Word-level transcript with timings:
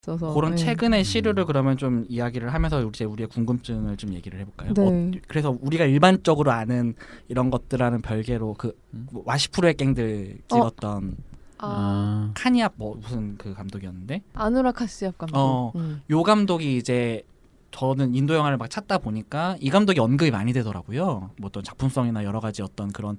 있어서 0.00 0.32
그런 0.32 0.52
네. 0.52 0.56
최근의 0.56 1.04
시류를 1.04 1.44
그러면 1.44 1.76
좀 1.76 2.06
이야기를 2.08 2.52
하면서 2.52 2.82
이제 2.82 3.04
우리의 3.04 3.28
궁금증을 3.28 3.96
좀 3.96 4.14
얘기를 4.14 4.40
해볼까요? 4.40 4.72
네. 4.72 4.82
어, 4.82 5.10
그래서 5.28 5.56
우리가 5.60 5.84
일반적으로 5.84 6.50
아는 6.50 6.94
이런 7.28 7.50
것들하는 7.50 8.00
별개로 8.00 8.54
그 8.56 8.76
음. 8.94 9.06
뭐 9.12 9.22
와시프로의 9.26 9.74
갱들 9.74 10.38
찍었던 10.48 11.16
아, 11.58 11.66
아, 11.66 12.30
카니압 12.34 12.72
뭐 12.76 12.96
무슨 12.96 13.36
그 13.36 13.52
감독이었는데 13.52 14.22
아누라 14.32 14.72
카시압 14.72 15.18
감독. 15.18 15.36
어. 15.36 15.72
음. 15.76 16.00
요 16.10 16.22
감독이 16.22 16.76
이제 16.78 17.22
저는 17.70 18.14
인도 18.14 18.34
영화를 18.34 18.56
막 18.56 18.70
찾다 18.70 18.98
보니까 18.98 19.56
이 19.60 19.68
감독이 19.68 20.00
언급이 20.00 20.30
많이 20.30 20.52
되더라고요. 20.54 21.30
뭐 21.36 21.48
어떤 21.48 21.62
작품성이나 21.62 22.24
여러 22.24 22.40
가지 22.40 22.62
어떤 22.62 22.90
그런 22.90 23.18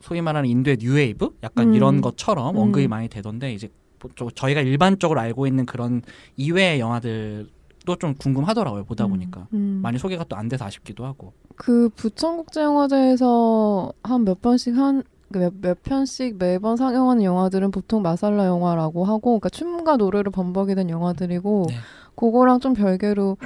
소위 0.00 0.20
말하는 0.20 0.50
인도의 0.50 0.78
뉴웨이브 0.80 1.30
약간 1.44 1.68
음. 1.68 1.74
이런 1.74 2.00
것처럼 2.00 2.56
음. 2.56 2.60
언급이 2.60 2.88
많이 2.88 3.08
되던데 3.08 3.52
이제 3.52 3.68
뭐 3.68 3.87
저- 4.16 4.30
저희가 4.34 4.60
일반적으로 4.60 5.20
알고 5.20 5.46
있는 5.46 5.66
그런 5.66 6.02
이외의 6.36 6.80
영화들도 6.80 7.96
좀 7.98 8.14
궁금하더라고요. 8.14 8.84
보다 8.84 9.04
음, 9.06 9.10
보니까 9.10 9.46
음. 9.52 9.80
많이 9.82 9.98
소개가 9.98 10.24
또 10.24 10.36
안 10.36 10.48
돼서 10.48 10.64
아쉽기도 10.64 11.04
하고. 11.06 11.32
그 11.56 11.88
부천국제영화제에서 11.96 13.92
한 14.02 14.24
몇 14.24 14.40
번씩 14.42 14.76
한 14.76 15.02
몇, 15.30 15.52
몇 15.60 15.82
편씩 15.82 16.36
매번 16.38 16.76
상영하는 16.76 17.22
영화들은 17.22 17.70
보통 17.70 18.00
마살라 18.02 18.46
영화라고 18.46 19.04
하고, 19.04 19.38
그러니까 19.38 19.50
춤과 19.50 19.96
노래를 19.98 20.32
범벅이 20.32 20.74
된 20.74 20.88
영화들이고, 20.88 21.66
네. 21.68 21.74
그거랑 22.14 22.60
좀 22.60 22.72
별개로 22.72 23.36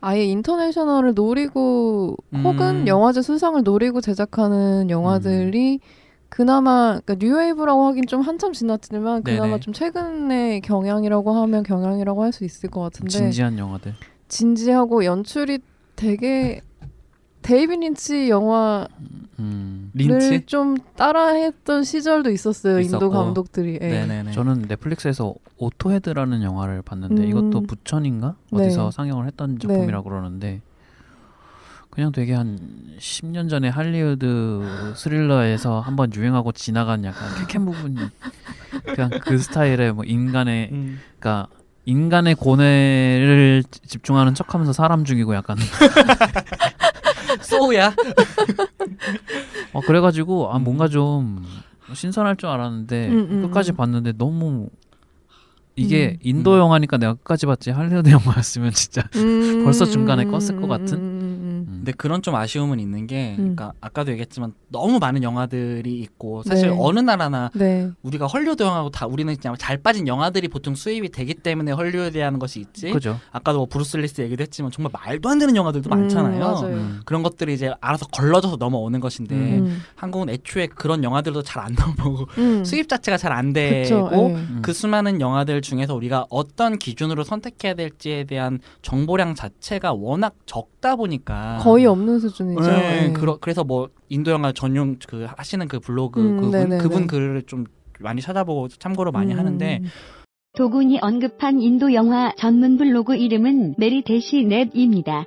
아예 0.00 0.24
인터내셔널을 0.24 1.14
노리고 1.14 2.16
음. 2.34 2.44
혹은 2.46 2.86
영화제 2.86 3.22
수상을 3.22 3.60
노리고 3.64 4.00
제작하는 4.00 4.88
영화들이 4.88 5.80
그나마 6.32 6.98
그러니까 7.04 7.14
뉴웨이브라고 7.18 7.84
하긴 7.88 8.06
좀 8.06 8.22
한참 8.22 8.54
지났지만 8.54 9.22
그나마 9.22 9.48
네네. 9.48 9.60
좀 9.60 9.74
최근의 9.74 10.62
경향이라고 10.62 11.30
하면 11.42 11.62
경향이라고 11.62 12.22
할 12.22 12.32
수 12.32 12.44
있을 12.46 12.70
것 12.70 12.80
같은데 12.80 13.10
진지한 13.10 13.58
영화들. 13.58 13.92
진지하고 14.28 15.04
연출이 15.04 15.58
되게 15.94 16.62
데이비드 17.42 17.76
린치 17.76 18.30
영화를 18.30 18.88
음. 19.40 19.90
린치? 19.92 20.46
좀 20.46 20.78
따라했던 20.96 21.84
시절도 21.84 22.30
있었어요 22.30 22.80
있었고. 22.80 23.04
인도 23.04 23.10
감독들이. 23.10 23.78
예. 23.82 23.86
네네네. 23.86 24.32
저는 24.32 24.64
넷플릭스에서 24.68 25.34
오토헤드라는 25.58 26.42
영화를 26.42 26.80
봤는데 26.80 27.24
음. 27.24 27.28
이것도 27.28 27.60
부천인가 27.64 28.36
네. 28.52 28.62
어디서 28.64 28.90
상영을 28.90 29.26
했던 29.26 29.58
작품이라고 29.58 30.08
그러는데 30.08 30.62
그냥 31.92 32.10
되게 32.10 32.32
한 32.32 32.58
10년 32.98 33.50
전에 33.50 33.68
할리우드 33.68 34.94
스릴러에서 34.96 35.80
한번 35.80 36.10
유행하고 36.14 36.52
지나간 36.52 37.04
약간 37.04 37.28
캐캔 37.38 37.66
부분이 37.66 37.96
그냥 38.94 39.10
그 39.20 39.36
스타일의 39.36 39.92
뭐 39.92 40.02
인간의 40.02 40.70
음. 40.72 41.00
그러니까 41.18 41.48
인간의 41.84 42.36
고뇌를 42.36 43.64
지- 43.70 43.80
집중하는 43.82 44.32
척하면서 44.34 44.72
사람 44.72 45.04
죽이고 45.04 45.34
약간 45.34 45.58
소우야. 47.42 47.94
어 49.74 49.80
그래가지고 49.82 50.50
아 50.50 50.56
음. 50.56 50.64
뭔가 50.64 50.88
좀 50.88 51.44
신선할 51.92 52.36
줄 52.36 52.48
알았는데 52.48 53.08
음, 53.08 53.28
음, 53.30 53.42
끝까지 53.42 53.72
음. 53.72 53.76
봤는데 53.76 54.12
너무 54.16 54.70
이게 55.74 56.12
음. 56.12 56.18
인도 56.22 56.58
영화니까 56.58 56.98
내가 56.98 57.14
끝까지 57.14 57.46
봤지 57.46 57.70
할리우드 57.70 58.10
영화였으면 58.10 58.70
진짜 58.72 59.02
음, 59.16 59.62
벌써 59.64 59.84
중간에 59.86 60.24
음, 60.24 60.30
껐을 60.30 60.56
것 60.56 60.64
음, 60.64 60.68
같은? 60.68 61.11
근데 61.82 61.92
그런 61.92 62.22
좀 62.22 62.36
아쉬움은 62.36 62.78
있는 62.78 63.08
게, 63.08 63.32
음. 63.32 63.54
그러니까 63.56 63.72
아까도 63.80 64.12
얘기했지만 64.12 64.54
너무 64.68 65.00
많은 65.00 65.24
영화들이 65.24 65.98
있고 65.98 66.44
사실 66.44 66.70
네. 66.70 66.76
어느 66.78 67.00
나라나 67.00 67.50
네. 67.54 67.90
우리가 68.02 68.26
헐리우드 68.26 68.62
영화고 68.62 68.90
다 68.90 69.06
우리는 69.06 69.34
그냥 69.36 69.56
잘 69.58 69.78
빠진 69.82 70.06
영화들이 70.06 70.46
보통 70.46 70.76
수입이 70.76 71.08
되기 71.10 71.34
때문에 71.34 71.72
헐리우드라는 71.72 72.38
것이 72.38 72.60
있지. 72.60 72.90
그죠 72.90 73.18
아까도 73.32 73.58
뭐 73.58 73.66
브루스 73.66 73.96
윌리스 73.96 74.20
얘기도 74.20 74.42
했지만 74.42 74.70
정말 74.70 74.92
말도 74.92 75.28
안 75.28 75.38
되는 75.40 75.56
영화들도 75.56 75.90
음, 75.90 75.90
많잖아요. 75.90 76.60
음. 76.64 77.00
그런 77.04 77.22
것들이 77.24 77.54
이제 77.54 77.72
알아서 77.80 78.06
걸러져서 78.06 78.56
넘어오는 78.56 79.00
것인데 79.00 79.34
음, 79.34 79.82
한국은 79.96 80.28
애초에 80.30 80.68
그런 80.68 81.02
영화들도 81.02 81.42
잘 81.42 81.62
안 81.62 81.74
넘어오고 81.74 82.26
음. 82.38 82.64
수입 82.64 82.88
자체가 82.88 83.16
잘 83.16 83.32
안 83.32 83.52
되고 83.52 84.30
예. 84.30 84.34
음. 84.34 84.58
그 84.62 84.72
수많은 84.72 85.20
영화들 85.20 85.62
중에서 85.62 85.94
우리가 85.94 86.26
어떤 86.28 86.78
기준으로 86.78 87.24
선택해야 87.24 87.74
될지에 87.74 88.24
대한 88.24 88.58
정보량 88.82 89.34
자체가 89.34 89.92
워낙 89.92 90.34
적다 90.46 90.96
보니까 90.96 91.58
거의 91.72 91.86
없는 91.86 92.18
수준이죠. 92.18 92.60
네, 92.60 93.08
예. 93.08 93.12
그러, 93.12 93.38
그래서 93.38 93.64
뭐 93.64 93.88
인도 94.08 94.30
영화 94.30 94.52
전용 94.52 94.96
그 95.08 95.26
하시는 95.36 95.66
그 95.68 95.80
블로그 95.80 96.20
음, 96.20 96.36
그분 96.36 96.50
네네네. 96.50 96.78
그분 96.78 97.06
글을 97.06 97.42
좀 97.46 97.64
많이 98.00 98.20
찾아보고 98.20 98.68
참고로 98.68 99.12
많이 99.12 99.32
음, 99.32 99.38
하는데 99.38 99.80
도군이 100.56 100.98
언급한 101.00 101.60
인도 101.60 101.94
영화 101.94 102.32
전문 102.36 102.76
블로그 102.76 103.16
이름은 103.16 103.76
메리데시 103.78 104.44
넷입니다. 104.44 105.24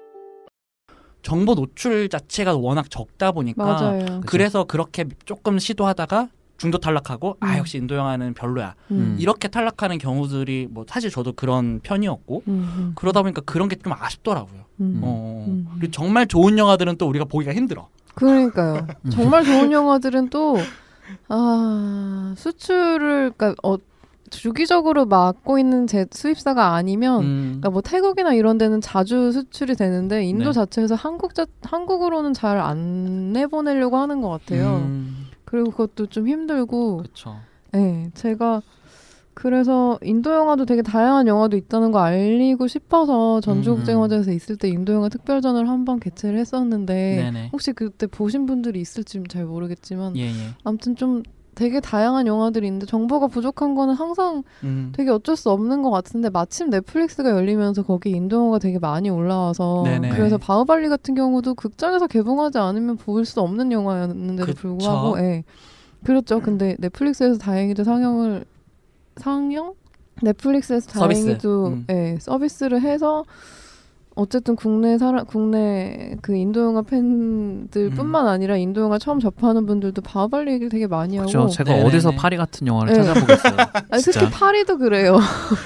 정보 1.23 1.55
노출 1.55 2.07
자체가 2.09 2.55
워낙 2.55 2.89
적다 2.91 3.31
보니까 3.31 3.63
맞아요. 3.66 4.22
그래서 4.28 4.66
그렇게 4.66 5.05
조금 5.25 5.57
시도하다가 5.57 6.29
중도 6.57 6.78
탈락하고 6.78 7.35
아 7.39 7.53
음. 7.53 7.57
역시 7.57 7.78
인도 7.79 7.95
영화는 7.95 8.34
별로야 8.35 8.75
음. 8.91 9.17
이렇게 9.19 9.47
탈락하는 9.47 9.97
경우들이 9.97 10.67
뭐 10.69 10.85
사실 10.88 11.09
저도 11.09 11.34
그런 11.34 11.79
편이었고 11.81 12.44
음, 12.47 12.73
음. 12.78 12.91
그러다 12.95 13.23
보니까 13.23 13.41
그런 13.41 13.67
게 13.67 13.75
좀 13.75 13.91
아쉽더라고요. 13.94 14.61
음. 14.81 15.01
어. 15.03 15.64
음. 15.75 15.79
그리고 15.79 15.91
정말 15.91 16.27
좋은 16.27 16.57
영화들은 16.57 16.97
또 16.97 17.07
우리가 17.07 17.25
보기가 17.25 17.53
힘들어. 17.53 17.87
그러니까요. 18.15 18.87
음. 19.05 19.09
정말 19.09 19.43
좋은 19.43 19.71
영화들은 19.71 20.29
또, 20.29 20.57
아, 21.27 22.33
수출을, 22.37 23.31
그러니까, 23.35 23.55
어, 23.63 23.77
주기적으로 24.31 25.05
맡고 25.05 25.59
있는 25.59 25.85
제 25.87 26.05
수입사가 26.11 26.73
아니면, 26.73 27.23
음. 27.23 27.41
그러니까 27.59 27.69
뭐 27.69 27.81
태국이나 27.81 28.33
이런 28.33 28.57
데는 28.57 28.81
자주 28.81 29.31
수출이 29.31 29.75
되는데, 29.75 30.23
인도 30.23 30.45
네. 30.45 30.51
자체에서 30.53 30.95
한국 30.95 31.35
자, 31.35 31.45
한국으로는 31.61 32.33
잘 32.33 32.57
안 32.59 33.33
내보내려고 33.33 33.97
하는 33.97 34.21
것 34.21 34.29
같아요. 34.29 34.77
음, 34.77 35.27
그리고 35.45 35.71
그것도 35.71 36.07
좀 36.07 36.27
힘들고, 36.27 36.97
그렇죠. 36.97 37.37
네, 37.71 38.09
제가 38.15 38.61
그래서 39.35 40.00
인도 40.01 40.34
영화도 40.34 40.66
되게 40.66 40.81
다양한 40.81 41.28
영화도 41.28 41.57
있다는 41.57 41.91
거 41.91 42.00
알리고 42.00 42.68
싶어서 42.68 43.41
전주국제영화제에서 43.41 44.31
있을 44.31 44.56
때 44.56 44.69
인도 44.69 44.94
영화 44.94 45.09
특별전을 45.09 45.68
한번 45.69 46.00
개최를 46.00 46.40
했었는데 46.40 46.94
네네. 47.23 47.50
혹시 47.51 47.73
그때 47.73 48.07
보신 48.07 48.46
분들이 48.46 48.79
있을지 48.79 49.22
잘 49.29 49.46
모르겠지만 49.46 50.16
예 50.16 50.22
예. 50.28 50.31
아무튼 50.63 50.96
좀 50.96 51.22
되게 51.53 51.79
다양한 51.79 52.28
영화들이 52.28 52.66
있는데 52.68 52.85
정보가 52.85 53.28
부족한 53.28 53.75
거는 53.75 53.94
항상 53.94 54.44
음. 54.63 54.91
되게 54.96 55.09
어쩔 55.09 55.35
수 55.35 55.50
없는 55.52 55.84
것 55.84 55.91
같은데 55.91 56.29
마침 56.29 56.69
넷플릭스가 56.69 57.29
열리면서 57.29 57.84
거기 57.84 58.12
인도 58.12 58.38
영화가 58.38 58.59
되게 58.59 58.79
많이 58.79 59.09
올라와서 59.09 59.84
네네. 59.85 60.09
그래서 60.09 60.38
바흐발리 60.38 60.90
같은 60.90 61.13
경우도 61.16 61.56
극장에서 61.56 62.07
개봉하지 62.07 62.57
않으면 62.57 62.97
볼 62.97 63.25
수 63.25 63.41
없는 63.41 63.72
영화였는데도 63.72 64.46
그쵸. 64.47 64.59
불구하고 64.59 65.19
예. 65.19 65.44
그렇죠. 66.03 66.40
근데 66.41 66.75
넷플릭스에서 66.79 67.38
다행히도 67.38 67.84
상영을 67.84 68.46
상영? 69.17 69.73
넷플릭스에서 70.21 70.89
서비스. 70.91 71.21
다행히도 71.23 71.67
음. 71.67 71.85
예, 71.89 72.17
서비스를 72.21 72.81
해서 72.81 73.25
어쨌든 74.17 74.55
국내 74.55 74.97
사람 74.97 75.25
국내 75.25 76.15
그 76.21 76.33
인도 76.37 76.61
영화 76.61 76.81
팬들뿐만 76.83 78.27
아니라 78.29 78.55
인도 78.55 78.79
영화 78.79 78.97
처음 78.97 79.19
접하는 79.19 79.65
분들도 79.65 80.01
바흐발리 80.01 80.53
얘기를 80.53 80.69
되게 80.69 80.87
많이 80.87 81.17
하고 81.17 81.29
그렇죠 81.29 81.49
제가 81.49 81.71
네네네. 81.71 81.87
어디서 81.89 82.11
파리 82.11 82.37
같은 82.37 82.65
영화를 82.65 82.93
네. 82.93 83.03
찾아보겠어요 83.03 83.55
아니. 83.91 84.01
특히 84.03 84.29
파리도 84.29 84.77
그래요. 84.77 85.19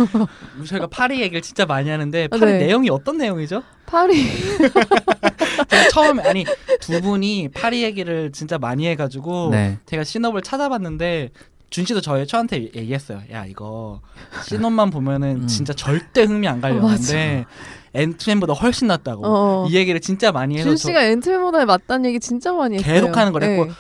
저희가 0.66 0.88
파리 0.88 1.22
얘기를 1.22 1.44
진짜 1.44 1.68
많이 1.68 1.92
하는데 1.92 2.28
파리 2.28 2.54
네. 2.54 2.58
내용이 2.66 2.90
어떤 2.90 3.18
내용이죠? 3.20 3.62
파리 3.86 4.16
제가 5.70 5.90
처음에 5.92 6.24
아니 6.24 6.44
두 6.82 7.00
분이 7.02 7.50
파리 7.50 7.84
얘기를 7.84 8.32
진짜 8.32 8.58
많이 8.58 8.88
해가지고 8.88 9.50
네 9.52 9.78
제가 9.86 10.04
신업을 10.04 10.42
찾아봤는데 10.42 11.30
준 11.70 11.86
씨도 11.86 12.02
저희 12.02 12.26
저한테 12.26 12.72
얘기했어요. 12.76 13.22
야 13.32 13.46
이거 13.46 14.02
시놉만 14.46 14.90
보면은 14.90 15.44
음. 15.44 15.48
진짜 15.48 15.74
절대 15.74 16.24
흥미 16.24 16.48
안갈 16.48 16.74
어, 16.74 16.90
앤트맨보다 17.94 18.54
훨씬 18.54 18.88
낫다고 18.88 19.24
어. 19.26 19.68
이 19.70 19.76
얘기를 19.76 20.00
진짜 20.00 20.32
많이 20.32 20.56
해서 20.56 20.70
준저 20.70 20.88
씨가 20.88 21.04
앤트맨보다 21.04 21.66
낫다는 21.66 22.06
얘기 22.10 22.20
진짜 22.20 22.54
많이 22.54 22.78
했어요. 22.78 22.94
계속 22.94 23.18
하는 23.18 23.32
거랬고. 23.32 23.66
네. 23.66 23.72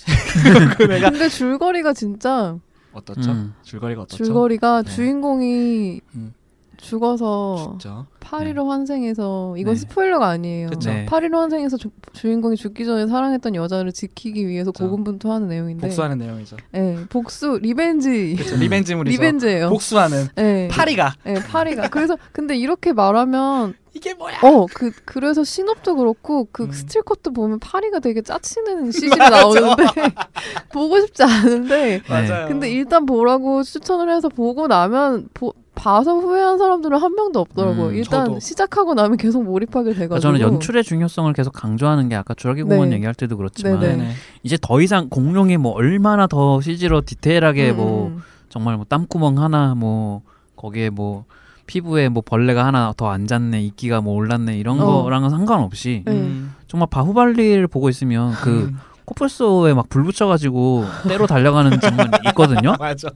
그 0.76 0.82
내가 0.84 1.10
근데 1.10 1.28
줄거리가 1.28 1.92
진짜 1.92 2.56
어떻죠? 2.92 3.30
음. 3.30 3.54
줄거리가 3.62 4.02
어떻죠? 4.02 4.24
줄거리가 4.24 4.82
네. 4.82 4.90
주인공이 4.90 6.00
음. 6.14 6.34
죽어서 6.80 7.76
진짜 7.78 8.06
파리로 8.20 8.68
환생해서 8.70 9.54
이건 9.56 9.74
네. 9.74 9.80
스포일러가 9.80 10.28
아니에요. 10.28 10.68
그쵸. 10.70 10.90
네. 10.90 11.04
파리로 11.06 11.38
환생해서 11.38 11.76
주, 11.76 11.90
주인공이 12.12 12.56
죽기 12.56 12.84
전에 12.84 13.06
사랑했던 13.06 13.54
여자를 13.54 13.92
지키기 13.92 14.46
위해서 14.46 14.72
그쵸. 14.72 14.84
고군분투하는 14.84 15.48
내용인데 15.48 15.86
복수하는 15.86 16.18
내용이죠. 16.18 16.56
네, 16.72 16.96
복수 17.08 17.58
revenge 17.62 18.36
그렇죠. 18.38 18.56
revenge물이죠. 18.56 19.12
revenge예요. 19.12 19.68
복수하는 19.70 20.28
네. 20.36 20.68
파리가 20.68 21.14
네, 21.24 21.34
파리가 21.34 21.88
그래서 21.88 22.16
근데 22.32 22.56
이렇게 22.56 22.92
말하면 22.92 23.74
이게 23.92 24.14
뭐야? 24.14 24.38
어 24.42 24.66
그 24.72 24.92
그래서 25.04 25.42
시놉도 25.42 25.96
그렇고 25.96 26.46
그 26.52 26.64
음. 26.64 26.70
스틸 26.72 27.02
컷도 27.02 27.32
보면 27.32 27.58
파리가 27.58 27.98
되게 27.98 28.22
짜치는 28.22 28.92
CG질이 28.92 29.16
나오는데 29.16 29.82
보고 30.72 31.00
싶지 31.00 31.22
않은데 31.24 32.00
네. 32.00 32.02
맞아요. 32.08 32.46
근데 32.48 32.70
일단 32.70 33.04
보라고 33.06 33.62
추천을 33.64 34.14
해서 34.14 34.28
보고 34.28 34.68
나면 34.68 35.28
보, 35.34 35.52
봐서 35.80 36.14
후회한 36.18 36.58
사람들은 36.58 36.98
한 36.98 37.14
명도 37.14 37.40
없더라고요. 37.40 37.86
음, 37.88 37.94
일단 37.94 38.26
저도. 38.26 38.40
시작하고 38.40 38.92
나면 38.94 39.16
계속 39.16 39.42
몰입하게 39.44 39.94
돼가지고. 39.94 40.08
그러니까 40.08 40.20
저는 40.20 40.40
연출의 40.40 40.84
중요성을 40.84 41.32
계속 41.32 41.52
강조하는 41.52 42.08
게 42.10 42.16
아까 42.16 42.34
주라기 42.34 42.62
공원 42.64 42.90
네. 42.90 42.96
얘기할 42.96 43.14
때도 43.14 43.36
그렇지만 43.38 43.80
네네. 43.80 43.96
네네. 43.96 44.10
이제 44.42 44.58
더 44.60 44.80
이상 44.82 45.08
공룡이 45.08 45.56
뭐 45.56 45.72
얼마나 45.72 46.26
더 46.26 46.60
CG로 46.60 47.00
디테일하게 47.00 47.70
음, 47.70 47.76
뭐 47.76 48.06
음. 48.08 48.22
정말 48.50 48.76
뭐 48.76 48.84
땀구멍 48.88 49.38
하나 49.38 49.74
뭐 49.74 50.20
거기에 50.56 50.90
뭐 50.90 51.24
피부에 51.66 52.08
뭐 52.10 52.22
벌레가 52.26 52.66
하나 52.66 52.92
더 52.96 53.08
앉았네 53.08 53.62
이끼가 53.62 54.00
뭐 54.02 54.14
올랐네 54.14 54.58
이런 54.58 54.80
어. 54.80 55.02
거랑은 55.04 55.30
상관없이 55.30 56.02
네. 56.04 56.12
음. 56.12 56.54
정말 56.66 56.88
바후발리를 56.90 57.66
보고 57.68 57.88
있으면 57.88 58.32
그 58.32 58.70
코뿔소에 59.06 59.72
막 59.74 59.88
불 59.88 60.04
붙여가지고 60.04 60.84
때로 61.08 61.26
달려가는 61.26 61.80
장면이 61.80 62.10
있거든요. 62.28 62.74
맞아. 62.78 63.08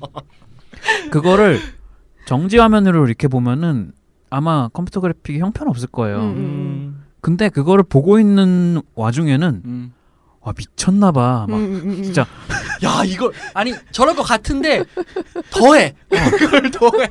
그거를 1.11 1.59
정지 2.25 2.59
화면으로 2.59 3.07
이렇게 3.07 3.29
보면은 3.29 3.93
아마 4.31 4.69
컴퓨터 4.69 5.01
그래픽이 5.01 5.39
형편없을 5.39 5.89
거예요. 5.89 6.19
음. 6.19 6.23
음. 6.37 7.05
근데 7.21 7.49
그거를 7.49 7.85
보고 7.85 8.19
있는 8.19 8.83
와중에는 8.95 9.63
음. 9.65 9.93
와 10.41 10.53
미쳤나 10.57 11.11
봐. 11.11 11.47
막 11.49 11.57
음, 11.57 11.65
음, 11.85 11.91
음. 11.91 12.03
진짜 12.03 12.27
야 12.83 13.03
이걸 13.07 13.33
아니 13.55 13.73
저럴 13.93 14.15
것 14.15 14.23
같은데 14.25 14.85
더해. 15.51 15.95
그걸 16.39 16.71
더해. 16.71 17.09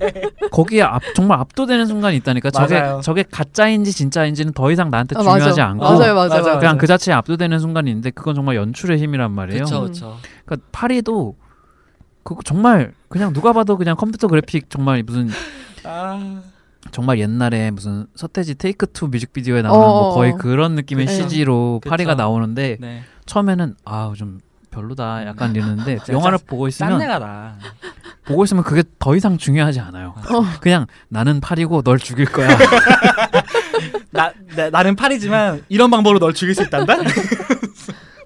거기에 0.52 0.84
압, 0.84 1.02
정말 1.16 1.40
압도되는 1.40 1.88
순간이 1.88 2.16
있다니까. 2.18 2.52
저게 2.52 2.80
맞아요. 2.80 3.02
저게 3.02 3.24
가짜인지 3.24 3.92
진짜인지는 3.92 4.54
더 4.54 4.72
이상 4.72 4.92
나한테 4.92 5.16
아, 5.18 5.22
중요하지 5.22 5.46
맞아. 5.46 5.66
않고 5.66 5.84
맞아요, 5.84 6.14
맞아요, 6.14 6.30
맞아. 6.30 6.60
그냥 6.60 6.78
그 6.78 6.86
자체에 6.86 7.16
압도되는 7.16 7.58
순간이 7.58 7.90
있는데 7.90 8.12
그건 8.12 8.36
정말 8.36 8.56
연출의 8.56 9.00
힘이란 9.00 9.32
말이에요. 9.32 9.66
그렇죠, 9.66 9.78
음. 9.78 9.82
그렇죠. 9.86 10.18
그러니까 10.46 10.68
파리도 10.72 11.36
그 12.24 12.36
정말 12.46 12.94
그냥 13.10 13.34
누가 13.34 13.54
봐도 13.54 13.78
그냥 13.78 13.96
컴퓨터 13.96 14.28
그래픽 14.28 14.70
정말 14.70 15.04
무슨 15.04 15.30
아, 15.84 16.42
정말 16.92 17.20
옛날에 17.20 17.72
무슨 17.72 18.08
서태지 18.16 18.56
테이크 18.56 18.88
투 18.92 19.08
뮤직비디오에 19.08 19.62
나오는 19.62 19.82
어, 19.84 19.88
뭐 19.88 20.00
어, 20.10 20.14
거의 20.16 20.32
어. 20.32 20.38
그런 20.38 20.76
느낌의 20.76 21.06
네. 21.08 21.14
CG로 21.14 21.80
그쵸. 21.84 21.90
파리가 21.90 22.16
나오는데 22.16 22.78
네. 22.80 23.04
처음에는 23.26 23.76
아 23.86 24.14
좀 24.16 24.40
별로다 24.74 25.26
약간 25.26 25.56
이랬는데 25.56 25.98
진짜 26.04 26.14
영화를 26.14 26.40
보고 26.46 26.68
있으면 26.68 26.94
짠내가 26.94 27.20
나. 27.20 27.56
보고 28.26 28.44
있으면 28.44 28.64
그게 28.64 28.84
더 29.00 29.16
이상 29.16 29.38
중요하지 29.38 29.80
않아요. 29.80 30.16
어. 30.18 30.44
그냥 30.60 30.88
나는 31.10 31.40
파리고 31.40 31.84
널 31.84 32.00
죽일 32.00 32.26
거야. 32.26 32.48
나, 34.12 34.32
나 34.56 34.70
나는 34.70 34.96
파리지만 34.96 35.64
이런 35.70 35.92
방법으로 35.92 36.20
널 36.20 36.34
죽일 36.34 36.56
수 36.56 36.64
있단다. 36.64 36.96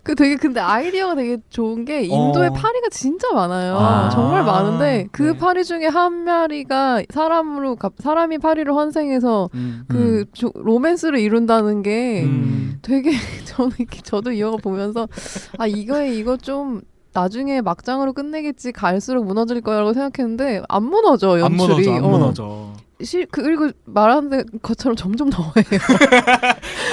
그 0.07 0.15
되게 0.15 0.37
근데 0.37 0.61
아이디어가 0.61 1.15
되게 1.15 1.37
좋은 1.49 1.83
게 1.83 2.03
인도에 2.03 2.47
어. 2.47 2.53
파리가 2.53 2.87
진짜 2.91 3.27
많아요. 3.33 3.75
아. 3.77 4.09
정말 4.09 4.41
많은데 4.45 5.07
그 5.11 5.23
네. 5.23 5.37
파리 5.37 5.65
중에 5.65 5.87
한 5.87 6.23
마리가 6.23 7.01
사람으로 7.09 7.75
가- 7.75 7.91
사람이 7.99 8.37
파리를 8.37 8.73
환생해서 8.73 9.49
음. 9.53 9.83
그 9.89 10.23
조- 10.31 10.53
로맨스를 10.55 11.19
이룬다는 11.19 11.81
게 11.81 12.23
음. 12.23 12.79
되게 12.81 13.11
저는 13.43 13.71
이렇게 13.79 13.99
저도 14.01 14.31
이 14.31 14.39
영화 14.39 14.55
보면서 14.55 15.09
아 15.57 15.67
이거에 15.67 16.13
이거 16.15 16.37
좀 16.37 16.79
나중에 17.11 17.59
막장으로 17.59 18.13
끝내겠지 18.13 18.71
갈수록 18.71 19.25
무너질 19.25 19.59
거라고 19.59 19.91
생각했는데 19.91 20.61
안 20.69 20.83
무너져 20.83 21.31
안 21.33 21.51
연출이. 21.51 21.85
무너져, 21.89 21.91
안 21.91 22.03
어. 22.05 22.07
무너져. 22.07 22.73
실 23.03 23.27
그리고 23.29 23.71
말하는 23.83 24.45
것처럼 24.61 24.95
점점 24.95 25.29
더해요. 25.29 25.65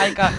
아, 0.00 0.10
그러니까 0.10 0.30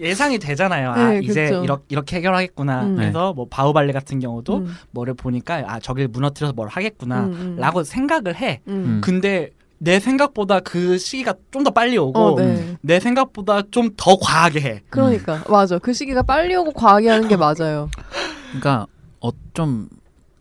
예상이 0.00 0.38
되잖아요. 0.38 0.90
아, 0.90 1.08
네, 1.10 1.20
이제 1.22 1.44
그쵸. 1.44 1.62
이렇게, 1.64 1.84
이렇게 1.90 2.16
해결하겠구나. 2.16 2.84
음. 2.84 2.96
그래서 2.96 3.32
뭐 3.34 3.46
바우발레 3.50 3.92
같은 3.92 4.18
경우도 4.18 4.56
음, 4.58 4.74
뭐를 4.92 5.14
보니까 5.14 5.62
아 5.66 5.78
저길 5.78 6.08
무너뜨려서 6.08 6.54
뭘 6.54 6.68
하겠구나. 6.68 7.24
음, 7.24 7.32
음. 7.32 7.56
라고 7.58 7.84
생각을 7.84 8.34
해. 8.36 8.60
음. 8.68 8.72
음. 8.72 9.00
근데 9.02 9.50
내 9.78 9.98
생각보다 10.00 10.60
그 10.60 10.98
시기가 10.98 11.34
좀 11.50 11.64
더 11.64 11.70
빨리 11.70 11.96
오고 11.98 12.18
어, 12.18 12.34
네. 12.40 12.76
내 12.82 13.00
생각보다 13.00 13.62
좀 13.70 13.90
더 13.96 14.16
과하게 14.18 14.60
해. 14.60 14.82
그러니까 14.90 15.42
맞아. 15.48 15.78
그 15.78 15.92
시기가 15.92 16.22
빨리 16.22 16.54
오고 16.56 16.72
과하게 16.72 17.08
하는 17.08 17.28
게 17.28 17.36
맞아요. 17.36 17.88
그러니까 18.48 18.86
어좀 19.20 19.88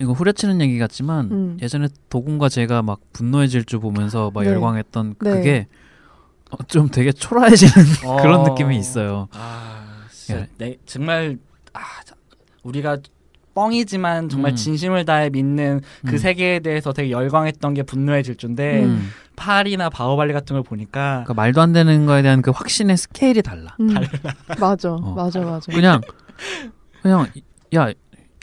이거 0.01 0.13
후려치는 0.13 0.61
얘기 0.61 0.79
같지만 0.79 1.29
음. 1.31 1.57
예전에 1.61 1.87
도군과 2.09 2.47
제가 2.49 2.81
막 2.81 2.99
분노의 3.11 3.49
질주 3.49 3.79
보면서 3.81 4.31
막 4.33 4.43
네. 4.43 4.49
열광했던 4.49 5.15
네. 5.21 5.29
그게 5.31 5.67
어, 5.69 5.75
좀 6.67 6.89
되게 6.89 7.11
초라해지는 7.11 7.71
그런 8.21 8.41
어. 8.41 8.49
느낌이 8.49 8.77
있어요. 8.77 9.27
아, 9.31 10.05
진짜 10.11 10.41
예. 10.41 10.47
내, 10.57 10.77
정말 10.85 11.37
아, 11.73 11.79
자- 12.05 12.15
우리가 12.63 12.97
뻥이지만 13.55 14.29
정말 14.29 14.51
음. 14.51 14.55
진심을 14.55 15.05
다해 15.05 15.29
믿는 15.31 15.81
그 16.05 16.13
음. 16.13 16.17
세계에 16.17 16.59
대해서 16.59 16.93
되게 16.93 17.11
열광했던 17.11 17.73
게 17.73 17.83
분노의 17.83 18.23
질주인데 18.23 18.83
음. 18.85 19.09
파리나 19.35 19.89
바오발리 19.89 20.33
같은 20.33 20.53
걸 20.55 20.63
보니까 20.63 21.23
그러니까 21.25 21.33
말도 21.33 21.61
안 21.61 21.73
되는 21.73 22.05
거에 22.05 22.21
대한 22.21 22.41
그 22.41 22.51
확신의 22.51 22.97
스케일이 22.97 23.41
달라. 23.41 23.75
음. 23.79 23.93
맞아, 24.59 24.91
어. 24.93 24.99
맞아, 25.15 25.39
맞아. 25.41 25.71
그냥 25.71 26.01
그냥 27.01 27.27
야 27.75 27.91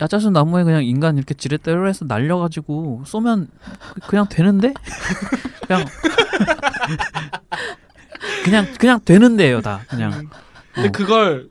야자수 0.00 0.30
나무에 0.30 0.64
그냥 0.64 0.84
인간 0.84 1.16
이렇게 1.16 1.34
지렛대로 1.34 1.88
해서 1.88 2.04
날려가지고 2.04 3.02
쏘면 3.06 3.48
그- 4.02 4.08
그냥 4.08 4.26
되는데 4.28 4.74
그냥 5.66 5.86
그냥 8.44 8.66
그냥 8.78 9.00
되는데요 9.04 9.60
다 9.60 9.80
그냥 9.88 10.28
근데 10.72 10.88
어. 10.88 10.92
그걸 10.92 11.50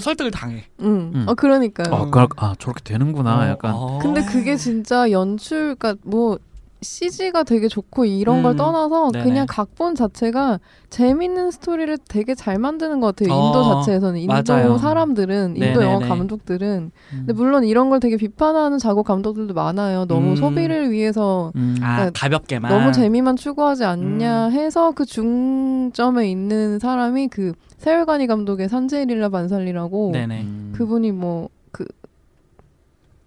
설득을 0.00 0.30
당해. 0.30 0.64
음. 0.80 1.12
음. 1.14 1.24
어 1.28 1.34
그러니까요. 1.34 1.94
아, 1.94 2.10
그럴, 2.10 2.28
아 2.36 2.54
저렇게 2.58 2.82
되는구나 2.84 3.40
어, 3.40 3.48
약간 3.48 3.72
어. 3.74 3.98
근데 4.00 4.24
그게 4.24 4.56
진짜 4.56 5.10
연출, 5.10 5.74
그러니까 5.76 5.96
뭐 6.04 6.38
CG가 6.84 7.42
되게 7.42 7.66
좋고 7.66 8.04
이런 8.04 8.42
걸 8.42 8.52
음. 8.52 8.56
떠나서 8.56 9.10
네네. 9.10 9.24
그냥 9.24 9.46
각본 9.48 9.94
자체가 9.96 10.60
재밌는 10.90 11.50
스토리를 11.50 11.98
되게 12.08 12.34
잘 12.36 12.58
만드는 12.58 13.00
것 13.00 13.16
같아요. 13.16 13.34
인도 13.34 13.58
어, 13.58 13.80
자체에서는 13.80 14.20
인도 14.20 14.32
맞아요. 14.32 14.78
사람들은 14.78 15.56
인도 15.56 15.80
네네네. 15.80 15.84
영화 15.84 16.06
감독들은 16.06 16.68
음. 16.68 17.16
근데 17.18 17.32
물론 17.32 17.64
이런 17.64 17.90
걸 17.90 17.98
되게 17.98 18.16
비판하는 18.16 18.78
작업 18.78 19.06
감독들도 19.06 19.54
많아요. 19.54 20.04
너무 20.04 20.30
음. 20.30 20.36
소비를 20.36 20.90
위해서 20.92 21.50
음. 21.56 21.76
아 21.82 21.96
그러니까 21.96 22.20
가볍게만 22.20 22.70
너무 22.70 22.92
재미만 22.92 23.36
추구하지 23.36 23.84
않냐 23.84 24.46
음. 24.48 24.52
해서 24.52 24.92
그 24.92 25.04
중점에 25.04 26.30
있는 26.30 26.78
사람이 26.78 27.28
그 27.28 27.54
세월간이 27.78 28.26
감독의 28.28 28.68
산제일이라 28.68 29.30
반살리라고 29.30 30.12
네네. 30.12 30.42
음. 30.42 30.72
그분이 30.76 31.12
뭐그 31.12 31.86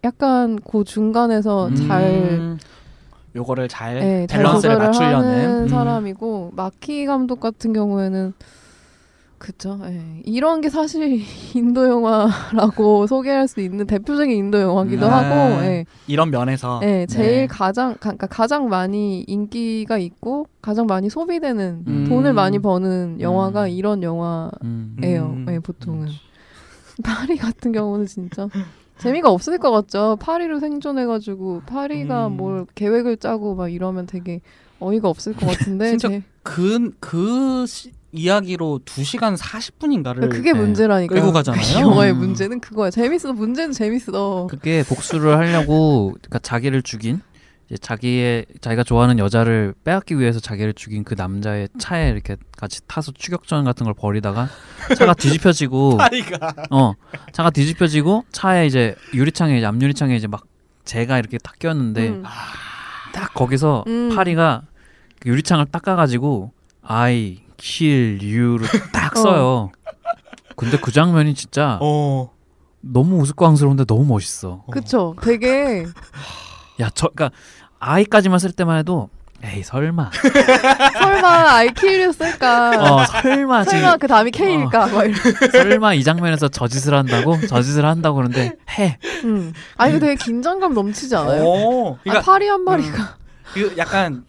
약간 0.04 0.58
그 0.70 0.84
중간에서 0.84 1.74
잘 1.74 2.04
음, 2.04 2.58
요거를 3.36 3.68
잘 3.68 3.98
예, 3.98 4.28
잘 4.28 4.42
밸런스를 4.42 4.76
조절을 4.76 4.88
맞추려는 4.88 5.30
하는 5.30 5.64
음. 5.64 5.68
사람이고 5.68 6.52
마키 6.56 7.06
감독 7.06 7.40
같은 7.40 7.74
경우에는 7.74 8.34
그쵸. 9.38 9.80
예. 9.84 10.22
이런 10.26 10.62
게 10.62 10.70
사실 10.70 11.22
인도 11.56 11.88
영화라고 11.88 13.06
소개할 13.08 13.48
수 13.48 13.62
있는 13.62 13.86
대표적인 13.86 14.36
인도 14.36 14.60
영화기도 14.60 15.06
음. 15.06 15.12
하고, 15.12 15.36
아. 15.36 15.66
예. 15.66 15.86
이런 16.08 16.32
면에서 16.32 16.80
예, 16.84 17.06
제일 17.08 17.42
네. 17.42 17.48
가장 17.48 17.94
가, 17.94 18.00
그러니까 18.00 18.28
가장 18.28 18.68
많이 18.70 19.22
인기가 19.28 19.98
있고 19.98 20.48
가장 20.62 20.88
많이 20.88 21.10
소비되는 21.10 21.84
음. 21.88 22.06
돈을 22.10 22.34
많이 22.34 22.60
버는 22.60 23.22
영화가 23.22 23.66
음. 23.66 23.70
이런 23.70 24.04
영화예요. 24.04 24.52
음. 24.64 24.96
음. 25.04 25.46
예, 25.50 25.60
보통은 25.60 26.08
파리 27.04 27.38
같은 27.38 27.72
경우는 27.72 28.08
진짜 28.08 28.48
재미가 29.00 29.30
없을 29.30 29.58
것 29.58 29.72
같죠. 29.72 30.18
파리로 30.20 30.60
생존해가지고 30.60 31.62
파리가 31.68 32.28
음. 32.28 32.38
뭘 32.38 32.66
계획을 32.76 33.18
짜고 33.18 33.56
막 33.56 33.70
이러면 33.72 34.06
되게 34.08 34.42
어이가 34.80 35.08
없을 35.10 35.34
것 35.34 35.46
같은데 35.48 35.90
진짜 35.98 36.10
제- 36.10 36.24
그, 36.44 36.92
그 37.00 37.66
시- 37.68 37.92
이야기로 38.14 38.80
2시간 38.86 39.38
40분인가를 39.38 40.30
그게 40.30 40.54
문제라니까. 40.54 41.14
끌고 41.14 41.32
가잖아요. 41.34 41.62
그 41.62 41.82
영화의 41.82 42.14
음. 42.14 42.18
문제는 42.20 42.60
그거야. 42.62 42.90
재밌어. 42.90 43.34
문제는 43.34 43.74
재밌어. 43.74 44.48
그게 44.50 44.84
복수를 44.84 45.38
하려고 45.38 46.14
그러니까 46.14 46.40
자기를 46.40 46.82
죽인 46.84 47.20
이제 47.68 47.78
자기의 47.78 48.46
자기가 48.62 48.84
좋아하는 48.84 49.20
여자를 49.20 49.74
빼앗기 49.84 50.18
위해서 50.20 50.40
자기를 50.40 50.74
죽인 50.74 51.04
그 51.04 51.16
남자의 51.16 51.68
차에 51.78 52.10
이렇게 52.10 52.38
같이 52.56 52.80
타서 52.88 53.12
추격전 53.12 53.66
같은 53.66 53.84
걸 53.84 53.94
벌이다가 53.94 54.48
차가 54.98 55.14
뒤집혀지고 55.14 55.98
파리가 56.00 56.54
어 56.72 56.94
차가 57.34 57.50
뒤집혀지고 57.50 58.24
차에 58.32 58.68
이제 58.68 58.96
유리창에 59.14 59.58
이제 59.58 59.66
앞유리창에 59.66 60.16
이제 60.16 60.28
막 60.28 60.46
재가 60.86 61.20
이렇게 61.20 61.38
딱 61.40 61.60
꼈는데 61.60 62.08
음. 62.10 62.24
딱 63.14 63.34
거기서 63.34 63.84
음. 63.88 64.16
파리가 64.16 64.64
그 65.20 65.30
유리창을 65.30 65.66
닦아가지고 65.66 66.54
I 66.84 67.42
kill 67.58 68.20
you를 68.22 68.68
딱 68.94 69.18
어. 69.18 69.22
써요. 69.22 69.72
근데 70.56 70.78
그 70.78 70.92
장면이 70.92 71.36
진짜 71.36 71.78
어. 71.82 72.32
너무 72.80 73.18
우스꽝스러운데 73.18 73.84
너무 73.84 74.06
멋있어. 74.06 74.64
그쵸. 74.72 75.16
되게 75.22 75.86
야, 76.80 76.90
저, 76.94 77.08
그니까, 77.08 77.32
아이까지만 77.80 78.40
쓸 78.40 78.52
때만 78.52 78.78
해도, 78.78 79.10
에이, 79.44 79.62
설마. 79.64 80.10
설마 81.00 81.56
아이킬을 81.58 82.12
쓸까? 82.12 82.72
어, 82.82 83.06
설마, 83.06 83.66
설마 83.66 83.98
그 83.98 84.08
다음이 84.08 84.32
K일까? 84.32 84.88
막 84.88 85.04
이런. 85.04 85.16
설마 85.52 85.94
이 85.94 86.04
장면에서 86.04 86.48
저 86.48 86.68
짓을 86.68 86.96
한다고? 86.96 87.38
저 87.48 87.62
짓을 87.62 87.86
한다고 87.86 88.16
그러는데, 88.16 88.56
해. 88.80 88.98
음. 89.26 89.54
아니 89.76 89.94
그 89.94 90.00
되게 90.00 90.16
긴장감 90.16 90.74
넘치지 90.74 91.16
않아요? 91.16 91.44
어. 91.46 91.94
아, 91.94 92.00
그러니까 92.02 92.26
파리 92.26 92.48
한 92.48 92.64
마리가 92.64 93.18
그 93.54 93.76
약간 93.78 94.26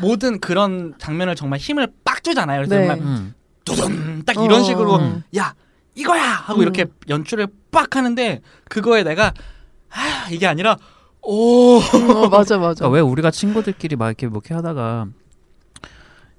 모든 0.00 0.38
그런 0.38 0.94
장면을 0.98 1.34
정말 1.34 1.58
힘을 1.58 1.88
빡 2.04 2.22
주잖아요. 2.22 2.58
그래서 2.58 2.76
네. 2.76 2.86
정말 2.86 2.98
음. 2.98 3.34
두둔 3.64 4.22
딱 4.24 4.36
이런 4.36 4.60
어. 4.60 4.64
식으로 4.64 4.96
음. 4.96 5.22
야 5.36 5.54
이거야 5.94 6.22
하고 6.22 6.60
음. 6.60 6.62
이렇게 6.62 6.86
연출을 7.08 7.48
빡 7.70 7.96
하는데 7.96 8.40
그거에 8.68 9.02
내가 9.02 9.32
아 9.90 10.28
이게 10.30 10.46
아니라 10.46 10.76
오 11.26 11.78
어, 11.78 12.28
맞아 12.28 12.58
맞아. 12.58 12.80
그러니까 12.80 12.88
왜 12.90 13.00
우리가 13.00 13.30
친구들끼리 13.30 13.96
막 13.96 14.06
이렇게 14.08 14.26
뭐 14.26 14.40
이렇게 14.44 14.54
하다가 14.54 15.06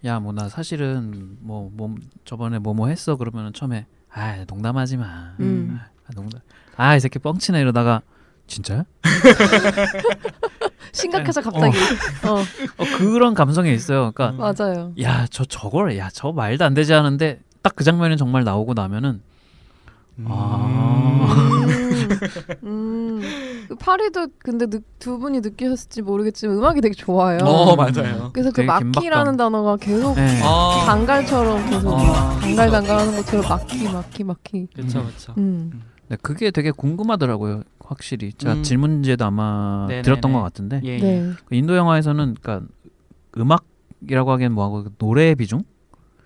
야 0.06 0.20
뭐 0.20 0.32
나 0.34 0.48
사실은 0.50 1.38
뭐 1.42 1.70
뭐 1.74 1.96
저번에 2.26 2.60
뭐 2.60 2.74
뭐 2.74 2.88
했어 2.88 3.16
그러면은 3.16 3.52
처음에 3.54 3.88
아 4.12 4.46
농담하지 4.48 4.98
마. 4.98 5.34
음. 5.40 5.80
아, 6.08 6.12
농담. 6.14 6.42
아이 6.78 7.00
새끼 7.00 7.18
뻥치네 7.20 7.60
이러다가 7.62 8.02
진짜야? 8.48 8.86
심각해서 10.92 11.42
갑자기. 11.42 11.76
어, 12.28 12.36
어, 12.36 12.98
그런 12.98 13.34
감성이 13.34 13.74
있어요. 13.74 14.12
그러니까 14.14 14.54
맞아요. 14.54 14.94
야 15.02 15.26
저 15.32 15.44
저걸 15.46 15.98
야 15.98 16.10
저 16.14 16.32
말도 16.32 16.64
안 16.64 16.74
되지 16.76 16.94
하는데 16.94 17.40
딱 17.64 17.74
그 17.76 17.84
장면이 17.84 18.18
정말 18.18 18.44
나오고 18.44 18.76
나면은 18.76 19.22
아. 20.26 21.26
음, 22.64 23.22
음. 23.22 23.22
그 23.68 23.76
파리도 23.76 24.28
근데 24.40 24.68
느, 24.68 24.80
두 25.00 25.18
분이 25.20 25.42
느끼셨을지 25.42 26.02
모르겠지만 26.02 26.58
음악이 26.58 26.82
되게 26.82 26.94
좋아요. 26.94 27.40
어 27.44 27.76
맞아요. 27.76 28.32
그래서 28.34 28.52
그 28.52 28.62
긴박감. 28.62 29.38
단어가 29.38 29.78
계속 29.78 30.16
네. 30.16 30.42
아 30.44 30.84
단갈처럼 30.86 31.70
계속 31.70 31.94
아. 31.94 32.38
단갈단갈하는 32.42 33.16
것처럼 33.18 33.46
마키 33.50 33.84
마키 33.90 34.24
마키. 34.24 34.68
그렇죠 34.74 35.04
그렇죠. 35.04 35.34
음. 35.38 35.82
네, 36.08 36.18
그게 36.22 36.52
되게 36.52 36.72
궁금하더라고요. 36.72 37.64
확실히 37.80 38.34
제가 38.34 38.56
음. 38.56 38.64
질문지에도 38.64 39.26
아마 39.26 39.86
네네네. 39.88 40.02
들었던 40.04 40.34
것 40.34 40.42
같은데 40.42 40.82
예, 40.84 40.98
예. 40.98 41.00
네. 41.00 41.32
그 41.46 41.56
인도 41.56 41.76
영화에서는 41.76 42.36
그러니까 42.42 42.68
음악이라고 43.38 44.32
하기엔 44.32 44.52
뭐하고 44.52 44.84
그 44.84 44.92
노래의 44.98 45.36
비중? 45.36 45.64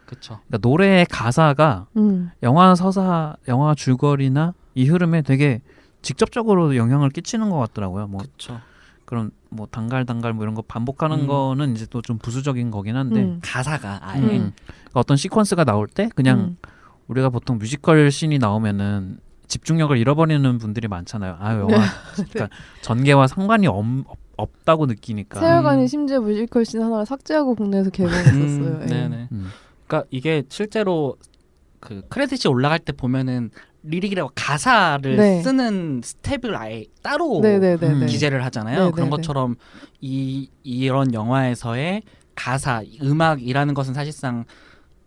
그렇죠. 0.05 0.39
그러니까 0.47 0.67
노래의 0.67 1.05
가사가 1.05 1.87
음. 1.97 2.31
영화 2.43 2.73
서사, 2.75 3.35
영화 3.47 3.75
줄거리나 3.75 4.53
이 4.79 4.87
흐름에 4.87 5.21
되게 5.23 5.61
직접적으로 6.01 6.77
영향을 6.77 7.09
끼치는 7.09 7.49
것 7.49 7.57
같더라고요. 7.57 8.07
뭐 8.07 8.21
그렇죠. 8.21 8.61
그런 9.03 9.31
뭐 9.49 9.67
단갈 9.69 10.05
단갈 10.05 10.31
뭐 10.33 10.43
이런 10.45 10.55
거 10.55 10.61
반복하는 10.61 11.21
음. 11.21 11.27
거는 11.27 11.75
이제 11.75 11.85
또 11.87 12.01
좀 12.01 12.17
부수적인 12.17 12.71
거긴 12.71 12.95
한데 12.95 13.21
음. 13.23 13.39
가사가 13.43 13.99
아예 14.01 14.21
음. 14.21 14.27
그러니까 14.27 14.53
어떤 14.93 15.17
시퀀스가 15.17 15.65
나올 15.65 15.87
때 15.87 16.09
그냥 16.15 16.39
음. 16.39 16.57
우리가 17.07 17.29
보통 17.29 17.57
뮤지컬 17.57 18.09
씬이 18.09 18.37
나오면은 18.37 19.17
집중력을 19.47 19.97
잃어버리는 19.97 20.57
분들이 20.59 20.87
많잖아요. 20.87 21.37
아 21.39 21.55
영화 21.55 21.75
그러니까 22.15 22.49
전개와 22.81 23.27
상관이 23.27 23.67
없, 23.67 23.83
없, 24.37 24.63
다고 24.63 24.85
느끼니까. 24.85 25.39
세 25.41 25.50
얼간이 25.50 25.81
음. 25.81 25.87
심지어 25.87 26.21
뮤지컬 26.21 26.63
씬 26.63 26.81
하나를 26.81 27.05
삭제하고 27.05 27.55
국내에서 27.55 27.89
개봉했었어요. 27.89 28.37
음, 28.37 28.79
예. 28.83 28.85
네네. 28.85 29.27
음. 29.33 29.49
그러니까 29.87 30.07
이게 30.11 30.43
실제로 30.49 31.17
그 31.79 32.03
크레딧이 32.09 32.51
올라갈 32.51 32.77
때 32.79 32.91
보면은 32.93 33.49
lyric이라고 33.83 34.31
가사를 34.35 35.15
네. 35.15 35.41
쓰는 35.41 36.01
스텝을 36.03 36.55
아예 36.55 36.85
따로. 37.01 37.41
음. 37.41 38.05
기재를 38.07 38.43
하잖아요. 38.45 38.91
그런 38.91 39.09
것처럼 39.09 39.55
이 40.01 40.49
이런 40.63 41.13
영화에서의 41.13 42.03
가사, 42.35 42.81
음악이라는 43.01 43.73
것은 43.73 43.93
사실상 43.93 44.45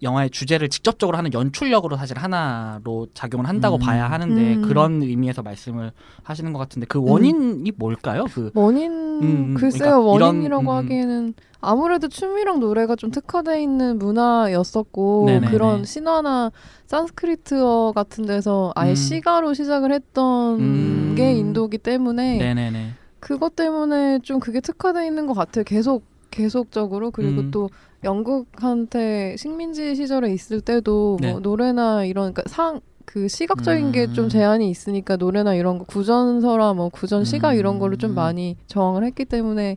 영화의 0.02 0.30
주제를 0.30 0.68
직접적으로 0.68 1.16
하는 1.16 1.32
연출력으로 1.32 1.96
사실 1.96 2.18
하나로 2.18 3.06
작용을 3.14 3.46
한다고 3.46 3.76
음. 3.76 3.78
봐야 3.78 4.10
하는데 4.10 4.54
음. 4.56 4.62
그런 4.62 5.00
의미에서 5.02 5.42
말씀을 5.42 5.92
하시는 6.24 6.52
것 6.52 6.58
같은데 6.58 6.86
그 6.88 7.00
원인이 7.00 7.70
뭘까요? 7.76 8.24
그 8.34 8.50
원인 8.54 8.90
음, 9.22 9.54
글쎄요 9.54 10.02
그러니까 10.02 10.16
이런- 10.16 10.28
원인이라고 10.34 10.62
음, 10.62 10.66
음. 10.66 10.74
하기에는 10.76 11.34
아무래도 11.62 12.08
춤이랑 12.08 12.60
노래가 12.60 12.96
좀 12.96 13.10
특화돼 13.10 13.62
있는 13.62 13.98
문화였었고 13.98 15.24
네네네. 15.26 15.50
그런 15.50 15.84
신화나 15.84 16.52
산스크리트어 16.86 17.92
같은 17.94 18.26
데서 18.26 18.72
아예 18.74 18.90
음. 18.90 18.94
시가로 18.94 19.54
시작을 19.54 19.92
했던 19.92 20.60
음. 20.60 21.14
게 21.16 21.32
인도기 21.32 21.78
때문에 21.78 22.38
네네네. 22.38 22.90
그것 23.20 23.56
때문에 23.56 24.18
좀 24.20 24.40
그게 24.40 24.60
특화돼 24.60 25.06
있는 25.06 25.26
것 25.26 25.34
같아요 25.34 25.64
계속 25.64 26.04
계속적으로 26.30 27.10
그리고 27.10 27.42
음. 27.42 27.50
또 27.50 27.70
영국한테 28.04 29.36
식민지 29.38 29.94
시절에 29.94 30.32
있을 30.32 30.60
때도 30.60 31.18
네. 31.20 31.30
뭐 31.30 31.40
노래나 31.40 32.04
이런 32.04 32.34
그러니까 32.34 32.42
상 32.46 32.80
그 33.04 33.28
시각적인 33.28 33.92
게좀 33.92 34.24
음. 34.24 34.28
제한이 34.28 34.70
있으니까 34.70 35.16
노래나 35.16 35.54
이런 35.54 35.78
거 35.78 35.84
구전서라 35.84 36.74
뭐 36.74 36.88
구전 36.88 37.24
시가 37.24 37.54
이런 37.54 37.78
거를 37.78 37.98
좀 37.98 38.12
음. 38.12 38.14
많이 38.14 38.56
저항을 38.66 39.04
했기 39.04 39.24
때문에 39.24 39.76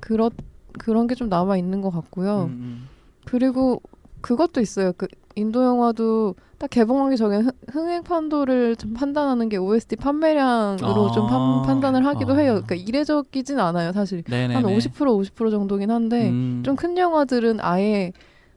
그런 0.00 0.30
그런 0.78 1.06
게 1.06 1.14
좀 1.14 1.28
남아 1.28 1.56
있는 1.56 1.80
것 1.80 1.90
같고요. 1.90 2.44
음, 2.44 2.50
음. 2.60 2.88
그리고 3.24 3.80
그것도 4.20 4.60
있어요. 4.60 4.92
그 4.96 5.06
인도 5.34 5.64
영화도 5.64 6.34
딱 6.58 6.70
개봉하기 6.70 7.16
전에 7.16 7.38
흥- 7.38 7.50
흥행 7.70 8.02
판도를 8.02 8.76
좀 8.76 8.94
판단하는 8.94 9.48
게 9.48 9.56
OST 9.58 9.96
판매량으로 9.96 11.08
아. 11.08 11.12
좀 11.12 11.26
판, 11.26 11.62
판단을 11.62 12.06
하기도 12.06 12.32
아. 12.32 12.36
해요. 12.36 12.52
그러니까 12.64 12.74
이례적이진 12.74 13.58
않아요, 13.60 13.92
사실. 13.92 14.22
네네네. 14.28 14.54
한 14.54 14.62
50% 14.64 14.92
50% 14.94 15.50
정도긴 15.50 15.90
한데 15.90 16.28
음. 16.30 16.62
좀큰 16.64 16.96
영화들은 16.96 17.58
아예 17.60 18.12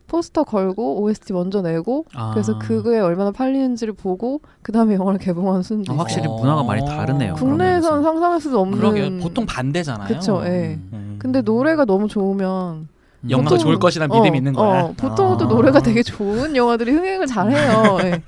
포스터 0.07 0.43
걸고 0.43 1.01
OST 1.03 1.33
먼저 1.33 1.61
내고 1.61 2.05
아. 2.15 2.31
그래서 2.31 2.57
그거에 2.57 2.99
얼마나 2.99 3.31
팔리는지를 3.31 3.93
보고 3.93 4.41
그 4.63 4.71
다음에 4.71 4.95
영화를 4.95 5.19
개봉하는 5.19 5.61
순도 5.61 5.93
아. 5.93 5.97
확실히 5.97 6.27
어. 6.27 6.35
문화가 6.38 6.63
많이 6.63 6.83
다르네요. 6.85 7.35
면에서. 7.35 8.01
상상할 8.01 8.39
수도 8.41 8.59
없는. 8.61 8.77
그러게요. 8.79 9.19
보통 9.19 9.45
반대잖아요. 9.45 10.07
예. 10.45 10.79
음. 10.81 10.89
음. 10.93 11.08
근데 11.19 11.41
노래가 11.41 11.85
너무 11.85 12.07
좋으면 12.07 12.88
음. 13.21 13.29
영화가 13.29 13.49
보통- 13.51 13.59
좋을 13.63 13.79
것이란 13.79 14.09
믿음이 14.09 14.29
어, 14.29 14.35
있는 14.35 14.53
거야. 14.53 14.81
어, 14.83 14.93
보통 14.97 15.38
또 15.38 15.45
아. 15.45 15.47
노래가 15.49 15.81
되게 15.81 16.01
좋은 16.01 16.55
영화들이 16.55 16.91
흥행을 16.91 17.27
잘해요. 17.27 17.97
예. 18.03 18.23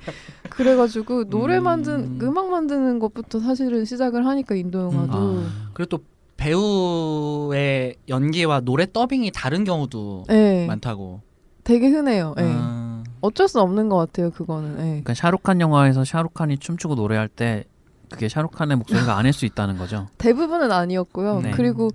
그래가지고 0.50 1.24
노래 1.30 1.56
음. 1.58 1.64
만든 1.64 2.18
음악 2.22 2.50
만드는 2.50 2.98
것부터 2.98 3.40
사실은 3.40 3.84
시작을 3.86 4.26
하니까 4.26 4.54
인도 4.54 4.80
영화도 4.80 5.12
아. 5.18 5.44
그리고 5.72 5.88
또 5.96 6.04
배우의 6.36 7.96
연기와 8.08 8.60
노래 8.60 8.90
더빙이 8.90 9.30
다른 9.32 9.64
경우도 9.64 10.24
예, 10.30 10.66
많다고. 10.66 11.20
되게 11.64 11.88
흔해요. 11.88 12.34
예. 12.38 12.42
음. 12.42 13.04
어쩔 13.20 13.46
수 13.48 13.60
없는 13.60 13.88
것 13.88 13.96
같아요. 13.96 14.30
그거는. 14.30 14.72
예. 14.78 14.82
그러니까 14.84 15.14
샤룩칸 15.14 15.60
영화에서 15.60 16.04
샤룩칸이 16.04 16.58
춤추고 16.58 16.96
노래할 16.96 17.28
때 17.28 17.64
그게 18.10 18.28
샤룩칸의 18.28 18.76
목소리가 18.78 19.16
아닐 19.16 19.32
수 19.32 19.46
있다는 19.46 19.78
거죠. 19.78 20.08
대부분은 20.18 20.70
아니었고요. 20.72 21.40
네. 21.42 21.50
그리고 21.52 21.90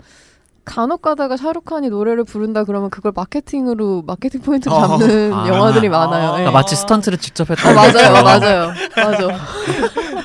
간혹 0.67 1.01
가다가 1.01 1.37
샤룩칸이 1.37 1.89
노래를 1.89 2.25
부른다 2.25 2.63
그러면 2.65 2.89
그걸 2.89 3.13
마케팅으로 3.15 4.03
마케팅 4.05 4.41
포인트로 4.41 4.75
어. 4.75 4.97
잡는 4.99 5.33
아. 5.33 5.47
영화들이 5.47 5.87
많아요. 5.89 6.25
예. 6.25 6.31
그러니까 6.33 6.51
마치 6.51 6.75
스턴트를 6.75 7.17
직접 7.17 7.49
했다. 7.49 7.71
어, 7.71 7.73
맞아요, 7.73 8.11
맞아요, 8.23 8.71
맞아. 8.95 9.27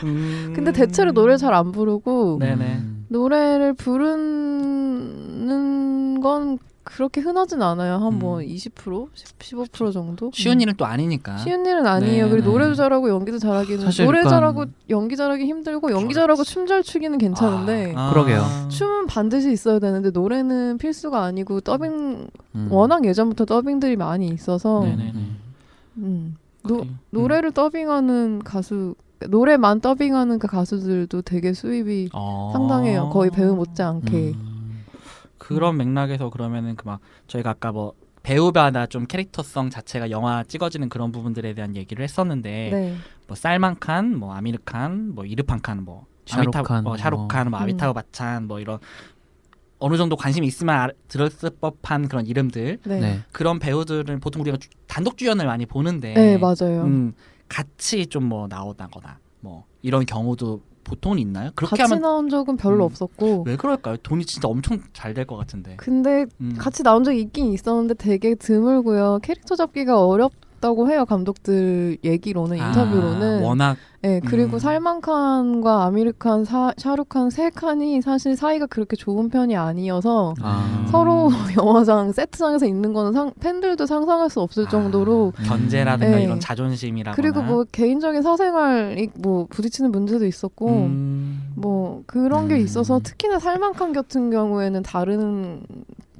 음. 0.03 0.53
근데 0.57 0.73
대체로 0.73 1.13
노래 1.13 1.37
잘 1.37 1.55
안 1.55 1.71
부르고 1.71 2.39
네네. 2.41 2.65
음. 2.65 3.07
노래를 3.09 3.75
부르는 5.13 6.21
건 6.21 6.59
그렇게 6.85 7.21
흔하진 7.21 7.63
않아요. 7.63 7.95
한뭐 7.95 8.41
음. 8.41 8.47
20%, 8.47 9.09
15% 9.39 9.93
정도. 9.93 10.31
쉬운 10.35 10.57
음. 10.57 10.61
일은 10.63 10.75
또 10.77 10.85
아니니까. 10.85 11.37
쉬운 11.39 11.65
일은 11.65 11.87
아니에요. 11.87 12.25
네, 12.25 12.31
그리고 12.31 12.47
네. 12.47 12.53
노래도 12.53 12.75
잘하고 12.75 13.09
연기도 13.09 13.39
잘하기는 13.39 13.85
사실 13.85 14.05
노래 14.05 14.19
그러니까- 14.19 14.31
잘하고 14.37 14.65
연기 14.91 15.17
잘하기 15.17 15.45
힘들고 15.45 15.93
연기 15.93 16.13
잘하고 16.15 16.43
춤 16.45 16.67
잘 16.67 16.83
추기는 16.83 17.19
괜찮은데 17.19 17.93
아. 17.97 18.11
그러게요. 18.11 18.43
춤은 18.69 19.07
반드시 19.07 19.53
있어야 19.53 19.79
되는데 19.79 20.11
노래는 20.11 20.79
필수가 20.79 21.23
아니고 21.23 21.61
더빙 21.61 22.27
음. 22.57 22.69
워낙 22.71 23.05
예전부터 23.05 23.45
더빙들이 23.45 23.97
많이 23.97 24.27
있어서 24.29 24.81
네네네. 24.85 25.13
음. 25.99 26.37
노, 26.65 26.79
그래요. 26.79 26.93
노래를 27.11 27.53
더빙하는 27.53 28.41
가수 28.45 28.95
노래만 29.29 29.81
더빙하는 29.81 30.39
그 30.41 30.49
가수들도 30.49 31.23
되게 31.23 31.53
수입이 31.53 32.11
어. 32.13 32.51
상당해요. 32.53 33.11
거의 33.11 33.31
배우 33.31 33.55
못지않게. 33.55 34.17
음. 34.35 34.52
그런 35.43 35.77
맥락에서 35.77 36.31
그러면은 36.31 36.77
그 36.77 36.87
막 36.87 37.01
저희가 37.27 37.51
아까 37.51 37.73
뭐 37.73 37.95
배우빨이나 38.23 38.87
좀 38.87 39.07
캐릭터성 39.07 39.71
자체가 39.71 40.11
영화 40.11 40.45
찍어지는 40.45 40.89
그런 40.89 41.11
부분들에 41.11 41.55
대한 41.55 41.75
얘기를 41.75 42.03
했었는데 42.05 42.71
네. 42.73 42.97
뭐 43.27 43.35
살만칸, 43.37 44.17
뭐 44.17 44.33
아미르칸, 44.35 45.15
뭐 45.15 45.25
이르판칸, 45.25 45.83
뭐 45.85 46.07
샤룩칸, 46.27 46.61
아미타, 46.65 46.83
뭐 46.83 46.97
샤룩칸, 46.97 47.51
뭐 47.51 47.59
음. 47.59 47.63
아미타브 47.63 47.93
바찬 47.95 48.47
뭐 48.47 48.61
이런 48.61 48.79
어느 49.81 49.97
정도 49.97 50.15
관심이 50.15 50.47
있으면 50.47 50.77
알- 50.77 50.95
들었을 51.09 51.51
법한 51.61 52.07
그런 52.09 52.25
이름들 52.27 52.79
네. 52.85 52.95
네. 52.95 53.01
네. 53.01 53.21
그런 53.33 53.59
배우들은 53.59 54.21
보통 54.21 54.43
우리가 54.43 54.57
주- 54.59 54.69
단독 54.87 55.17
주연을 55.19 55.45
많이 55.47 55.67
보는데 55.67 56.15
네, 56.15 56.39
맞아요. 56.39 56.85
음, 56.85 57.13
같이 57.49 58.07
좀 58.07 58.29
뭐 58.29 58.47
나오다거나 58.47 59.19
뭐 59.41 59.65
이런 59.83 60.07
경우도 60.07 60.63
보통은 60.85 61.19
있나요? 61.19 61.51
그렇게 61.55 61.77
같이 61.77 61.83
하면 61.93 62.03
나온 62.03 62.29
적은 62.29 62.57
별로 62.57 62.85
음. 62.85 62.87
없었고. 62.87 63.45
왜 63.47 63.57
그럴까요? 63.57 63.97
돈이 63.99 64.25
진짜 64.27 64.49
엄청 64.49 64.81
잘 64.93 65.15
될 65.15 65.27
것 65.27 65.37
같은데. 65.37 65.77
근데 65.77 66.27
음. 66.41 66.55
같이 66.59 66.83
나온 66.83 67.05
적이 67.05 67.21
있긴 67.23 67.53
있었는데 67.53 67.95
되게 67.95 68.35
드물고요. 68.35 69.21
캐릭터 69.23 69.55
잡기가 69.55 70.05
어렵 70.07 70.33
없다고 70.63 70.89
해요 70.89 71.05
감독들 71.05 71.99
얘기로는 72.05 72.61
아, 72.61 72.69
인터뷰로는 72.69 73.43
워낙 73.43 73.77
네, 74.03 74.21
그리고 74.25 74.55
음. 74.55 74.59
살만칸과 74.59 75.85
아미르칸 75.85 76.45
사, 76.45 76.73
샤루칸 76.77 77.31
세 77.31 77.51
칸이 77.51 78.03
사실 78.03 78.35
사이가 78.35 78.67
그렇게 78.67 78.97
좋은 78.97 79.29
편이 79.29 79.57
아니어서 79.57 80.35
아. 80.41 80.87
서로 80.91 81.31
영화장 81.57 82.11
세트장에서 82.11 82.67
있는 82.67 82.93
거는 82.93 83.13
상, 83.13 83.33
팬들도 83.39 83.87
상상할 83.87 84.29
수 84.29 84.41
없을 84.41 84.69
정도로 84.69 85.33
아, 85.37 85.43
견제라든가 85.45 86.17
네. 86.17 86.25
이런 86.25 86.41
자존심이라거나 86.41 87.15
그리고 87.15 87.43
뭐 87.43 87.65
개인적인 87.71 88.23
사생활이 88.23 89.11
뭐 89.19 89.47
부딪히는 89.49 89.93
문제도 89.93 90.27
있었고 90.27 90.69
음. 90.69 91.53
뭐 91.55 92.03
그런 92.07 92.49
게 92.49 92.57
음. 92.57 92.61
있어서 92.61 92.99
특히나 92.99 93.39
살만칸 93.39 93.93
같은 93.93 94.31
경우에는 94.31 94.83
다른 94.83 95.63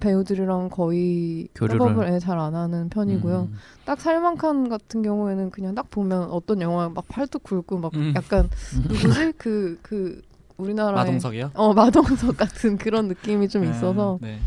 배우들이랑 0.03 0.69
거의 0.69 1.49
교류를. 1.55 1.81
협업을 1.81 2.19
잘안 2.19 2.57
하는 2.57 2.89
편이고요. 2.89 3.49
음. 3.53 3.55
딱 3.85 4.01
살만칸 4.01 4.69
같은 4.69 5.03
경우에는 5.03 5.51
그냥 5.51 5.77
딱 5.77 5.91
보면 5.91 6.25
어떤 6.25 6.61
영화 6.61 6.89
막 6.89 7.07
팔뚝 7.07 7.45
굵고 7.45 7.79
막 7.79 7.95
음. 7.95 8.13
약간 8.17 8.51
누구지 8.89 9.33
그그 9.39 10.21
우리나라의 10.57 10.95
마동석이요? 10.95 11.53
어 11.55 11.73
마동석 11.73 12.37
같은 12.37 12.77
그런 12.79 13.07
느낌이 13.09 13.49
좀 13.49 13.63
네, 13.63 13.71
있어서 13.71 14.19
네. 14.21 14.41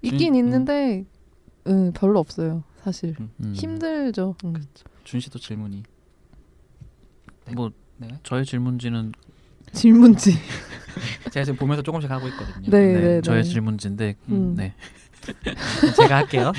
있긴 0.00 0.34
음. 0.34 0.38
있는데 0.38 1.04
음, 1.66 1.92
별로 1.94 2.18
없어요 2.18 2.64
사실 2.82 3.14
음. 3.20 3.52
힘들죠. 3.54 4.36
음. 4.44 4.54
준 5.04 5.20
씨도 5.20 5.38
질문이. 5.38 5.82
네. 7.46 7.52
뭐 7.54 7.70
네. 7.98 8.08
저의 8.22 8.46
질문지는 8.46 9.12
질문지. 9.72 10.32
제가 11.32 11.44
지금 11.44 11.58
보면서 11.58 11.82
조금씩 11.82 12.10
하고 12.10 12.28
있거든요. 12.28 12.70
네, 12.70 12.92
네, 12.92 13.00
네, 13.00 13.20
저의 13.20 13.42
네. 13.42 13.48
질문지인데 13.48 14.16
음. 14.28 14.54
네. 14.56 14.74
제가 15.96 16.16
할게요. 16.16 16.52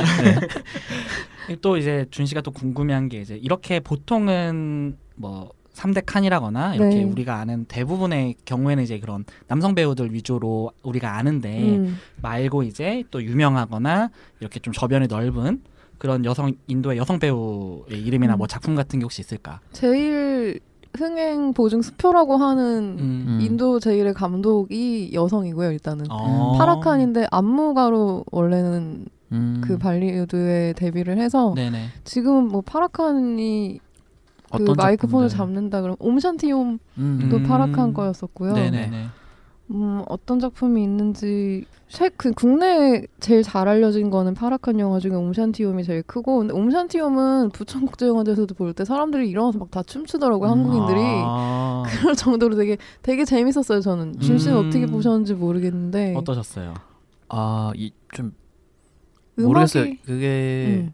또 1.61 1.77
이제 1.77 2.05
준 2.11 2.25
씨가 2.25 2.41
또 2.41 2.51
궁금해한 2.51 3.09
게 3.09 3.21
이제 3.21 3.35
이렇게 3.35 3.79
보통은 3.79 4.97
뭐 5.15 5.51
3대 5.73 6.03
칸이라거나 6.05 6.75
이렇게 6.75 6.97
네. 6.97 7.03
우리가 7.03 7.37
아는 7.39 7.65
대부분의 7.65 8.35
경우에는 8.45 8.83
이제 8.83 8.99
그런 8.99 9.25
남성 9.47 9.75
배우들 9.75 10.13
위주로 10.13 10.71
우리가 10.83 11.17
아는데 11.17 11.77
음. 11.77 11.97
말고 12.21 12.63
이제 12.63 13.03
또 13.11 13.23
유명하거나 13.23 14.09
이렇게 14.39 14.59
좀 14.59 14.71
저변이 14.71 15.07
넓은 15.07 15.63
그런 15.97 16.25
여성 16.25 16.53
인도의 16.67 16.97
여성 16.97 17.17
배우의 17.19 18.01
이름이나 18.01 18.35
음. 18.35 18.37
뭐 18.37 18.47
작품 18.47 18.75
같은 18.75 18.99
게 18.99 19.03
혹시 19.03 19.21
있을까? 19.21 19.61
제일 19.71 20.59
흥행 20.97 21.53
보증 21.53 21.81
수표라고 21.81 22.37
하는 22.37 22.97
음. 22.99 23.25
음. 23.27 23.39
인도 23.41 23.79
제일의 23.79 24.13
감독이 24.13 25.11
여성이고요 25.13 25.71
일단은 25.71 26.05
어. 26.09 26.53
파라칸인데 26.57 27.27
안무가로 27.31 28.25
원래는 28.31 29.05
음. 29.31 29.61
그 29.63 29.77
발리우드에 29.79 30.73
데뷔를 30.73 31.17
해서 31.17 31.53
네네. 31.55 31.87
지금은 32.03 32.47
뭐 32.47 32.61
파라칸이 32.61 33.79
그 34.55 34.73
마이크폰을 34.77 35.29
작품들? 35.29 35.29
잡는다 35.29 35.81
그러면 35.81 35.97
옴샨티옴도 35.99 36.79
음. 36.99 37.29
음. 37.31 37.43
파라칸 37.47 37.93
거였었고요. 37.93 38.53
네네네. 38.53 39.07
음, 39.73 40.03
어떤 40.07 40.39
작품이 40.39 40.83
있는지 40.83 41.65
최, 41.87 42.09
그 42.15 42.31
국내에 42.31 43.05
제일 43.19 43.41
잘 43.43 43.67
알려진 43.67 44.09
거는 44.11 44.33
파라칸 44.35 44.79
영화 44.79 44.99
중에 44.99 45.13
옴샨티옴이 45.13 45.83
제일 45.83 46.03
크고 46.03 46.39
근데 46.39 46.53
옴샨티옴은 46.53 47.49
부천국제영화제에서도 47.51 48.53
볼 48.55 48.73
때 48.73 48.85
사람들이 48.85 49.29
일어나서 49.29 49.57
막 49.59 49.71
다 49.71 49.81
춤추더라고요 49.83 50.49
한국인들이 50.49 50.99
아. 51.01 51.83
그럴 51.89 52.15
정도로 52.15 52.55
되게 52.55 52.77
되게 53.01 53.25
재밌었어요 53.25 53.81
저는 53.81 54.19
준 54.19 54.37
씨는 54.37 54.57
음. 54.57 54.67
어떻게 54.67 54.85
보셨는지 54.85 55.33
모르겠는데 55.33 56.13
어떠셨어요? 56.17 56.73
아이좀 57.29 58.33
음악이- 59.39 59.41
모르겠어요. 59.43 59.85
그게 60.05 60.83
음. 60.87 60.93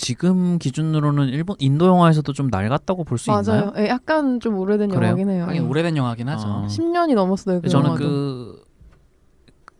지금 0.00 0.58
기준으로는 0.58 1.28
일본 1.28 1.56
인도 1.58 1.86
영화에서도 1.86 2.32
좀 2.32 2.48
낡았다고 2.50 3.04
볼 3.04 3.18
수 3.18 3.30
있나요? 3.30 3.42
맞아요. 3.44 3.72
예, 3.76 3.88
약간 3.90 4.40
좀 4.40 4.56
오래된 4.58 4.88
그래요? 4.88 5.10
영화긴 5.10 5.28
해요. 5.28 5.44
하긴 5.46 5.62
예. 5.62 5.66
오래된 5.66 5.94
영화긴 5.98 6.26
하죠. 6.30 6.48
아. 6.48 6.66
10년이 6.68 7.14
넘었어요. 7.14 7.60
그 7.60 7.68
저는 7.68 7.86
영화도. 7.88 8.04
그 8.04 8.64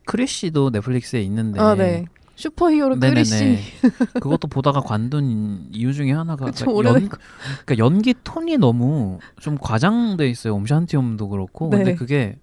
크리쉬도 0.05 0.71
넷플릭스에 0.71 1.23
있는데 1.23 1.59
아, 1.61 1.75
네. 1.75 2.05
슈퍼히어로 2.35 2.97
네네네. 2.97 3.15
크리시. 3.15 3.59
그것도 4.21 4.49
보다가 4.49 4.81
관둔 4.81 5.67
이유 5.73 5.95
중에 5.95 6.13
하나가 6.13 6.45
그쵸, 6.47 6.67
그러니까 6.67 6.91
오래된 6.91 7.03
연, 7.03 7.19
그러니까 7.65 7.79
연기 7.79 8.15
톤이 8.23 8.59
너무 8.59 9.21
좀 9.41 9.57
과장돼 9.59 10.29
있어요. 10.29 10.55
옴 10.55 10.67
샨티 10.67 11.04
옴도 11.04 11.29
그렇고. 11.31 11.71
네. 11.71 11.79
근데 11.79 11.95
그게 11.95 12.37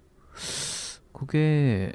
그게 1.14 1.92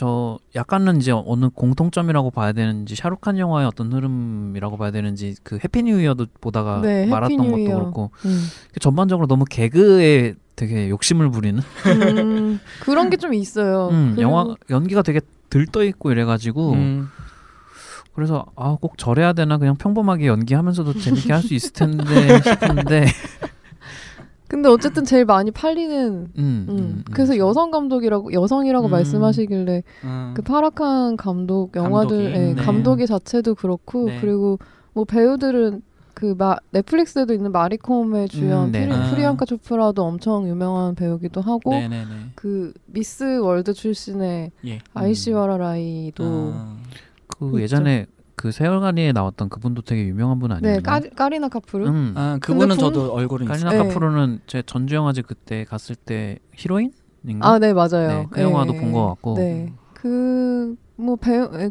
저 0.00 0.38
약간은 0.54 0.96
이제 0.96 1.12
어느 1.12 1.50
공통점이라고 1.50 2.30
봐야 2.30 2.52
되는지 2.52 2.94
샤루칸 2.94 3.36
영화의 3.38 3.66
어떤 3.66 3.92
흐름이라고 3.92 4.78
봐야 4.78 4.90
되는지 4.90 5.34
그 5.42 5.58
Happy 5.62 5.82
New 5.82 6.00
Year도 6.00 6.24
보다가 6.40 6.80
네, 6.80 7.04
말았던 7.04 7.36
New 7.36 7.50
것도 7.50 7.58
Year. 7.58 7.74
그렇고 7.74 8.10
음. 8.24 8.46
전반적으로 8.80 9.26
너무 9.26 9.44
개그에 9.44 10.36
되게 10.56 10.88
욕심을 10.88 11.30
부리는 11.30 11.62
음, 11.86 12.60
그런 12.80 13.10
게 13.10 13.18
좀 13.18 13.34
있어요. 13.34 13.88
음, 13.90 14.12
그리고- 14.16 14.22
영화 14.22 14.54
연기가 14.70 15.02
되게 15.02 15.20
들떠 15.50 15.84
있고 15.84 16.10
이래가지고 16.12 16.72
음. 16.72 17.08
그래서 18.14 18.46
아 18.56 18.74
꼭 18.80 18.96
저래야 18.96 19.34
되나 19.34 19.58
그냥 19.58 19.76
평범하게 19.76 20.28
연기하면서도 20.28 20.94
재밌게 20.94 21.30
할 21.34 21.42
수 21.42 21.52
있을 21.52 21.72
텐데 21.74 22.04
싶은데 22.42 23.04
근데 24.50 24.68
어쨌든 24.68 25.04
제일 25.04 25.24
많이 25.24 25.52
팔리는 25.52 26.26
음, 26.26 26.26
음, 26.36 26.66
음, 26.68 27.04
그래서 27.12 27.34
음. 27.34 27.38
여성 27.38 27.70
감독이라고 27.70 28.32
여성이라고 28.32 28.88
음. 28.88 28.90
말씀하시길래 28.90 29.84
음. 30.02 30.32
그 30.34 30.42
파라칸 30.42 31.16
감독 31.16 31.76
영화들 31.76 32.16
감독이, 32.16 32.34
예, 32.34 32.54
네. 32.54 32.54
감독이 32.54 33.06
자체도 33.06 33.54
그렇고 33.54 34.06
네. 34.06 34.18
그리고 34.20 34.58
뭐 34.92 35.04
배우들은 35.04 35.82
그 36.14 36.34
마, 36.36 36.56
넷플릭스에도 36.72 37.32
있는 37.32 37.52
마리콤의 37.52 38.28
주연 38.28 38.66
음, 38.66 38.72
네. 38.72 38.88
프리, 38.88 38.92
아. 38.92 39.10
프리앙카 39.10 39.44
초프라도 39.44 40.02
엄청 40.02 40.48
유명한 40.48 40.96
배우기도 40.96 41.40
하고 41.40 41.70
네네네. 41.70 42.32
그 42.34 42.72
미스 42.86 43.38
월드 43.38 43.72
출신의 43.72 44.50
예. 44.66 44.78
아이시와라 44.94 45.58
라이도 45.58 46.24
아. 46.24 46.76
그 47.28 47.46
있죠. 47.46 47.62
예전에 47.62 48.06
그 48.40 48.52
세 48.52 48.64
얼간이에 48.64 49.12
나왔던 49.12 49.50
그분도 49.50 49.82
되게 49.82 50.06
유명한 50.06 50.38
분 50.38 50.50
아니에요? 50.50 50.76
네 50.76 50.80
까리, 50.80 51.10
까리나 51.10 51.48
카푸르 51.48 51.86
음. 51.86 52.14
아, 52.16 52.38
그분은 52.40 52.68
분- 52.68 52.78
저도 52.78 53.12
얼굴은 53.12 53.46
까리나 53.46 53.68
있어요. 53.68 53.82
네. 53.82 53.88
카푸르는 53.88 54.40
제 54.46 54.62
전주 54.64 54.94
영화제 54.94 55.20
그때 55.20 55.64
갔을 55.64 55.94
때 55.94 56.38
Heroine인가? 56.54 57.46
아, 57.50 57.58
네, 57.58 57.74
맞아요. 57.74 58.08
네, 58.08 58.26
그 58.30 58.40
영화도 58.40 58.72
본 58.72 58.92
것 58.94 59.06
같고. 59.08 59.34
네. 59.34 59.74
그, 59.92 60.74
뭐, 60.96 61.16
배우, 61.16 61.50
에, 61.54 61.68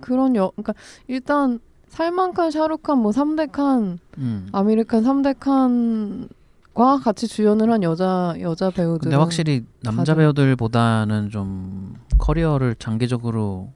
그런 0.00 0.36
여, 0.36 0.52
그러니까, 0.54 0.74
일단, 1.08 1.58
살만칸, 1.88 2.52
샤루칸, 2.52 2.98
뭐, 2.98 3.10
3대 3.10 3.50
칸, 3.50 3.98
음. 4.18 4.46
아미르칸 4.52 5.02
3대 5.02 5.40
칸과 5.40 6.98
같이 7.02 7.26
주연을 7.26 7.68
한 7.72 7.82
여자, 7.82 8.34
여자 8.40 8.70
배우들. 8.70 9.06
근데 9.10 9.16
확실히 9.16 9.64
남자 9.82 10.14
배우들보다는 10.14 11.30
좀 11.30 11.94
커리어를 12.18 12.76
장기적으로 12.78 13.72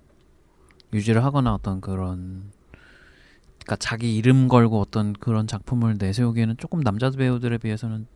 유지를 0.92 1.24
하거나 1.24 1.54
어떤 1.54 1.80
그런 1.80 2.50
그러니까 3.58 3.76
자기 3.76 4.16
이름 4.16 4.48
걸고 4.48 4.80
어떤 4.80 5.12
그런 5.12 5.46
작품을 5.46 5.96
내세우기에는 5.98 6.56
조금 6.58 6.82
남자 6.82 7.10
배우들에 7.10 7.58
비해서는 7.58 8.06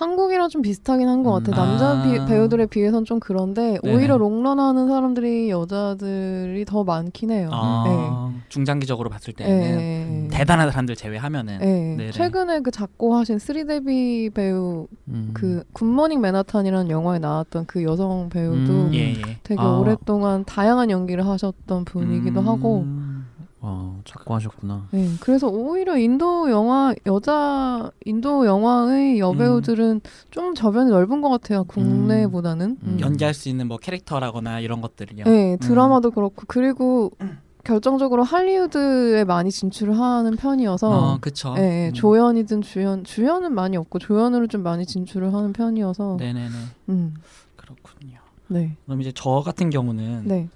한국이랑 0.00 0.50
좀 0.50 0.60
비슷하긴 0.60 1.08
한것 1.08 1.40
음. 1.40 1.50
같아. 1.50 1.64
남자 1.64 2.02
비- 2.02 2.18
아. 2.18 2.26
배우들에 2.26 2.66
비해선 2.66 3.06
좀 3.06 3.18
그런데, 3.18 3.78
네네. 3.82 3.94
오히려 3.96 4.18
롱런 4.18 4.60
하는 4.60 4.88
사람들이 4.88 5.48
여자들이 5.48 6.66
더 6.66 6.84
많긴 6.84 7.30
해요. 7.30 7.48
아, 7.50 8.30
중장기적으로 8.50 9.08
봤을 9.08 9.32
네. 9.32 9.44
때는 9.46 9.76
네. 9.78 10.28
대단한 10.30 10.70
사람들 10.70 10.96
제외하면은 10.96 11.58
네. 11.60 11.96
네네. 11.96 12.10
최근에 12.12 12.60
그 12.60 12.70
작고하신 12.70 13.38
스리데비 13.38 14.30
배우 14.34 14.86
음. 15.08 15.30
그 15.32 15.62
굿모닝 15.72 16.20
맨하탄이라는 16.20 16.90
영화에 16.90 17.18
나왔던 17.18 17.64
그 17.66 17.82
여성 17.82 18.28
배우도 18.28 18.72
음. 18.72 18.90
예 18.92 19.14
예. 19.14 19.22
되게 19.44 19.60
아. 19.62 19.78
오랫동안 19.78 20.44
다양한 20.44 20.90
연기를 20.90 21.26
하셨던 21.26 21.86
분이기도 21.86 22.40
음. 22.40 22.48
하고 22.48 22.84
어, 23.68 24.00
작고하셨구나. 24.04 24.86
네, 24.92 25.08
그래서 25.18 25.48
오히려 25.48 25.98
인도 25.98 26.48
영화 26.52 26.94
여자 27.04 27.90
인도 28.04 28.46
영화의 28.46 29.18
여배우들은 29.18 30.02
좀 30.30 30.54
저변이 30.54 30.90
넓은 30.90 31.20
것 31.20 31.30
같아요 31.30 31.64
국내보다는 31.64 32.76
음. 32.80 32.98
연기할 33.00 33.34
수 33.34 33.48
있는 33.48 33.66
뭐 33.66 33.78
캐릭터라거나 33.78 34.60
이런 34.60 34.80
것들이요. 34.80 35.24
네 35.24 35.56
드라마도 35.56 36.12
그렇고 36.12 36.44
그리고 36.46 37.10
결정적으로 37.64 38.22
할리우드에 38.22 39.24
많이 39.24 39.50
진출을 39.50 39.98
하는 39.98 40.36
편이어서 40.36 41.14
어, 41.14 41.18
그쵸. 41.20 41.54
네, 41.54 41.88
음. 41.88 41.92
조연이든 41.92 42.62
주연 42.62 43.02
주연은 43.02 43.52
많이 43.52 43.76
없고 43.76 43.98
조연으로 43.98 44.46
좀 44.46 44.62
많이 44.62 44.86
진출을 44.86 45.34
하는 45.34 45.52
편이어서 45.52 46.18
네네네. 46.20 46.54
음, 46.90 47.14
그렇군요. 47.56 48.20
네, 48.46 48.76
그럼 48.84 49.00
이제 49.00 49.10
저 49.12 49.42
같은 49.44 49.70
경우는 49.70 50.28
네, 50.28 50.48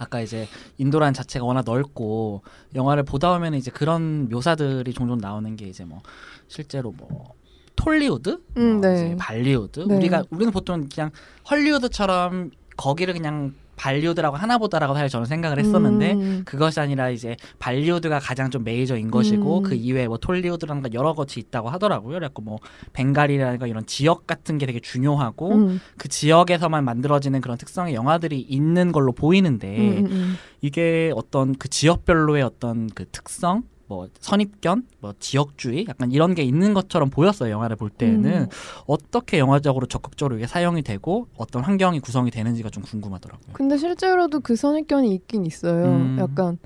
아까 0.00 0.22
이제 0.22 0.48
인도란 0.78 1.12
자체가 1.12 1.44
워낙 1.44 1.62
넓고 1.66 2.42
영화를 2.74 3.02
보다 3.02 3.32
보면 3.34 3.54
이제 3.54 3.70
그런 3.70 4.30
묘사들이 4.30 4.94
종종 4.94 5.18
나오는 5.18 5.54
게 5.56 5.66
이제 5.66 5.84
뭐 5.84 6.00
실제로 6.48 6.90
뭐 6.90 7.34
톨리우드, 7.76 8.40
음, 8.56 8.80
뭐 8.80 8.80
네. 8.80 9.14
발리우드. 9.18 9.80
네. 9.80 9.96
우리가 9.96 10.24
우리는 10.30 10.52
보통 10.52 10.88
그냥 10.92 11.10
헐리우드처럼 11.50 12.50
거기를 12.78 13.12
그냥 13.12 13.54
발리우드라고 13.80 14.36
하나보다라고 14.36 14.92
사실 14.92 15.08
저는 15.08 15.24
생각을 15.26 15.58
했었는데 15.58 16.12
음. 16.12 16.42
그것이 16.44 16.80
아니라 16.80 17.08
이제 17.08 17.36
발리우드가 17.58 18.18
가장 18.18 18.50
좀 18.50 18.62
메이저인 18.62 19.10
것이고 19.10 19.58
음. 19.58 19.62
그 19.62 19.74
이외에 19.74 20.06
뭐 20.06 20.18
톨리우드라든가 20.18 20.90
여러 20.92 21.14
것이 21.14 21.40
있다고 21.40 21.70
하더라고요. 21.70 22.14
그래갖고 22.14 22.42
뭐 22.42 22.58
벵갈이라든가 22.92 23.66
이런 23.66 23.86
지역 23.86 24.26
같은 24.26 24.58
게 24.58 24.66
되게 24.66 24.80
중요하고 24.80 25.54
음. 25.54 25.80
그 25.96 26.08
지역에서만 26.08 26.84
만들어지는 26.84 27.40
그런 27.40 27.56
특성의 27.56 27.94
영화들이 27.94 28.38
있는 28.40 28.92
걸로 28.92 29.12
보이는데 29.12 29.78
음, 29.78 30.06
음, 30.06 30.12
음. 30.12 30.34
이게 30.60 31.10
어떤 31.14 31.54
그 31.54 31.68
지역별로의 31.68 32.42
어떤 32.42 32.88
그 32.90 33.06
특성 33.10 33.62
뭐 33.90 34.06
선입견, 34.20 34.86
뭐 35.00 35.14
지역주의, 35.18 35.84
약간 35.88 36.12
이런 36.12 36.36
게 36.36 36.44
있는 36.44 36.74
것처럼 36.74 37.10
보였어요 37.10 37.50
영화를 37.50 37.74
볼 37.74 37.90
때는 37.90 38.42
음. 38.42 38.48
어떻게 38.86 39.40
영화적으로 39.40 39.86
적극적으로 39.86 40.36
이게 40.36 40.46
사용이 40.46 40.82
되고 40.82 41.26
어떤 41.36 41.64
환경이 41.64 41.98
구성이 41.98 42.30
되는지가 42.30 42.70
좀 42.70 42.84
궁금하더라고요. 42.84 43.52
근데 43.52 43.76
실제로도 43.76 44.40
그 44.40 44.54
선입견이 44.54 45.12
있긴 45.12 45.44
있어요. 45.44 45.86
음. 45.86 46.18
약간 46.20 46.58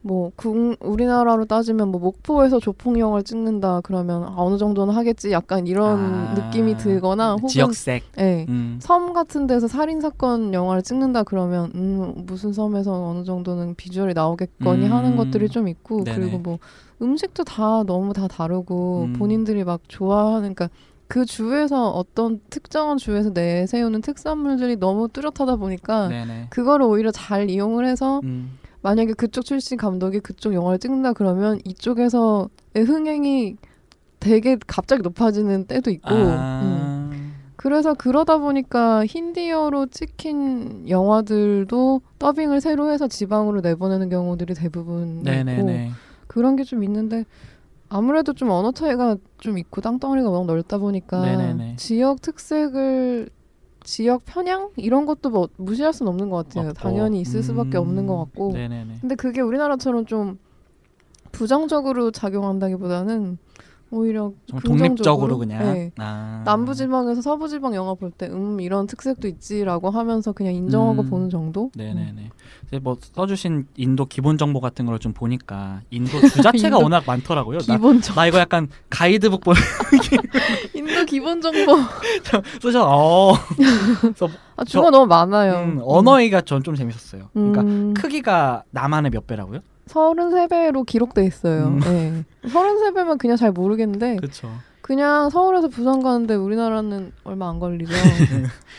뭐 0.00 0.30
국, 0.36 0.76
우리나라로 0.80 1.44
따지면 1.46 1.88
뭐 1.88 2.00
목포에서 2.00 2.60
조폭 2.60 2.98
영화를 2.98 3.24
찍는다 3.24 3.80
그러면 3.82 4.22
아, 4.24 4.34
어느 4.36 4.56
정도는 4.56 4.94
하겠지 4.94 5.32
약간 5.32 5.66
이런 5.66 5.98
아, 5.98 6.34
느낌이 6.34 6.76
들거나 6.76 7.32
혹은 7.34 7.48
지역색. 7.48 8.04
예. 8.18 8.46
음. 8.48 8.78
섬 8.80 9.12
같은 9.12 9.46
데서 9.46 9.66
살인 9.66 10.00
사건 10.00 10.54
영화를 10.54 10.82
찍는다 10.82 11.24
그러면 11.24 11.72
음 11.74 12.24
무슨 12.26 12.52
섬에서 12.52 13.08
어느 13.08 13.24
정도는 13.24 13.74
비주얼이 13.74 14.14
나오겠거니 14.14 14.86
음. 14.86 14.92
하는 14.92 15.16
것들이 15.16 15.48
좀 15.48 15.66
있고 15.68 16.04
네네. 16.04 16.16
그리고 16.16 16.38
뭐 16.38 16.58
음식도 17.02 17.44
다 17.44 17.82
너무 17.84 18.12
다 18.12 18.28
다르고 18.28 19.08
음. 19.08 19.12
본인들이 19.14 19.64
막 19.64 19.80
좋아하는 19.88 20.54
그러니까 20.54 20.68
그 21.08 21.24
주에서 21.24 21.90
어떤 21.90 22.40
특정한 22.50 22.98
주에서 22.98 23.30
내세우는 23.30 24.02
특산물들이 24.02 24.76
너무 24.76 25.08
뚜렷하다 25.08 25.56
보니까 25.56 26.08
네네. 26.08 26.46
그거를 26.50 26.86
오히려 26.86 27.10
잘 27.10 27.50
이용을 27.50 27.86
해서 27.86 28.20
음. 28.24 28.58
만약에 28.82 29.12
그쪽 29.14 29.44
출신 29.44 29.76
감독이 29.76 30.20
그쪽 30.20 30.54
영화를 30.54 30.78
찍는다 30.78 31.12
그러면 31.12 31.60
이쪽에서의 31.64 32.48
흥행이 32.86 33.56
되게 34.20 34.56
갑자기 34.66 35.02
높아지는 35.02 35.64
때도 35.66 35.90
있고 35.90 36.14
음. 36.14 36.26
아. 36.28 37.10
그래서 37.56 37.92
그러다 37.94 38.38
보니까 38.38 39.04
힌디어로 39.04 39.86
찍힌 39.86 40.88
영화들도 40.88 42.00
더빙을 42.18 42.60
새로 42.60 42.90
해서 42.90 43.08
지방으로 43.08 43.60
내보내는 43.62 44.08
경우들이 44.10 44.54
대부분 44.54 45.18
있고 45.18 45.30
네네네. 45.30 45.90
그런 46.28 46.54
게 46.54 46.62
좀 46.62 46.84
있는데 46.84 47.24
아무래도 47.88 48.32
좀 48.32 48.50
언어 48.50 48.70
차이가 48.70 49.16
좀 49.38 49.58
있고 49.58 49.80
땅덩어리가 49.80 50.28
워낙 50.30 50.46
넓다 50.46 50.78
보니까 50.78 51.20
네네네. 51.24 51.76
지역 51.78 52.20
특색을 52.22 53.28
지역 53.88 54.26
편향 54.26 54.68
이런 54.76 55.06
것도 55.06 55.30
뭐 55.30 55.48
무시할 55.56 55.94
수는 55.94 56.12
없는 56.12 56.28
것 56.28 56.46
같아요. 56.46 56.68
없고. 56.68 56.78
당연히 56.78 57.22
있을 57.22 57.42
수밖에 57.42 57.78
음. 57.78 57.80
없는 57.80 58.06
것 58.06 58.18
같고 58.18 58.52
네네네. 58.52 58.98
근데 59.00 59.14
그게 59.14 59.40
우리나라처럼 59.40 60.04
좀 60.04 60.38
부정적으로 61.32 62.10
작용한다기보다는 62.10 63.38
오히려 63.90 64.32
독립적으로 64.64 65.38
그냥. 65.38 65.62
네. 65.72 65.90
아. 65.96 66.42
남부지방에서 66.44 67.22
서부지방 67.22 67.74
영화 67.74 67.94
볼 67.94 68.10
때 68.18 68.26
음 68.26 68.60
이런 68.60 68.86
특색도 68.86 69.26
있지라고 69.28 69.88
하면서 69.90 70.32
그냥 70.32 70.54
인정하고 70.54 71.02
음. 71.02 71.10
보는 71.10 71.30
정도. 71.30 71.70
네네네. 71.74 72.30
이제 72.66 72.78
뭐 72.78 72.96
써주신 73.00 73.66
인도 73.76 74.04
기본 74.04 74.36
정보 74.36 74.60
같은 74.60 74.84
걸 74.86 74.98
좀 74.98 75.12
보니까 75.12 75.80
인도 75.90 76.20
주 76.20 76.42
자체가 76.42 76.52
인도 76.76 76.82
워낙 76.82 77.04
많더라고요. 77.06 77.58
나, 77.60 77.76
기본 77.76 78.00
정나 78.02 78.26
이거 78.26 78.38
약간 78.38 78.68
가이드북 78.90 79.40
보 79.42 79.52
인도 80.74 81.04
기본 81.06 81.40
정보 81.40 81.76
쓰셔. 82.60 82.84
어. 82.86 83.32
아 84.56 84.64
주가 84.64 84.90
너무 84.90 85.06
많아요. 85.06 85.60
음, 85.60 85.80
언어이가 85.82 86.40
전 86.42 86.62
좀 86.62 86.74
재밌었어요. 86.74 87.30
그러니까 87.32 87.62
음, 87.62 87.94
크기가 87.94 88.64
남한의 88.70 89.12
몇 89.12 89.26
배라고요? 89.26 89.60
33배로 89.88 90.86
기록돼 90.86 91.24
있어요. 91.24 91.66
음. 91.66 91.80
네. 91.80 92.24
33배면 92.48 93.18
그냥 93.18 93.36
잘 93.36 93.52
모르겠는데 93.52 94.16
그렇죠. 94.16 94.50
그냥 94.80 95.28
서울에서 95.30 95.68
부산 95.68 96.02
가는데 96.02 96.34
우리나라는 96.34 97.12
얼마 97.24 97.48
안 97.50 97.58
걸리죠. 97.58 97.92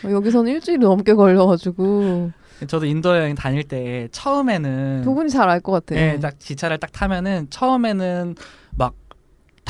어, 0.06 0.10
여기서는 0.10 0.50
일주일이 0.52 0.78
넘게 0.78 1.14
걸려가지고 1.14 2.32
저도 2.66 2.84
인도 2.86 3.16
여행 3.16 3.34
다닐 3.34 3.62
때 3.64 4.08
처음에는 4.12 5.02
두 5.04 5.14
분이 5.14 5.30
잘 5.30 5.48
알 5.48 5.60
것 5.60 5.72
같아요. 5.72 5.98
예, 6.00 6.18
딱 6.20 6.34
기차를 6.38 6.78
딱 6.78 6.90
타면은 6.92 7.46
처음에는 7.50 8.34
막 8.76 8.94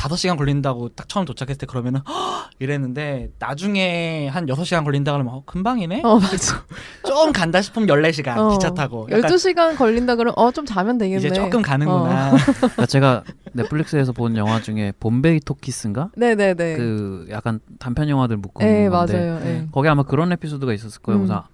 다섯 0.01 0.15
시간 0.15 0.35
걸린다고 0.35 0.89
딱 0.89 1.07
처음 1.07 1.25
도착했을 1.25 1.59
때 1.59 1.67
그러면은 1.67 2.01
헉! 2.07 2.49
이랬는데 2.57 3.29
나중에 3.37 4.27
한 4.29 4.49
여섯 4.49 4.63
시간 4.63 4.83
걸린다 4.83 5.11
그러면 5.11 5.35
어, 5.35 5.43
금방이네. 5.45 6.01
어 6.03 6.17
맞아. 6.19 6.65
좀 7.05 7.31
간다 7.31 7.61
싶으면 7.61 7.87
14시간 7.87 8.35
어. 8.39 8.49
기차 8.49 8.73
타고 8.73 9.07
약간 9.11 9.29
12시간 9.29 9.77
걸린다 9.77 10.15
그러면 10.15 10.33
어 10.37 10.49
좀 10.51 10.65
자면 10.65 10.97
되겠네. 10.97 11.19
이제 11.19 11.29
조금 11.29 11.61
가는구나. 11.61 12.31
그러니까 12.57 12.85
제가 12.87 13.23
넷플릭스에서 13.53 14.11
본 14.11 14.35
영화 14.37 14.59
중에 14.59 14.91
봄베이 14.99 15.41
토키스인가? 15.41 16.09
네 16.17 16.33
네 16.33 16.55
네. 16.55 16.77
그 16.77 17.27
약간 17.29 17.59
단편 17.77 18.09
영화들 18.09 18.37
묶어 18.37 18.65
네 18.65 18.89
놓은 18.89 18.91
건데 18.91 19.13
맞아요. 19.19 19.39
네. 19.41 19.67
거기 19.71 19.87
아마 19.87 20.01
그런 20.01 20.31
에피소드가 20.31 20.73
있었을 20.73 20.99
거예요. 21.03 21.19
음. 21.21 21.27
그래서 21.27 21.47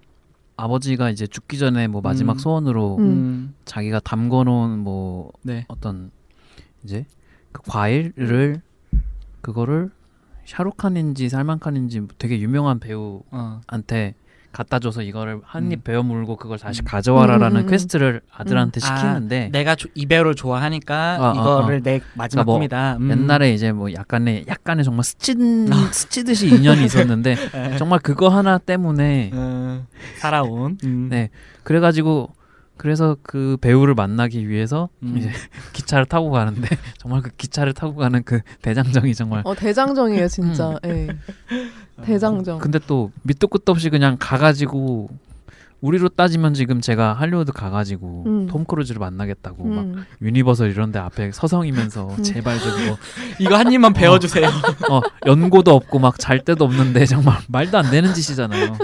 아버지가 0.56 1.10
이제 1.10 1.28
죽기 1.28 1.58
전에 1.58 1.88
뭐 1.88 2.00
마지막 2.00 2.34
음. 2.34 2.38
소원으로 2.40 2.96
음. 2.96 3.04
음. 3.04 3.56
자기가 3.66 4.00
담궈 4.00 4.46
놓은 4.46 4.80
뭐 4.80 5.32
네. 5.44 5.66
어떤 5.68 6.12
이제 6.86 7.06
그 7.58 7.72
과일을 7.72 8.62
그거를 9.42 9.90
샤루칸인지 10.46 11.30
살만칸인지 11.30 12.08
되게 12.18 12.40
유명한 12.40 12.80
배우한테 12.80 14.14
어. 14.16 14.28
갖다 14.54 14.80
줘서 14.80 15.02
이거를 15.02 15.42
한입 15.44 15.80
음. 15.80 15.82
베어 15.84 16.04
물고 16.04 16.36
그걸 16.36 16.58
다시 16.58 16.82
음. 16.82 16.86
가져와라라는 16.86 17.58
음, 17.58 17.62
음, 17.64 17.68
음. 17.68 17.70
퀘스트를 17.70 18.22
아들한테 18.32 18.80
아, 18.84 18.96
시키는데 18.96 19.50
내가 19.52 19.76
조- 19.76 19.90
이 19.94 20.06
배우를 20.06 20.36
좋아하니까 20.36 21.18
어, 21.20 21.30
어, 21.30 21.34
이거를 21.62 21.84
내 21.84 22.00
마지막 22.16 22.44
그러니까 22.44 22.44
뭐 22.46 22.56
꿈이다. 22.56 22.98
음. 22.98 23.12
옛날에 23.12 23.54
이제 23.54 23.72
뭐 23.72 23.92
약간의 23.94 24.46
약간의 24.48 24.86
정말 24.86 25.04
스친 25.04 25.68
스치듯이 25.92 26.48
인연이 26.48 26.86
있었는데 26.86 27.36
에. 27.54 27.76
정말 27.78 28.00
그거 28.00 28.30
하나 28.30 28.58
때문에 28.58 29.32
어, 29.34 29.86
살아온. 30.18 30.78
음. 30.86 31.08
네 31.12 31.30
그래가지고 31.64 32.34
그래서 32.78 33.18
그 33.22 33.58
배우를 33.62 33.94
만나기 33.96 34.48
위해서 34.48 34.90
음. 35.04 35.16
이제 35.18 35.32
기차를 35.74 36.06
타고 36.06 36.30
가는데 36.32 36.68
정말 36.98 37.22
그 37.22 37.30
기차를 37.38 37.74
타고 37.74 37.96
가는 37.96 38.24
그 38.24 38.42
대장정이 38.62 39.14
정말 39.16 39.42
어 39.46 39.54
대장정이에요 39.56 40.28
진짜. 40.30 40.78
예. 40.86 41.08
대장정. 42.04 42.60
근데 42.60 42.80
또 42.86 43.12
밑도 43.24 43.48
끝도 43.48 43.72
없이 43.72 43.90
그냥 43.90 44.18
가가지고 44.20 45.10
우리로 45.82 46.10
따지면 46.10 46.56
지금 46.56 46.82
제가 46.82 47.14
할리우드 47.14 47.52
가가지고 47.52 48.24
음. 48.26 48.48
톰 48.48 48.66
크루즈를 48.66 49.00
만나겠다고 49.00 49.64
막 49.64 49.82
음. 49.86 50.06
유니버설 50.22 50.72
이런데 50.72 50.98
앞에 50.98 51.32
서성이면서 51.32 52.16
음. 52.18 52.24
제발 52.24 52.60
좀 52.60 52.88
뭐 52.88 52.98
이거 53.40 53.56
한 53.58 53.72
입만 53.72 53.94
베어주세요. 53.94 54.48
어, 54.90 55.02
연고도 55.26 55.72
없고 55.76 56.00
막잘 56.00 56.44
데도 56.44 56.66
없는데 56.66 57.06
정말 57.06 57.38
말도 57.48 57.78
안 57.78 57.92
되는 57.92 58.12
짓이잖아요. 58.14 58.76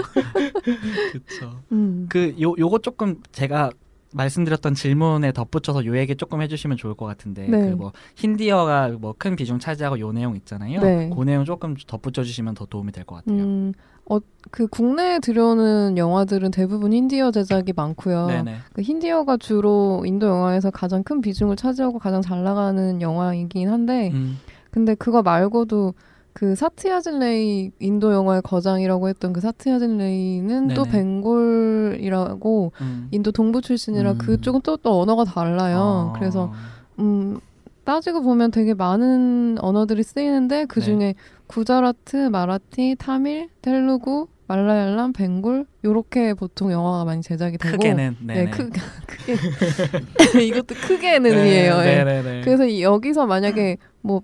그렇죠. 0.62 1.60
음. 1.72 2.06
그요 2.08 2.54
요거 2.58 2.78
조금 2.78 3.16
제가 3.32 3.70
말씀드렸던 4.14 4.74
질문에 4.74 5.32
덧붙여서 5.32 5.84
요 5.86 5.96
얘기 5.98 6.14
조금 6.16 6.40
해주시면 6.40 6.76
좋을 6.76 6.94
것 6.94 7.04
같은데 7.06 7.46
네. 7.48 7.70
그뭐 7.74 7.92
힌디어가 8.14 8.88
뭐 9.00 9.14
큰 9.18 9.36
비중 9.36 9.58
차지하고 9.58 9.98
요 10.00 10.12
내용 10.12 10.36
있잖아요. 10.36 10.80
네. 10.80 11.10
그 11.14 11.22
내용 11.24 11.44
조금 11.44 11.74
덧붙여 11.86 12.22
주시면 12.22 12.54
더 12.54 12.66
도움이 12.66 12.92
될 12.92 13.04
것 13.04 13.16
같아요. 13.16 13.42
음, 13.42 13.72
어, 14.08 14.18
그 14.50 14.66
국내에 14.66 15.18
들여오는 15.18 15.96
영화들은 15.96 16.50
대부분 16.50 16.92
힌디어 16.92 17.30
제작이 17.30 17.72
많고요. 17.74 18.26
네네. 18.26 18.56
그 18.72 18.82
힌디어가 18.82 19.36
주로 19.38 20.02
인도 20.06 20.26
영화에서 20.28 20.70
가장 20.70 21.02
큰 21.02 21.20
비중을 21.20 21.56
차지하고 21.56 21.98
가장 21.98 22.20
잘 22.22 22.42
나가는 22.44 23.00
영화이긴 23.00 23.68
한데, 23.70 24.10
음. 24.12 24.38
근데 24.70 24.94
그거 24.94 25.22
말고도 25.22 25.94
그 26.34 26.56
사트야질레이 26.56 27.70
인도 27.78 28.12
영화의 28.12 28.42
거장이라고 28.42 29.08
했던 29.08 29.32
그 29.32 29.40
사트야질레이는 29.40 30.68
또 30.74 30.84
네네. 30.84 31.04
벵골이라고 31.22 32.72
음. 32.80 33.08
인도 33.12 33.30
동부 33.30 33.62
출신이라 33.62 34.12
음. 34.12 34.18
그쪽은 34.18 34.60
또, 34.62 34.76
또 34.76 35.00
언어가 35.00 35.24
달라요. 35.24 36.12
아. 36.12 36.18
그래서 36.18 36.52
음, 36.98 37.38
따지고 37.84 38.22
보면 38.22 38.50
되게 38.50 38.74
많은 38.74 39.58
언어들이 39.60 40.02
쓰이는데 40.02 40.64
그 40.66 40.80
네. 40.80 40.84
중에 40.84 41.14
구자라트, 41.46 42.16
마라티, 42.16 42.96
타밀, 42.98 43.48
텔루구, 43.62 44.26
말라얄람, 44.48 45.12
벵골 45.12 45.66
요렇게 45.84 46.34
보통 46.34 46.72
영화가 46.72 47.04
많이 47.04 47.22
제작이 47.22 47.58
되고 47.58 47.76
크게는 47.76 48.16
네, 48.22 48.34
네 48.34 48.44
네. 48.46 48.50
크, 48.50 48.70
크게 49.06 50.42
이것도 50.46 50.74
크게는 50.74 51.30
의미예요. 51.30 51.78
예. 51.78 51.84
네네 52.04 52.22
네. 52.22 52.40
그래서 52.42 52.66
이- 52.66 52.82
여기서 52.82 53.26
만약에 53.26 53.76
뭐 54.00 54.22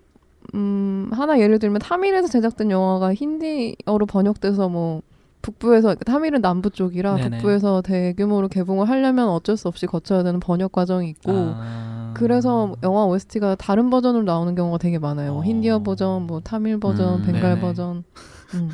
음, 0.54 1.08
하나 1.12 1.38
예를 1.38 1.58
들면 1.58 1.80
타밀에서 1.80 2.28
제작된 2.28 2.70
영화가 2.70 3.14
힌디어로 3.14 4.06
번역돼서 4.06 4.68
뭐 4.68 5.02
북부에서 5.42 5.94
타밀은 5.94 6.42
남부 6.42 6.70
쪽이라 6.70 7.16
네네. 7.16 7.38
북부에서 7.38 7.82
대규모로 7.82 8.48
개봉을 8.48 8.88
하려면 8.88 9.28
어쩔 9.28 9.56
수 9.56 9.68
없이 9.68 9.86
거쳐야 9.86 10.22
되는 10.22 10.38
번역 10.40 10.72
과정이 10.72 11.08
있고 11.10 11.54
아. 11.56 12.12
그래서 12.14 12.74
영화 12.82 13.04
OST가 13.06 13.54
다른 13.54 13.88
버전으로 13.88 14.24
나오는 14.24 14.54
경우가 14.54 14.78
되게 14.78 14.98
많아요. 14.98 15.32
뭐 15.32 15.42
어. 15.42 15.44
힌디어 15.44 15.82
버전, 15.82 16.26
뭐 16.26 16.40
타밀 16.40 16.78
버전, 16.78 17.20
음, 17.20 17.22
벵갈 17.22 17.40
네네. 17.54 17.60
버전. 17.60 18.04
음. 18.54 18.70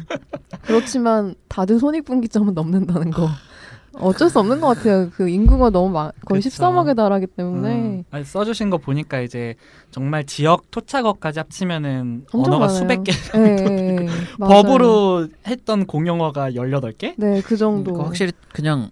그렇지만 0.62 1.34
다들 1.48 1.78
손익분기점은 1.78 2.54
넘는다는 2.54 3.10
거. 3.10 3.28
어쩔 4.00 4.28
수 4.28 4.38
없는 4.38 4.60
것 4.60 4.68
같아요. 4.68 5.10
그 5.10 5.28
인구가 5.28 5.70
너무 5.70 5.90
많, 5.90 6.10
거의 6.24 6.40
그쵸. 6.42 6.62
13억에 6.62 6.96
달하기 6.96 7.26
때문에 7.28 7.74
음, 7.74 8.04
아니, 8.10 8.24
써주신 8.24 8.70
거 8.70 8.78
보니까 8.78 9.20
이제 9.20 9.54
정말 9.90 10.24
지역 10.24 10.70
토착어까지 10.70 11.38
합치면은 11.38 12.26
언어가 12.32 12.58
많아요. 12.66 12.76
수백 12.76 13.04
개 13.04 13.12
예. 13.34 14.06
맞아요. 14.38 14.62
법으로 14.62 15.28
했던 15.46 15.86
공용어가 15.86 16.50
18개? 16.52 17.14
네, 17.16 17.40
그 17.42 17.56
정도. 17.56 17.92
그러니까 17.92 18.08
확실히 18.08 18.32
그냥 18.52 18.90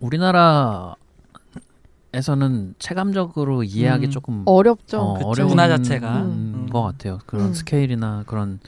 우리나라 0.00 0.94
에서는 2.14 2.74
체감적으로 2.78 3.62
이해하기 3.62 4.06
음. 4.06 4.10
조금 4.10 4.42
어렵죠. 4.46 4.98
어. 4.98 5.18
어려운 5.24 5.50
문화 5.50 5.68
자체가. 5.68 6.22
음, 6.22 6.54
음. 6.64 6.66
것 6.70 6.82
같아요. 6.82 7.18
그런 7.26 7.48
음. 7.48 7.52
스케일이나 7.54 8.22
그런 8.26 8.58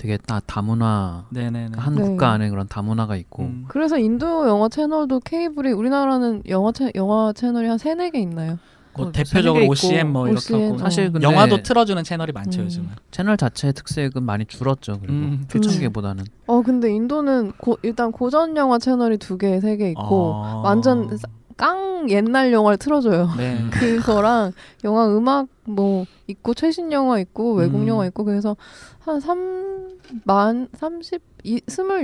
되게 0.00 0.16
다 0.16 0.40
다문화 0.46 1.24
네네네. 1.28 1.72
한 1.76 1.94
네. 1.94 2.00
국가 2.02 2.30
안에 2.30 2.48
그런 2.48 2.66
다문화가 2.66 3.16
있고 3.16 3.42
음. 3.42 3.66
그래서 3.68 3.98
인도 3.98 4.48
영화 4.48 4.70
채널도 4.70 5.20
케이블이 5.20 5.72
우리나라는 5.72 6.42
영화 6.48 6.72
채, 6.72 6.90
영화 6.94 7.34
채널이 7.34 7.68
한 7.68 7.76
세네 7.76 8.08
개 8.10 8.18
있나요? 8.18 8.58
뭐 8.96 9.08
어, 9.08 9.12
대표적으로 9.12 9.66
OCN 9.68 10.10
뭐 10.10 10.26
이렇게 10.26 10.54
OCN, 10.54 10.62
하고 10.64 10.74
어. 10.76 10.78
사실 10.78 11.12
근데 11.12 11.26
영화도 11.26 11.62
틀어주는 11.62 12.02
채널이 12.02 12.32
많죠 12.32 12.62
음. 12.62 12.64
요즘은. 12.64 12.88
채널 13.10 13.36
자체의 13.36 13.74
특색은 13.74 14.22
많이 14.22 14.46
줄었죠. 14.46 15.00
그리고 15.00 15.12
음. 15.12 15.44
초창기보다는 15.48 16.24
어 16.46 16.62
근데 16.62 16.90
인도는 16.94 17.52
고, 17.58 17.76
일단 17.82 18.10
고전 18.10 18.56
영화 18.56 18.78
채널이 18.78 19.18
두 19.18 19.36
개, 19.36 19.60
세 19.60 19.76
개 19.76 19.90
있고 19.90 20.32
어. 20.34 20.62
완전 20.64 21.14
싸- 21.18 21.28
깡 21.60 22.08
옛날 22.08 22.52
영화를 22.54 22.78
틀어줘요. 22.78 23.28
네. 23.36 23.58
그거랑 23.70 24.52
영화 24.82 25.06
음악 25.06 25.48
뭐 25.64 26.06
있고 26.26 26.54
최신 26.54 26.90
영화 26.90 27.20
있고 27.20 27.52
외국 27.52 27.82
음. 27.82 27.86
영화 27.86 28.06
있고 28.06 28.24
그래서 28.24 28.56
한 29.00 29.20
3만 29.20 30.68
30 30.74 31.20
이, 31.44 31.60
26, 31.66 32.02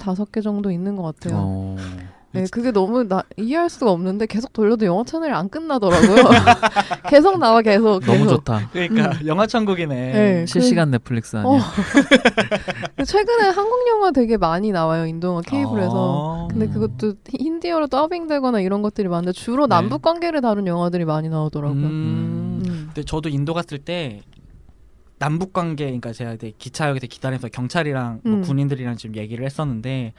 25개 0.00 0.42
정도 0.42 0.72
있는 0.72 0.96
것 0.96 1.02
같아요. 1.02 1.40
어, 1.40 1.76
네, 2.42 2.46
그게 2.50 2.70
너무 2.72 3.04
나 3.04 3.22
이해할 3.36 3.68
수가 3.70 3.90
없는데 3.90 4.26
계속 4.26 4.52
돌려도 4.52 4.86
영화 4.86 5.04
채널이 5.04 5.32
안 5.32 5.48
끝나더라고요. 5.48 6.24
계속 7.08 7.38
나와 7.38 7.62
계속. 7.62 8.00
너무 8.00 8.18
계속. 8.24 8.28
좋다. 8.36 8.70
그러니까 8.72 9.12
영화 9.26 9.46
천국이네. 9.46 9.94
네. 10.12 10.46
실시간 10.46 10.90
넷플릭스 10.90 11.36
아니야? 11.36 11.50
어. 11.58 13.04
최근에 13.04 13.48
한국 13.48 13.86
영화 13.88 14.10
되게 14.10 14.36
많이 14.36 14.72
나와요 14.72 15.06
인도 15.06 15.28
영화 15.28 15.40
케이블에서. 15.42 15.92
어. 15.94 16.48
근데 16.50 16.66
음. 16.66 16.72
그것도 16.72 17.14
히- 17.30 17.38
힌디어로 17.44 17.86
더빙되거나 17.88 18.60
이런 18.60 18.82
것들이 18.82 19.08
많은데 19.08 19.32
주로 19.32 19.66
네. 19.66 19.74
남북 19.74 20.02
관계를 20.02 20.40
다룬 20.40 20.66
영화들이 20.66 21.04
많이 21.04 21.28
나오더라고요. 21.28 21.78
음. 21.80 22.62
음. 22.66 22.82
근데 22.86 23.02
저도 23.04 23.28
인도 23.28 23.54
갔을 23.54 23.78
때 23.78 24.20
남북 25.18 25.52
관계, 25.52 25.84
그러니까 25.86 26.12
제가 26.12 26.36
기차역에서 26.58 27.06
기다리면서 27.08 27.48
경찰이랑 27.48 28.20
뭐 28.22 28.34
음. 28.34 28.42
군인들이랑 28.42 28.96
지금 28.96 29.16
얘기를 29.16 29.44
했었는데 29.44 30.12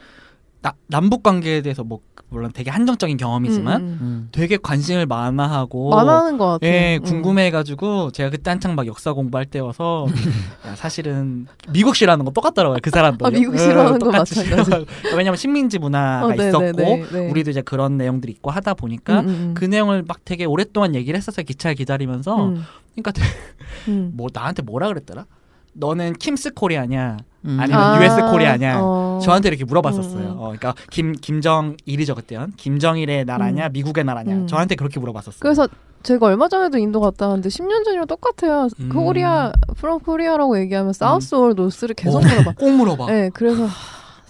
나, 0.62 0.74
남북 0.88 1.22
관계에 1.22 1.62
대해서 1.62 1.84
뭐 1.84 2.00
물론 2.28 2.52
되게 2.54 2.70
한정적인 2.70 3.16
경험이지만 3.16 3.80
음, 3.80 3.86
음. 3.86 3.98
음. 4.00 4.28
되게 4.30 4.56
관심을 4.56 5.06
많아하고 5.06 5.90
많아하는 5.90 6.38
것 6.38 6.46
같아요. 6.46 6.70
예, 6.70 6.96
음. 6.98 7.02
궁금해가지고 7.02 8.12
제가 8.12 8.30
그때 8.30 8.50
한창 8.50 8.74
막 8.76 8.86
역사 8.86 9.12
공부할 9.12 9.46
때여서 9.46 10.06
야, 10.66 10.76
사실은 10.76 11.46
미국 11.72 11.96
싫어하는 11.96 12.24
거 12.24 12.30
똑같더라고요 12.30 12.78
그 12.82 12.90
사람도. 12.90 13.26
아, 13.26 13.30
미국 13.30 13.54
예, 13.54 13.58
싫어하는 13.58 13.98
거 13.98 14.10
마찬가지. 14.12 14.86
왜냐면 15.16 15.36
식민지 15.36 15.78
문화가 15.78 16.26
어, 16.26 16.28
네, 16.30 16.48
있었고 16.48 16.72
네, 16.72 16.72
네, 16.72 17.06
네. 17.10 17.30
우리도 17.30 17.50
이제 17.50 17.62
그런 17.62 17.96
내용들이 17.96 18.32
있고 18.34 18.50
하다 18.50 18.74
보니까 18.74 19.20
음, 19.20 19.28
음, 19.28 19.28
음. 19.28 19.54
그 19.54 19.64
내용을 19.64 20.04
막 20.06 20.24
되게 20.24 20.44
오랫동안 20.44 20.94
얘기를 20.94 21.16
했었어요 21.16 21.44
기차에 21.44 21.74
기다리면서. 21.74 22.48
음, 22.48 22.62
그러니까 22.94 23.12
되게 23.12 23.28
음. 23.88 24.12
뭐 24.14 24.28
나한테 24.32 24.62
뭐라 24.62 24.88
그랬더라? 24.88 25.26
너는 25.72 26.14
Kim's 26.14 26.54
Korea냐? 26.54 27.18
음. 27.46 27.56
아니면 27.60 28.02
US 28.02 28.30
Korea냐? 28.30 28.78
어. 28.82 29.20
저한테 29.22 29.48
이렇게 29.48 29.64
물어봤었어요. 29.64 30.24
음. 30.24 30.34
어, 30.38 30.42
그러니까 30.42 30.74
김 30.90 31.12
김정일이죠 31.12 32.14
그때는 32.14 32.52
김정일의 32.56 33.24
나라냐, 33.24 33.66
음. 33.68 33.72
미국의 33.72 34.04
나라냐? 34.04 34.34
음. 34.34 34.46
저한테 34.46 34.74
그렇게 34.74 35.00
물어봤었어요. 35.00 35.40
그래서 35.40 35.68
제가 36.02 36.26
얼마 36.26 36.48
전에도 36.48 36.78
인도 36.78 37.00
갔다 37.00 37.26
왔는데 37.28 37.48
10년 37.50 37.84
전이랑 37.84 38.06
똑같아요. 38.06 38.68
음. 38.78 38.88
Korea 38.90 39.52
from 39.76 40.00
Korea라고 40.00 40.58
얘기하면 40.60 40.92
사우스 40.92 41.34
올 41.34 41.54
노스를 41.54 41.94
계속 41.94 42.18
어, 42.18 42.20
물어봐. 42.20 42.52
꼭 42.58 42.70
물어봐. 42.70 43.06
네, 43.06 43.30
그래서 43.34 43.64
하, 43.64 43.68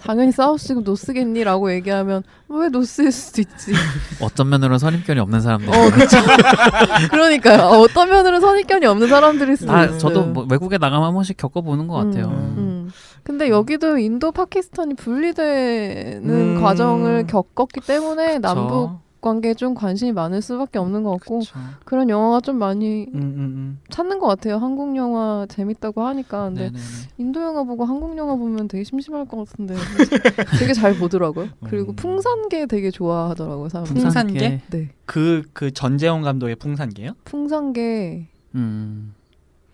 당연히 0.05 0.33
South고 0.33 0.81
North겠니 0.81 1.45
라고 1.45 1.73
얘기하면 1.73 2.23
왜 2.49 2.69
노스일 2.69 3.13
수도 3.13 3.43
있지. 3.43 3.73
어떤 4.21 4.49
면으로 4.49 4.79
선입견이 4.79 5.21
없는 5.21 5.41
사람들. 5.41 5.69
어, 5.69 5.91
그렇죠. 5.91 6.17
그러니까요. 7.11 7.63
어, 7.63 7.81
어떤 7.81 8.09
면으로 8.09 8.41
선입견이 8.41 8.87
없는 8.87 9.09
사람들일 9.09 9.57
수도 9.57 9.73
아, 9.73 9.85
있어요. 9.85 9.99
저도 9.99 10.25
뭐 10.25 10.47
외국에 10.51 10.79
나가면 10.79 11.07
한 11.07 11.15
번씩 11.15 11.37
겪어보는 11.37 11.87
것 11.87 11.95
같아요. 11.97 12.27
음, 12.27 12.55
음. 12.59 12.91
근데 13.23 13.49
여기도 13.49 13.99
인도 13.99 14.33
파키스탄이 14.33 14.95
분리되는 14.95 16.29
음. 16.29 16.61
과정을 16.63 17.27
겪었기 17.27 17.81
때문에 17.81 18.37
그쵸. 18.37 18.41
남북 18.41 19.10
관계에 19.21 19.55
좀 19.55 19.75
관심이 19.75 20.13
많을 20.13 20.41
수밖에 20.41 20.79
없는 20.79 21.03
것 21.03 21.11
같고 21.13 21.41
그쵸. 21.41 21.59
그런 21.85 22.09
영화가 22.09 22.41
좀 22.41 22.57
많이 22.59 23.07
음, 23.15 23.21
음, 23.21 23.21
음. 23.39 23.79
찾는 23.91 24.19
것 24.19 24.27
같아요. 24.27 24.57
한국 24.57 24.97
영화 24.97 25.47
재밌다고 25.49 26.03
하니까. 26.03 26.47
근데 26.47 26.63
네네네. 26.71 26.81
인도 27.19 27.43
영화 27.43 27.63
보고 27.65 27.85
한국 27.85 28.17
영화 28.17 28.35
보면 28.37 28.69
되게 28.69 28.83
심심할 28.85 29.27
것 29.27 29.37
같은데 29.49 29.75
되게 30.59 30.73
잘 30.73 30.95
보더라고요. 30.95 31.49
그리고 31.69 31.93
음. 31.93 31.97
풍산계 31.97 32.67
되게 32.67 32.91
좋아하더라고요. 32.91 33.69
사람들이. 33.69 34.01
풍산계? 34.01 34.61
네, 34.71 34.89
그, 35.05 35.43
그 35.53 35.71
전재홍 35.71 36.23
감독의 36.23 36.57
풍산계요? 36.57 37.13
풍산계 37.25 38.27
음. 38.55 39.15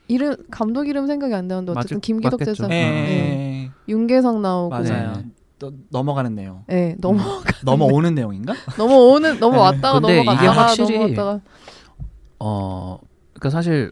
이름 0.09 0.37
감독 0.51 0.87
이름 0.89 1.07
생각이 1.07 1.35
안 1.35 1.49
나는데 1.49 1.73
어쨌든 1.73 1.99
맞을- 1.99 2.01
김기덕. 2.01 2.39
제작, 2.45 2.71
아, 2.71 2.75
예, 2.75 2.81
네. 2.81 3.65
예, 3.67 3.71
윤계상 3.93 4.41
나오고, 4.43 4.77
예. 4.77 4.89
맞아요. 4.91 5.23
네. 5.57 5.59
또 5.59 5.73
넘어가는 5.91 6.35
내용. 6.35 6.65
네, 6.67 6.97
넘어 7.01 7.19
넘어오는 7.65 8.15
내용인가? 8.15 8.55
넘어오는 8.77 9.41
넘어왔다가 9.41 10.01
근데 10.01 10.21
이게 10.21 10.25
넘어갔다가 10.25 10.63
확실히 10.63 10.93
넘어왔다가 10.99 11.41
어, 12.39 12.99
그러니까 13.33 13.51
사실 13.51 13.91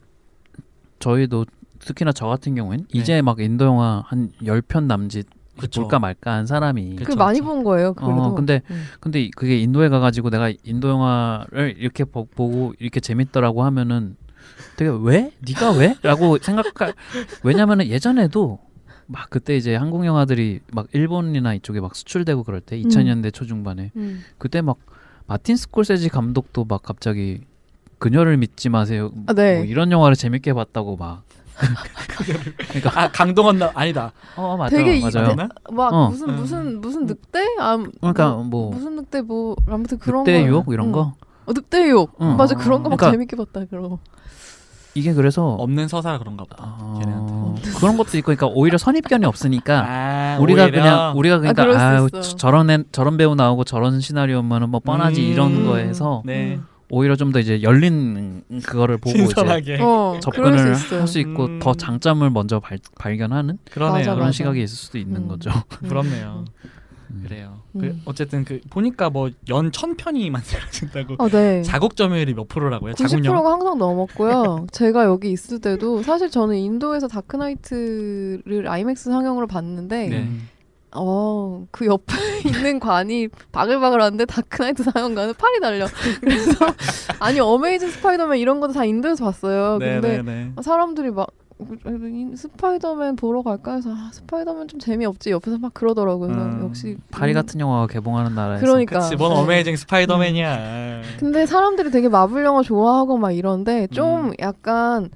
저희도 0.99 1.47
특히나 1.79 2.13
저 2.13 2.27
같은 2.27 2.55
경우엔 2.55 2.81
네. 2.93 2.99
이제 2.99 3.23
막 3.23 3.41
인도 3.41 3.65
영화 3.65 4.03
한 4.07 4.31
10편 4.43 4.85
남짓 4.85 5.27
그쵸. 5.59 5.83
볼까 5.83 5.99
말까 5.99 6.33
한 6.33 6.47
사람이 6.47 6.97
그 6.97 7.13
많이. 7.13 7.41
본 7.41 7.63
거예요. 7.63 7.95
그래도. 7.95 8.13
어, 8.13 8.35
근데 8.35 8.61
음. 8.71 8.85
근데 9.01 9.23
이- 9.23 9.31
그게 9.31 9.59
인도에 9.59 9.89
가가지고 9.89 10.31
내가 10.31 10.51
인도 10.65 10.89
영화를 10.89 11.77
이렇게 11.79 12.05
보, 12.05 12.25
고 12.25 12.75
이렇게 12.81 13.01
재밌더라고 13.01 13.63
하면은 13.63 14.17
되게 14.77 14.91
왜? 15.01 15.31
네가 15.47 15.73
왜? 15.73 15.95
라고 16.03 16.39
생각할 16.39 16.95
왜냐면은 17.45 17.87
예전에도 17.87 18.59
막 19.07 19.29
그때 19.31 19.57
이제 19.57 19.75
한국 19.77 20.05
영화들이 20.07 20.61
막 20.73 20.87
일본이나 20.93 21.55
이쪽에 21.55 21.81
막 21.81 21.95
수출되고 21.95 22.43
그럴 22.45 22.61
때 22.61 22.81
2000년대 22.81 23.33
초중반에 23.33 23.91
음. 23.97 24.23
그때 24.39 24.61
막 24.63 24.79
마틴 25.27 25.57
스콜세지 25.57 26.09
감독도 26.09 26.65
막 26.65 26.83
갑자기 26.83 27.41
그녀를 27.99 28.37
믿지 28.37 28.69
마세요 28.69 29.11
아, 29.27 29.33
네. 29.35 29.57
뭐 29.59 29.65
이런 29.65 29.91
영화를 29.93 30.17
재밌게 30.17 30.53
봤다고 30.55 30.97
막 30.97 31.23
그러니까 32.69 33.01
아 33.01 33.09
강동원 33.13 33.59
나 33.59 33.71
아니다. 33.75 34.13
어 34.37 34.57
맞아 34.57 34.77
되게 34.77 34.97
이- 34.97 35.01
맞아요 35.03 35.29
맞나? 35.37 35.49
막 35.71 35.93
어. 35.93 36.09
무슨 36.09 36.29
음. 36.31 36.37
무슨 36.37 36.81
무슨 36.81 37.07
늑대? 37.07 37.39
아 37.61 37.77
그러니까 38.01 38.31
뭐, 38.35 38.45
뭐 38.45 38.71
무슨 38.71 38.97
늑대 38.97 39.23
뭐 39.23 39.55
아무튼 39.69 39.99
그런 39.99 40.25
거. 40.25 40.33
유혹 40.33 40.73
이런 40.73 40.89
응. 40.89 40.93
거 40.93 41.15
어, 41.47 41.53
늑대 41.53 41.89
유혹. 41.91 42.17
응. 42.21 42.37
맞아 42.37 42.55
그런 42.57 42.83
거막 42.83 42.99
그러니까- 42.99 43.11
재밌게 43.13 43.37
봤다 43.37 43.65
그런 43.67 43.89
거. 43.91 43.99
이게 44.95 45.13
그래서 45.13 45.55
없는 45.55 45.89
서사가 45.89 46.19
그런가 46.19 46.45
보다. 46.45 46.77
어, 46.79 46.99
걔네한테. 47.01 47.79
그런 47.79 47.97
것도 47.97 48.17
있고 48.19 48.27
그러니까 48.27 48.47
오히려 48.47 48.79
선입견이 48.79 49.25
없으니까 49.27 49.85
아, 49.87 50.39
우리가 50.41 50.65
오히려? 50.65 50.81
그냥 50.83 51.19
우리가 51.19 51.39
그러니까 51.39 51.63
그럴 51.63 51.75
수 51.75 51.81
아. 51.81 51.97
유 51.97 52.37
저런 52.37 52.71
애, 52.71 52.79
저런 52.93 53.17
배우 53.17 53.35
나오고 53.35 53.65
저런 53.65 54.01
시나리오면은 54.01 54.69
뭐 54.71 54.81
뻔하지 54.81 55.21
음. 55.21 55.27
이런 55.33 55.67
거에서 55.67 56.23
네 56.25 56.55
음. 56.57 56.67
오히려 56.91 57.17
좀 57.17 57.33
더 57.33 57.41
이제 57.41 57.61
열린 57.63 58.43
그거를 58.65 58.99
보고 58.99 59.11
이제 59.11 59.25
신선하게 59.27 59.79
어, 59.81 60.21
그럴 60.33 60.59
수 60.59 60.75
접근을. 60.77 61.01
할 61.01 61.07
수 61.09 61.19
있고 61.19 61.47
음. 61.47 61.59
더 61.59 61.75
장점을 61.75 62.29
먼저 62.31 62.61
발, 62.61 62.79
발견하는 62.99 63.59
그러네요. 63.71 63.95
맞아, 63.99 64.13
그런 64.15 64.27
맞아. 64.27 64.33
시각이 64.33 64.63
있을 64.63 64.77
수도 64.77 64.99
있는 64.99 65.23
음. 65.23 65.29
거죠. 65.29 65.51
부럽네요. 65.89 66.45
음. 67.11 67.25
그래요. 67.27 67.61
음. 67.77 67.81
그 67.81 67.97
어쨌든 68.05 68.45
그 68.45 68.61
보니까 68.71 69.11
뭐 69.11 69.31
연 69.49 69.71
천 69.73 69.97
편이 69.97 70.29
만들어진다고 70.31 71.17
아, 71.19 71.29
네. 71.29 71.63
자국 71.63 71.97
점유율이 71.97 72.35
몇 72.35 72.49
프로라고요? 72.49 72.95
자국 72.95 73.17
90%가 73.17 73.53
항상 73.53 73.79
넘었고요. 73.79 74.67
제가 74.73 75.05
여기 75.05 75.31
있을 75.31 75.61
때도 75.61 76.03
사실 76.03 76.31
저는 76.31 76.57
인도에서 76.57 77.09
다크나이트를 77.09 78.67
아이맥스 78.69 79.11
상영으로 79.11 79.47
봤는데 79.47 80.09
네. 80.09 80.19
음. 80.23 80.49
어, 80.97 81.67
그 81.73 81.87
옆에 81.87 82.15
있는 82.47 82.79
관이 82.79 83.27
바글바글한데 83.51 84.27
다크나이트 84.27 84.85
상영관은 84.85 85.35
파리 85.35 85.59
날려. 85.61 85.87
그래서 86.21 86.53
아니 87.19 87.41
어메이징 87.41 87.89
스파이더맨 87.91 88.39
이런 88.39 88.61
것도 88.61 88.75
다 88.75 88.85
인도에서 88.85 89.25
봤어요. 89.25 89.79
근데 89.81 90.01
네네네. 90.01 90.53
사람들이 90.63 91.11
막 91.11 91.27
이- 91.33 91.44
스파이더맨 92.37 93.17
보러 93.17 93.43
갈까 93.43 93.75
해서 93.75 93.91
아, 93.93 94.11
스파이더맨 94.13 94.69
좀 94.69 94.81
재미없지 94.81 95.31
옆에서 95.31 95.59
막 95.59 95.73
그러더라고요. 95.73 96.31
음, 96.31 96.61
역시 96.65 96.97
파리 97.11 97.33
음, 97.33 97.35
같은 97.35 97.61
영화가 97.61 97.87
개봉하는 97.87 98.35
나라에서 98.35 98.65
그러니까. 98.65 98.99
그치 98.99 99.17
뭔 99.17 99.33
네. 99.33 99.41
어메이징 99.41 99.77
스파이더맨이야. 99.77 101.03
근데 101.19 101.47
사람들이 101.47 101.91
되게 101.91 102.09
마블 102.09 102.45
영화 102.45 102.63
좋아하고 102.63 103.19
막 103.19 103.33
이런데 103.33 103.87
좀 103.89 104.27
음. 104.27 104.33
약간 104.41 105.11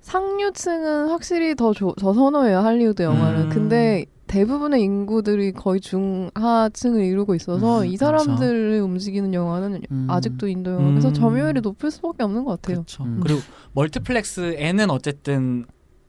상류층은 0.00 1.08
확실히 1.08 1.54
더, 1.54 1.72
조, 1.72 1.92
더 1.92 2.12
선호해요 2.12 2.58
할리우드 2.58 3.02
영화를. 3.02 3.40
음. 3.40 3.48
근데 3.48 4.06
대부분의 4.26 4.82
인구들이 4.82 5.52
거의 5.52 5.80
중하층을 5.80 7.04
이루고 7.04 7.34
있어서 7.36 7.80
음, 7.82 7.86
이 7.86 7.96
그렇죠. 7.96 8.24
사람들을 8.24 8.80
움직이는 8.80 9.32
영화는 9.34 9.82
음. 9.90 10.06
아직도 10.10 10.48
인도 10.48 10.72
영화. 10.72 10.90
그래서 10.90 11.08
음. 11.08 11.14
점유율이 11.14 11.60
높을 11.60 11.90
수밖에 11.90 12.24
없는 12.24 12.44
것 12.44 12.60
같아요. 12.60 12.78
그렇죠. 12.78 13.04
음. 13.04 13.20
그리고 13.22 13.40
멀티플렉스에는 13.72 14.90
어쨌든 14.90 15.66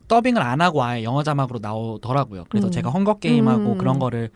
더빙을 0.07 0.41
안 0.41 0.61
하고 0.61 0.83
아예 0.83 1.03
영어 1.03 1.23
자막으로 1.23 1.59
나오더라고요. 1.61 2.45
그래서 2.49 2.67
음. 2.67 2.71
제가 2.71 2.89
헝거 2.89 3.15
게임하고 3.19 3.73
음. 3.73 3.77
그런 3.77 3.99
거를 3.99 4.29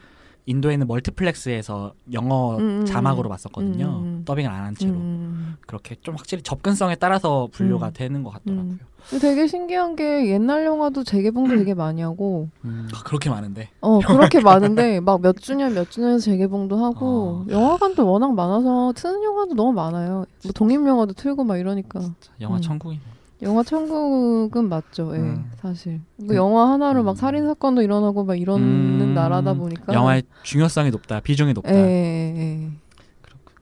인도에 0.48 0.74
있는 0.74 0.88
멀티플렉스에서 0.88 1.94
영어 2.14 2.58
음, 2.58 2.82
음, 2.82 2.86
자막으로 2.86 3.30
음. 3.30 3.32
봤었거든요. 3.32 3.86
음, 3.86 4.04
음. 4.04 4.22
더빙을 4.26 4.50
안 4.50 4.66
한 4.66 4.76
채로 4.76 4.94
음. 4.94 5.56
그렇게 5.68 5.96
좀 6.02 6.16
확실히 6.16 6.42
접근성에 6.42 6.96
따라서 6.96 7.48
분류가 7.52 7.88
음. 7.90 7.94
되는 7.94 8.24
것 8.24 8.32
같더라고요. 8.32 8.76
되게 9.20 9.48
신기한 9.48 9.96
게 9.96 10.30
옛날 10.32 10.66
영화도 10.66 11.04
재개봉도 11.04 11.58
되게 11.58 11.74
많이 11.74 12.02
하고 12.02 12.50
음. 12.66 12.88
아, 12.94 13.04
그렇게 13.04 13.30
많은데 13.30 13.70
어 13.82 14.00
그렇게 14.00 14.40
많은데 14.42 15.00
막 15.00 15.22
몇 15.22 15.38
주년 15.38 15.74
몇 15.74 15.90
주년에서 15.90 16.20
재개봉도 16.26 16.78
하고 16.84 17.06
어. 17.06 17.46
영화관도 17.50 18.12
워낙 18.12 18.34
많아서 18.34 18.94
트는 18.96 19.24
영화도 19.24 19.54
너무 19.54 19.74
많아요. 19.74 20.26
뭐 20.44 20.52
독립 20.54 20.86
영화도 20.86 21.14
틀고 21.14 21.44
막 21.44 21.58
이러니까 21.58 22.00
영화 22.42 22.58
음. 22.58 22.62
천국이네. 22.62 23.02
영화 23.42 23.64
천국은 23.64 24.70
맞죠. 24.70 25.16
예, 25.16 25.20
음. 25.20 25.50
사실 25.56 26.00
그 26.20 26.28
그- 26.28 26.36
영화 26.36 26.72
하나로 26.72 27.04
막 27.04 27.12
음. 27.12 27.16
살인 27.16 27.46
사건도 27.46 27.82
일어나고 27.82 28.24
막 28.24 28.36
이러는 28.40 28.64
음. 28.66 29.14
나라다 29.16 29.54
보니까 29.56 29.94
영화의 29.94 30.24
중요성이 30.44 30.92
높다, 30.92 31.20
비중이 31.22 31.54
높다. 31.54 31.74
예, 31.74 32.34
예, 32.36 32.64
예. 32.64 32.70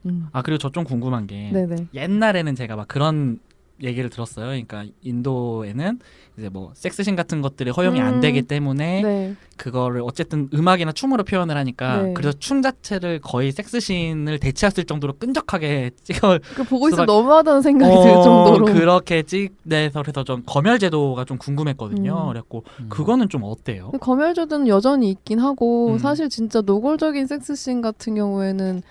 음. 0.06 0.28
아 0.32 0.42
그리고 0.42 0.58
저 0.58 0.70
좀 0.70 0.84
궁금한 0.84 1.28
게 1.28 1.50
네네. 1.52 1.88
옛날에는 1.94 2.56
제가 2.56 2.76
막 2.76 2.88
그런 2.88 3.40
얘기를 3.82 4.10
들었어요. 4.10 4.46
그러니까 4.48 4.86
인도에는 5.02 6.00
이제 6.38 6.50
뭐 6.50 6.72
섹스신 6.74 7.16
같은 7.16 7.42
것들이 7.42 7.70
허용이 7.72 8.00
안 8.02 8.16
음. 8.16 8.20
되기 8.22 8.42
때문에 8.42 9.02
네. 9.02 9.36
그거를 9.58 10.02
어쨌든 10.04 10.50
음악이나 10.54 10.92
춤으로 10.92 11.24
표현을 11.24 11.56
하니까 11.58 12.02
네. 12.04 12.14
그래서 12.14 12.38
춤 12.40 12.62
자체를 12.62 13.20
거의 13.22 13.52
섹스신을 13.52 14.40
대체했을 14.40 14.86
정도로 14.86 15.14
끈적하게 15.14 15.92
찍어 16.04 16.40
그 16.56 16.64
보고 16.64 16.88
있으면 16.90 17.06
수박- 17.06 17.14
너무하다는 17.14 17.62
생각이 17.62 17.94
어, 17.94 18.02
들 18.04 18.12
정도로. 18.24 18.66
그렇게 18.66 19.24
찍내서 19.24 20.02
그래서 20.02 20.24
좀 20.24 20.44
검열 20.46 20.80
제도가 20.80 21.26
좀 21.26 21.38
궁금했거든요. 21.38 22.24
음. 22.24 22.28
그래갖고 22.30 22.64
음. 22.80 22.86
그거는 22.90 23.30
좀 23.30 23.44
어때요? 23.44 23.86
근데 23.92 23.98
검열조는 24.00 24.68
여전히 24.68 25.10
있긴 25.12 25.40
하고 25.40 25.94
음. 25.94 25.98
사실 25.98 26.30
진짜 26.30 26.62
노골적인 26.62 27.28
섹스씬 27.28 27.82
같은 27.82 28.16
경우에는 28.16 28.82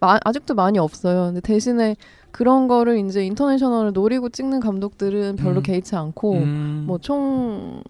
마- 0.00 0.18
아직도 0.24 0.54
많이 0.54 0.78
없어요. 0.78 1.26
근데 1.26 1.40
대신에 1.40 1.94
그런 2.32 2.68
거를 2.68 2.98
이제 2.98 3.24
인터내셔널을 3.24 3.92
노리고 3.92 4.28
찍는 4.28 4.60
감독들은 4.60 5.36
별로 5.36 5.60
음. 5.60 5.62
개의치 5.62 5.96
않고 5.96 6.32
음. 6.34 6.84
뭐총 6.86 7.82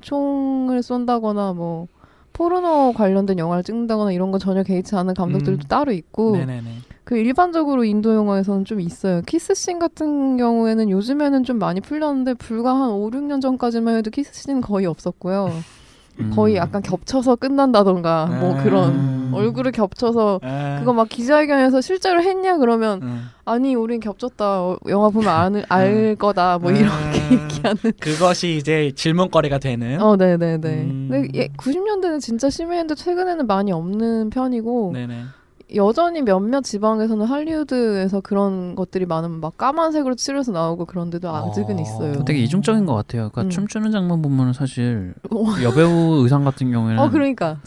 총을 0.00 0.82
쏜다거나 0.82 1.52
뭐 1.52 1.88
포르노 2.32 2.92
관련된 2.94 3.38
영화를 3.38 3.64
찍는다거나 3.64 4.12
이런 4.12 4.30
건 4.30 4.38
전혀 4.38 4.62
개의치 4.62 4.94
않은 4.94 5.14
감독들도 5.14 5.64
음. 5.64 5.68
따로 5.68 5.92
있고 5.92 6.36
네네네. 6.36 6.70
그 7.04 7.16
일반적으로 7.16 7.84
인도 7.84 8.14
영화에서는 8.14 8.64
좀 8.64 8.80
있어요. 8.80 9.22
키스씬 9.22 9.78
같은 9.78 10.36
경우에는 10.36 10.90
요즘에는 10.90 11.42
좀 11.42 11.58
많이 11.58 11.80
풀렸는데 11.80 12.34
불과 12.34 12.74
한 12.74 12.90
5, 12.90 13.10
6년 13.10 13.40
전까지만 13.40 13.96
해도 13.96 14.10
키스씬은 14.10 14.60
거의 14.60 14.86
없었고요. 14.86 15.48
음. 16.20 16.30
거의 16.34 16.56
약간 16.56 16.82
겹쳐서 16.82 17.36
끝난다던가 17.36 18.26
뭐 18.40 18.52
음. 18.52 18.62
그런 18.62 19.30
얼굴을 19.32 19.72
겹쳐서 19.72 20.40
아, 20.42 20.76
그거 20.80 20.92
막 20.92 21.08
기자회견에서 21.08 21.80
실제로 21.80 22.22
했냐 22.22 22.58
그러면 22.58 23.02
음. 23.02 23.28
아니 23.44 23.74
우린 23.74 24.00
겹쳤다 24.00 24.62
어, 24.62 24.78
영화 24.88 25.10
보면 25.10 25.28
알, 25.28 25.64
알 25.68 26.16
거다 26.16 26.58
뭐 26.58 26.70
음. 26.70 26.76
이렇게 26.76 27.32
얘기하는 27.44 27.92
그것이 28.00 28.56
이제 28.56 28.92
질문거리가 28.94 29.58
되는. 29.58 30.00
어 30.00 30.16
네네네 30.16 30.68
음. 30.68 31.08
근데 31.10 31.28
예, 31.38 31.48
90년대는 31.48 32.20
진짜 32.20 32.50
심했는데 32.50 32.94
최근에는 32.94 33.46
많이 33.46 33.72
없는 33.72 34.30
편이고 34.30 34.92
네네. 34.94 35.24
여전히 35.74 36.22
몇몇 36.22 36.62
지방에서는 36.62 37.26
할리우드에서 37.26 38.20
그런 38.20 38.74
것들이 38.74 39.06
많으면 39.06 39.40
막 39.40 39.56
까만색으로 39.58 40.14
칠해서 40.14 40.52
나오고 40.52 40.86
그런 40.86 41.10
데도 41.10 41.28
아직은 41.28 41.78
어. 41.78 41.80
있어요 41.80 42.24
되게 42.24 42.40
이중적인 42.40 42.86
것 42.86 42.94
같아요. 42.94 43.30
그러니까 43.30 43.42
음. 43.42 43.50
춤추는 43.50 43.90
장면 43.90 44.22
보면 44.22 44.52
사실 44.54 45.14
어. 45.30 45.44
여배우 45.62 46.22
의상 46.22 46.44
같은 46.44 46.70
경우에는 46.70 47.02
어 47.02 47.10
그러니까 47.10 47.60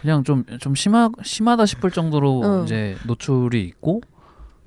그냥 0.00 0.22
좀 0.24 0.44
좀 0.60 0.74
심하 0.74 1.10
심하다 1.22 1.66
싶을 1.66 1.90
정도로 1.90 2.42
응. 2.44 2.64
이제 2.64 2.96
노출이 3.06 3.62
있고 3.64 4.00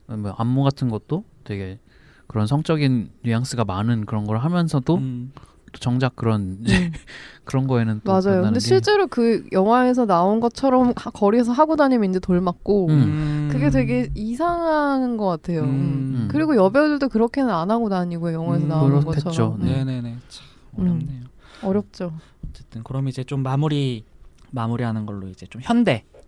뭐 0.08 0.34
안무 0.38 0.64
같은 0.64 0.90
것도 0.90 1.24
되게 1.44 1.80
그런 2.28 2.48
성적인 2.48 3.10
뉘앙스가 3.24 3.66
많은 3.66 4.06
그런 4.06 4.26
걸 4.26 4.38
하면서도 4.38 4.96
음. 4.96 5.32
또 5.72 5.80
정작 5.80 6.16
그런 6.16 6.60
음. 6.62 6.66
그런 7.46 7.68
거에는 7.68 8.02
또 8.04 8.12
맞아요 8.12 8.42
근데 8.44 8.54
게 8.56 8.60
실제로 8.60 9.08
그 9.08 9.46
영화에서 9.52 10.06
나온 10.06 10.40
것처럼 10.40 10.94
하- 10.96 11.10
거리에서 11.12 11.52
하고 11.52 11.76
다니면 11.76 12.10
이제 12.12 12.20
돌 12.20 12.42
맞고 12.42 12.88
음. 12.90 13.50
그게 13.52 13.70
되게 13.70 14.10
이상한 14.16 15.18
것 15.18 15.26
같아요. 15.28 15.62
음. 15.62 15.68
음. 15.68 16.28
그리고 16.32 16.56
여배우들도 16.56 17.10
그렇게는 17.10 17.50
안 17.50 17.72
하고 17.72 17.90
다니고요. 17.90 18.34
영화에서 18.34 18.66
음, 18.66 18.70
나오는 18.70 19.00
그렇겠죠. 19.00 19.26
것처럼. 19.26 19.60
네. 19.64 19.84
네네네. 19.84 20.18
참 20.30 20.46
음. 20.78 20.82
어렵네요. 20.84 21.22
어렵죠. 21.64 22.14
어쨌든 22.50 22.84
그럼 22.84 23.08
이제 23.08 23.24
좀 23.24 23.42
마무리 23.44 24.04
마무리하는 24.52 25.06
걸로 25.06 25.28
이제 25.28 25.46
좀 25.48 25.62
현대 25.64 26.04
음. 26.14 26.19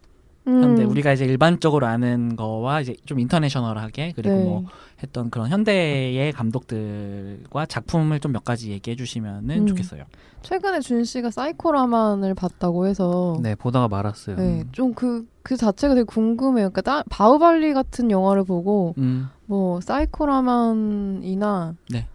현대 0.43 0.84
우리가 0.84 1.13
이제 1.13 1.23
일반적으로 1.25 1.86
아는 1.86 2.36
거와 2.36 2.82
이제 2.82 2.95
좀 3.06 3.19
international하게 3.19 4.13
그리고 4.15 4.36
네. 4.36 4.43
뭐 4.43 4.63
했던 5.04 5.30
그런 5.30 5.49
현대의 5.49 6.32
감독들과 6.32 7.65
작품을 7.67 8.19
좀 8.19 8.32
몇 8.32 8.43
가지 8.43 8.71
얘기해 8.71 8.95
주시면은 8.95 9.62
음. 9.62 9.67
좋겠어요. 9.67 10.04
최근에 10.41 10.80
준 10.80 11.04
씨가 11.04 11.30
사이코라만을 11.30 12.34
봤다고 12.34 12.88
해서 12.88 13.38
네 13.41 13.54
보다가 13.54 13.88
말았어요. 13.88 14.36
네, 14.38 14.63
좀그그 14.71 15.58
자체가 15.58 15.93
되게 15.93 16.04
궁금해요. 16.06 16.71
그러니까 16.71 16.82
따- 16.82 17.04
바후발리 17.10 17.73
같은 17.73 18.10
영화를 18.10 18.43
보고 18.43 18.95
음. 18.97 19.27
뭐 19.45 19.80
사이코라만이나 19.82 21.75
네. 21.91 22.08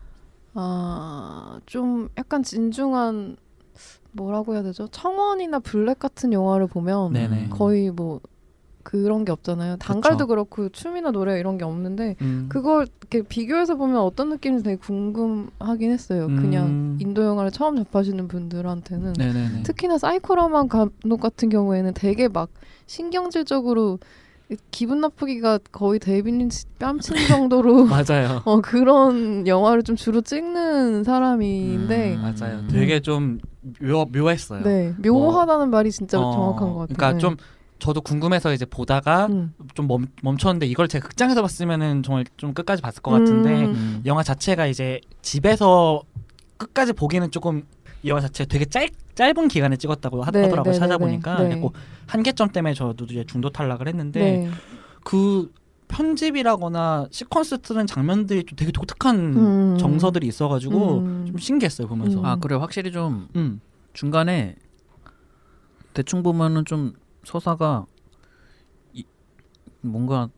아좀 0.54 2.08
약간 2.18 2.42
진중한 2.42 3.36
뭐라고 4.16 4.54
해야 4.54 4.62
되죠? 4.62 4.88
청원이나 4.88 5.60
블랙 5.60 5.98
같은 5.98 6.32
영화를 6.32 6.66
보면 6.66 7.12
네네. 7.12 7.48
거의 7.50 7.90
뭐 7.90 8.20
그런 8.82 9.24
게 9.24 9.32
없잖아요. 9.32 9.78
단갈도 9.78 10.28
그렇고 10.28 10.68
춤이나 10.68 11.10
노래 11.10 11.40
이런 11.40 11.58
게 11.58 11.64
없는데 11.64 12.14
음. 12.22 12.46
그걸 12.48 12.86
이렇게 13.00 13.22
비교해서 13.22 13.74
보면 13.74 13.96
어떤 13.98 14.28
느낌인지 14.28 14.62
되게 14.62 14.76
궁금하긴 14.76 15.90
했어요. 15.90 16.28
그냥 16.28 16.66
음. 16.66 16.98
인도 17.00 17.24
영화를 17.24 17.50
처음 17.50 17.76
접하시는 17.76 18.28
분들한테는 18.28 19.14
네네네. 19.14 19.62
특히나 19.64 19.98
사이코라만 19.98 20.68
감독 20.68 21.20
같은 21.20 21.48
경우에는 21.48 21.94
되게 21.94 22.28
막 22.28 22.48
신경질적으로 22.86 23.98
기분 24.70 25.00
나쁘기가 25.00 25.58
거의 25.72 25.98
린치 25.98 26.66
뺨친 26.78 27.16
정도로 27.28 27.84
맞아요. 27.86 28.42
어 28.46 28.60
그런 28.60 29.46
영화를 29.46 29.82
좀 29.82 29.96
주로 29.96 30.20
찍는 30.20 31.04
사람인데 31.04 32.14
음. 32.14 32.22
맞아요. 32.22 32.66
되게 32.68 33.00
좀 33.00 33.38
묘, 33.80 34.04
묘했어요. 34.04 34.62
네 34.62 34.94
묘하다는 35.02 35.70
말이 35.70 35.90
진짜 35.90 36.20
어, 36.20 36.32
정확한 36.32 36.68
것 36.68 36.78
같아요. 36.80 36.96
그러니까 36.96 37.12
네. 37.14 37.18
좀 37.18 37.36
저도 37.78 38.00
궁금해서 38.00 38.52
이제 38.52 38.64
보다가 38.64 39.26
음. 39.26 39.52
좀 39.74 39.88
멈, 39.88 40.06
멈췄는데 40.22 40.66
이걸 40.66 40.88
제가 40.88 41.06
극장에서 41.08 41.42
봤으면은 41.42 42.02
정말 42.02 42.24
좀 42.36 42.54
끝까지 42.54 42.80
봤을 42.82 43.02
것 43.02 43.10
같은데 43.10 43.64
음. 43.64 43.70
음. 43.70 44.02
영화 44.06 44.22
자체가 44.22 44.66
이제 44.66 45.00
집에서 45.22 46.02
끝까지 46.56 46.92
보기는 46.92 47.30
조금 47.30 47.64
이 48.06 48.08
영화 48.08 48.20
자체 48.20 48.44
되게 48.44 48.64
짧 48.64 48.88
짧은 49.16 49.48
기간에 49.48 49.76
찍었다고 49.76 50.22
하, 50.22 50.30
네, 50.30 50.48
더라고요 50.48 50.62
네, 50.62 50.70
네, 50.70 50.78
찾아보니까 50.78 51.38
네. 51.38 51.42
네. 51.42 51.48
그래갖고 51.48 51.72
한계점 52.06 52.50
때문에 52.50 52.72
저도 52.72 53.04
이제 53.06 53.24
중도 53.26 53.50
탈락을 53.50 53.88
했는데 53.88 54.20
네. 54.20 54.50
그 55.02 55.52
편집이라거나 55.88 57.08
시퀀스 57.10 57.62
트는 57.62 57.86
장면들이 57.86 58.44
좀 58.44 58.56
되게 58.56 58.70
독특한 58.70 59.16
음. 59.16 59.78
정서들이 59.78 60.26
있어가지고 60.28 60.98
음. 60.98 61.24
좀 61.26 61.38
신기했어요 61.38 61.88
보면서. 61.88 62.20
음. 62.20 62.24
아 62.24 62.36
그래 62.36 62.54
확실히 62.54 62.92
좀 62.92 63.28
음. 63.34 63.60
중간에 63.92 64.54
대충 65.92 66.22
보면은 66.22 66.64
좀 66.64 66.92
서사가 67.24 67.86
이, 68.92 69.04
뭔가 69.80 70.28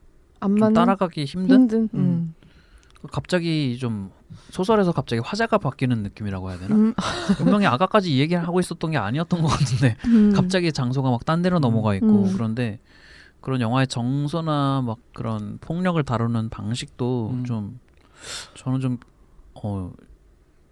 안좀 0.40 0.72
따라가기 0.72 1.24
힘든 1.24 1.62
힘든 1.62 1.88
음. 1.94 2.34
갑자기 3.10 3.76
좀 3.78 4.10
소설에서 4.50 4.92
갑자기 4.92 5.20
화자가 5.24 5.58
바뀌는 5.58 6.02
느낌이라고 6.02 6.50
해야 6.50 6.58
되나? 6.58 6.74
음. 6.74 6.94
분명히 7.36 7.66
아까까지 7.66 8.14
이 8.14 8.20
얘기를 8.20 8.42
하고 8.42 8.60
있었던 8.60 8.90
게 8.90 8.96
아니었던 8.96 9.42
것 9.42 9.48
같은데 9.48 9.96
음. 10.06 10.32
갑자기 10.34 10.72
장소가 10.72 11.10
막 11.10 11.24
딴 11.24 11.42
데로 11.42 11.58
넘어가 11.58 11.94
있고 11.96 12.24
음. 12.24 12.32
그런데 12.32 12.78
그런 13.40 13.60
영화의 13.60 13.86
정서나 13.86 14.82
막 14.84 14.98
그런 15.14 15.58
폭력을 15.60 16.02
다루는 16.02 16.48
방식도 16.48 17.30
음. 17.34 17.44
좀 17.44 17.80
저는 18.54 18.80
좀 18.80 18.98
어, 19.62 19.92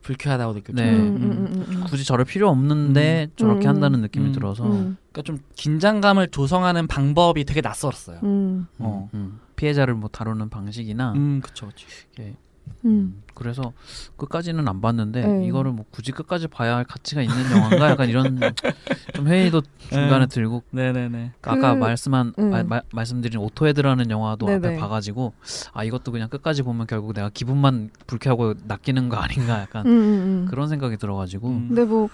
불쾌하다고 0.03 0.55
느껴져요. 0.55 0.87
네. 0.87 0.97
음, 0.99 1.17
음, 1.17 1.23
음, 1.23 1.47
음, 1.53 1.67
음. 1.69 1.85
굳이 1.89 2.05
저럴 2.05 2.25
필요 2.25 2.49
없는데 2.49 3.29
저렇게 3.37 3.67
음. 3.67 3.71
한다는 3.71 4.01
느낌이 4.03 4.27
음. 4.29 4.33
들어서 4.33 4.65
음, 4.65 4.97
그러니까 5.13 5.23
좀 5.23 5.39
긴장감을 5.57 6.29
조성하는 6.29 6.87
방법이 6.87 7.45
되게 7.45 7.61
낯설었어요. 7.61 8.21
음. 8.23 8.67
어. 8.79 9.09
음, 9.15 9.19
음. 9.19 9.41
피해자를 9.57 9.95
뭐 9.95 10.09
다루는 10.09 10.49
방식이나 10.49 11.13
음, 11.13 11.41
그쵸, 11.43 11.67
그쵸. 11.69 11.87
이렇게 12.17 12.37
음. 12.85 13.23
그래서 13.35 13.73
끝까지는 14.17 14.67
안 14.67 14.81
봤는데 14.81 15.27
네. 15.27 15.47
이거를 15.47 15.71
뭐 15.73 15.85
굳이 15.91 16.11
끝까지 16.13 16.49
봐야 16.49 16.77
할 16.77 16.85
가치가 16.85 17.21
있는 17.21 17.37
영화인가 17.51 17.91
약간 17.91 18.09
이런 18.09 18.41
좀 19.15 19.27
회의도 19.29 19.61
중간에 19.91 20.21
네. 20.21 20.27
들고 20.27 20.63
네네네. 20.71 21.33
아까 21.43 21.75
그- 21.75 21.79
말씀한 21.79 22.33
음. 22.39 22.51
말- 22.51 22.65
말- 22.65 22.83
말씀드린 22.93 23.39
오토헤드라는 23.41 24.11
영화도 24.11 24.47
앞에 24.47 24.59
네네. 24.61 24.77
봐가지고 24.79 25.35
아 25.75 25.85
이것도 25.85 26.13
그냥 26.13 26.29
끝까지 26.31 26.63
보면 26.63 26.87
결국 26.87 27.13
내가 27.13 27.29
기분만 27.29 27.91
불쾌하고 28.07 28.55
낚이는 28.65 29.09
거 29.11 29.17
아닌가 29.19 29.61
약간 29.61 29.85
음, 29.87 29.91
음, 29.91 29.97
음. 30.45 30.47
그런 30.49 30.69
생각이 30.69 30.97
들어가지고 30.97 31.49
음. 31.49 31.67
근데 31.69 31.85
뭐 31.85 32.09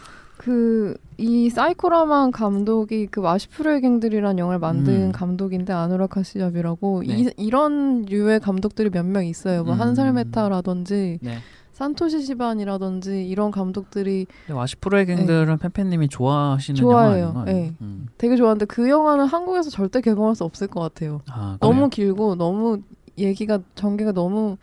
그 0.45 0.97
이 1.23 1.51
사이코라만 1.51 2.33
감독이 2.33 3.07
그 3.07 3.21
와시푸르의 3.21 3.81
갱들이란 3.83 4.41
영화를 4.41 4.59
만든 4.59 4.95
음. 5.07 5.13
감독인데 5.13 5.73
아누락 5.73 6.09
카시압이라고 6.09 7.05
네. 7.07 7.17
이, 7.17 7.31
이런 7.37 8.03
류의 8.03 8.41
감독들이 8.41 8.91
몇 8.91 9.07
명 9.07 9.25
있어요. 9.25 9.63
뭐 9.63 9.75
음. 9.75 9.81
한살메타라든지 9.81 11.21
네. 11.23 11.37
산토시 11.75 12.23
시반이라든지 12.23 13.25
이런 13.29 13.53
감독들이 13.53 14.27
와시푸르의 14.51 15.07
갱들은 15.07 15.59
팬팬님이 15.59 16.09
좋아하시는 16.09 16.75
네. 16.77 16.81
좋아해요. 16.81 17.25
영화 17.27 17.41
아닌가요? 17.43 17.55
네. 17.57 17.73
음. 17.81 18.09
되게 18.19 18.37
좋아하는데 18.37 18.65
그 18.67 18.89
영화는 18.89 19.27
한국에서 19.27 19.71
절대 19.71 20.01
개봉할 20.01 20.35
수 20.35 20.43
없을 20.43 20.67
것 20.67 20.81
같아요. 20.81 21.21
아, 21.31 21.57
너무? 21.61 21.89
길고 21.89 22.35
너무 22.35 22.81
얘기가 23.17 23.61
전개가 23.77 24.11
너무 24.11 24.57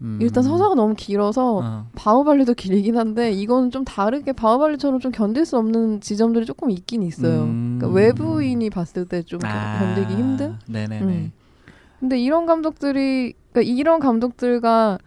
음. 0.00 0.18
일단 0.20 0.42
서사가 0.42 0.74
너무 0.74 0.94
길어서 0.94 1.60
어. 1.62 1.86
바오발리도 1.94 2.54
길긴 2.54 2.96
한데 2.96 3.32
이거는 3.32 3.70
좀 3.70 3.84
다르게 3.84 4.32
바오발리처럼 4.32 5.00
좀 5.00 5.10
견딜 5.12 5.44
수 5.44 5.56
없는 5.58 6.00
지점들이 6.00 6.46
조금 6.46 6.70
있긴 6.70 7.02
있어요. 7.02 7.42
음. 7.42 7.78
그러니까 7.78 8.00
외부인이 8.00 8.70
봤을 8.70 9.06
때좀 9.06 9.40
아, 9.44 9.78
견디기 9.78 10.14
힘든. 10.14 10.54
네네네. 10.68 11.02
음. 11.02 11.32
근데 12.00 12.18
이런 12.18 12.46
감독들이 12.46 13.34
그러니까 13.52 13.72
이런 13.72 13.98
감독들과 13.98 14.98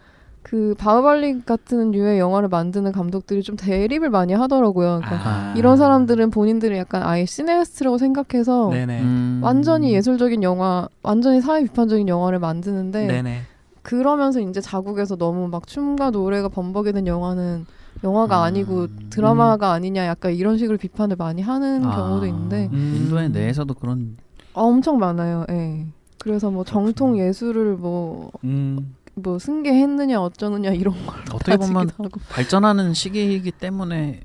그 0.44 0.74
바오발리 0.78 1.42
같은 1.46 1.92
류의 1.92 2.20
영화를 2.20 2.50
만드는 2.50 2.92
감독들이 2.92 3.44
좀 3.44 3.56
대립을 3.56 4.10
많이 4.10 4.34
하더라고요. 4.34 5.02
그러니까 5.04 5.30
아. 5.30 5.54
이런 5.56 5.78
사람들은 5.78 6.32
본인들을 6.32 6.76
약간 6.76 7.04
아예 7.04 7.26
시네스트라고 7.26 7.98
생각해서. 8.00 8.72
음. 8.72 9.40
완전히 9.44 9.94
예술적인 9.94 10.42
영화, 10.44 10.90
완전히 11.04 11.42
사회 11.42 11.64
비판적인 11.64 12.08
영화를 12.08 12.40
만드는데 12.40 13.06
네네. 13.06 13.42
그러면서 13.82 14.40
이제 14.40 14.62
자국에서 14.62 15.16
너무 15.16 15.48
막 15.48 15.68
춤과 15.68 16.12
노래가 16.12 16.50
범벅이 16.50 16.94
된 16.94 17.08
영화는 17.08 17.66
영화가 18.04 18.40
음. 18.40 18.44
아니고 18.44 18.88
드라마가 19.10 19.72
아니냐 19.72 20.06
약간 20.06 20.34
이런 20.34 20.58
식으로 20.58 20.78
비판을 20.78 21.16
많이 21.18 21.42
하는 21.42 21.84
아. 21.86 21.96
경우도 21.96 22.26
있는데 22.28 22.70
음. 22.72 22.94
인도의 22.98 23.30
내에서도 23.30 23.74
그런 23.74 24.16
아, 24.54 24.62
엄청 24.62 24.98
많아요. 24.98 25.46
예. 25.50 25.86
그래서 26.20 26.52
뭐 26.52 26.64
정통 26.64 27.18
예술을 27.18 27.76
뭐, 27.76 28.32
음. 28.44 28.96
뭐 29.16 29.40
승계했느냐 29.40 30.22
어쩌느냐 30.22 30.72
이런 30.72 30.94
걸 31.06 31.16
어떻게 31.34 31.58
보면. 31.58 31.90
발전하는 32.30 32.94
시기이기 32.94 33.52
때문에 33.52 34.22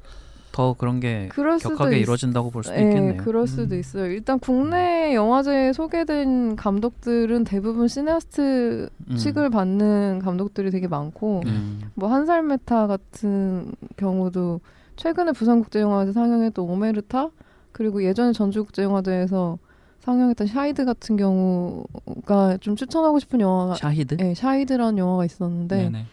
더 0.57 0.73
그런 0.73 1.01
게 1.01 1.29
격하게 1.35 1.99
있- 1.99 2.03
이루어진다고 2.05 2.51
볼 2.51 2.65
수도 2.65 2.77
예, 2.77 2.85
있겠네요. 2.89 3.23
그럴 3.23 3.47
수도 3.47 3.75
음. 3.75 3.79
있어요. 3.79 4.07
일단 4.07 4.39
국내 4.39 5.15
영화제에 5.15 5.75
소개된 5.75 6.57
감독들은 6.57 7.45
대부분 7.45 7.89
시네스트 7.89 8.89
음. 9.11 9.17
칙을 9.17 9.51
받는 9.51 10.21
감독들이 10.25 10.71
되게 10.71 10.89
많고 10.89 11.43
음. 11.45 11.83
뭐 11.95 12.09
한살메타 12.11 12.87
같은 12.87 13.71
경우도 13.99 14.61
최근에 14.97 15.33
부산국제영화제 15.33 16.13
상영했던 16.13 16.65
오메르타 16.65 17.29
그리고 17.73 18.03
예전에 18.03 18.33
전주국제영화제에서 18.33 19.59
상영했던 20.01 20.47
샤히드 20.47 20.87
같은 20.87 21.19
경우가 21.19 22.57
좀 22.63 22.77
추천하고 22.77 23.19
싶은 23.19 23.41
영화가 23.41 23.75
샤히드? 23.75 24.17
네, 24.17 24.33
샤히드라는 24.35 24.97
영화가 24.97 25.27
있었는데 25.27 25.77
네네. 25.77 26.07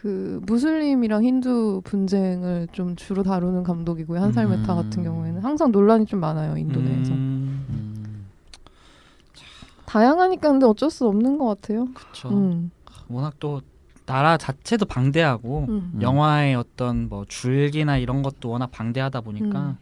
그 0.00 0.40
무슬림이랑 0.46 1.24
힌두 1.24 1.82
분쟁을 1.84 2.68
좀 2.72 2.94
주로 2.96 3.22
다루는 3.22 3.64
감독이고요 3.64 4.20
한살메타 4.20 4.72
음. 4.72 4.76
같은 4.76 5.02
경우에는 5.02 5.42
항상 5.42 5.72
논란이 5.72 6.06
좀 6.06 6.20
많아요 6.20 6.56
인도 6.56 6.80
내에서 6.80 7.12
음. 7.12 7.66
음. 7.68 7.88
다양하니까 9.88 10.50
근데 10.50 10.66
어쩔 10.66 10.90
수 10.90 11.06
없는 11.08 11.38
것 11.38 11.46
같아요. 11.46 11.86
그렇죠. 11.94 12.28
음. 12.28 12.70
워낙 13.08 13.34
또 13.40 13.62
나라 14.04 14.36
자체도 14.36 14.84
방대하고 14.84 15.66
음. 15.68 15.92
음. 15.94 16.02
영화의 16.02 16.54
어떤 16.54 17.08
뭐 17.08 17.24
줄기나 17.26 17.96
이런 17.96 18.22
것도 18.22 18.50
워낙 18.50 18.70
방대하다 18.70 19.22
보니까 19.22 19.60
음. 19.60 19.76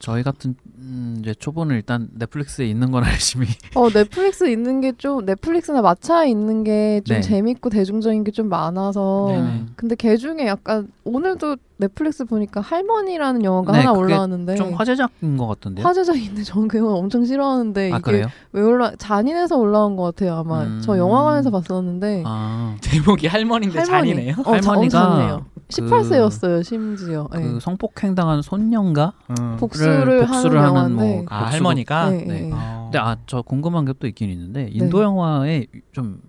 저희 0.00 0.22
같은 0.22 0.54
음, 0.78 1.18
이제 1.20 1.34
초보는 1.34 1.76
일단 1.76 2.08
넷플릭스에 2.14 2.64
있는 2.66 2.90
거나 2.90 3.08
열심히 3.10 3.46
어 3.76 3.88
넷플릭스 3.90 4.48
있는 4.50 4.80
게 4.80 4.92
좀 4.96 5.24
넷플릭스나 5.24 5.82
마차에 5.82 6.28
있는 6.30 6.64
게좀 6.64 7.16
네. 7.16 7.20
재밌고 7.20 7.68
대중적인 7.70 8.24
게 8.24 8.30
좀 8.32 8.48
많아서 8.48 9.26
네네. 9.28 9.66
근데 9.76 9.94
걔 9.96 10.16
중에 10.16 10.46
약간 10.46 10.88
오늘도 11.04 11.56
넷플릭스 11.78 12.24
보니까 12.24 12.60
할머니라는 12.60 13.42
영화가 13.44 13.72
네, 13.72 13.78
하나 13.80 13.92
그게 13.92 14.04
올라왔는데 14.04 14.54
좀 14.56 14.72
화제작인 14.74 15.36
것 15.36 15.46
같던데요. 15.46 15.86
화제작인데 15.86 16.42
저는 16.44 16.68
그 16.68 16.78
영화 16.78 16.92
엄청 16.92 17.24
싫어하는데 17.24 17.92
아 17.92 17.96
이게 17.96 18.02
그래요? 18.02 18.26
왜 18.52 18.62
올라 18.62 18.92
잔인해서 18.98 19.56
올라온 19.56 19.96
것 19.96 20.02
같아요 20.04 20.34
아마 20.36 20.62
음. 20.64 20.80
저 20.84 20.96
영화관에서 20.98 21.50
봤었는데 21.50 22.22
아, 22.26 22.76
제목이 22.80 23.26
할머니인데 23.26 23.78
할머니. 23.80 24.10
잔이네요. 24.14 24.34
어, 24.44 24.60
자- 24.60 24.70
할머니가 24.70 25.44
18세였어요 25.70 26.62
심지어 26.64 27.26
그 27.30 27.36
네. 27.38 27.60
성폭행당한 27.60 28.42
손녀인가? 28.42 29.12
음. 29.30 29.56
복수를, 29.58 30.26
복수를 30.26 30.60
하는 30.62 30.76
하는 30.76 30.92
뭐 30.96 31.24
아 31.28 31.44
복수도- 31.46 31.52
할머니가. 31.52 32.10
네, 32.10 32.16
네. 32.24 32.40
네. 32.42 32.50
어. 32.52 32.82
근데 32.84 32.98
아 32.98 33.16
저 33.26 33.42
궁금한 33.42 33.84
게 33.84 33.92
또 33.98 34.06
있긴 34.06 34.30
있는데 34.30 34.68
인도 34.72 34.98
네. 34.98 35.04
영화에 35.04 35.66
좀 35.92 36.20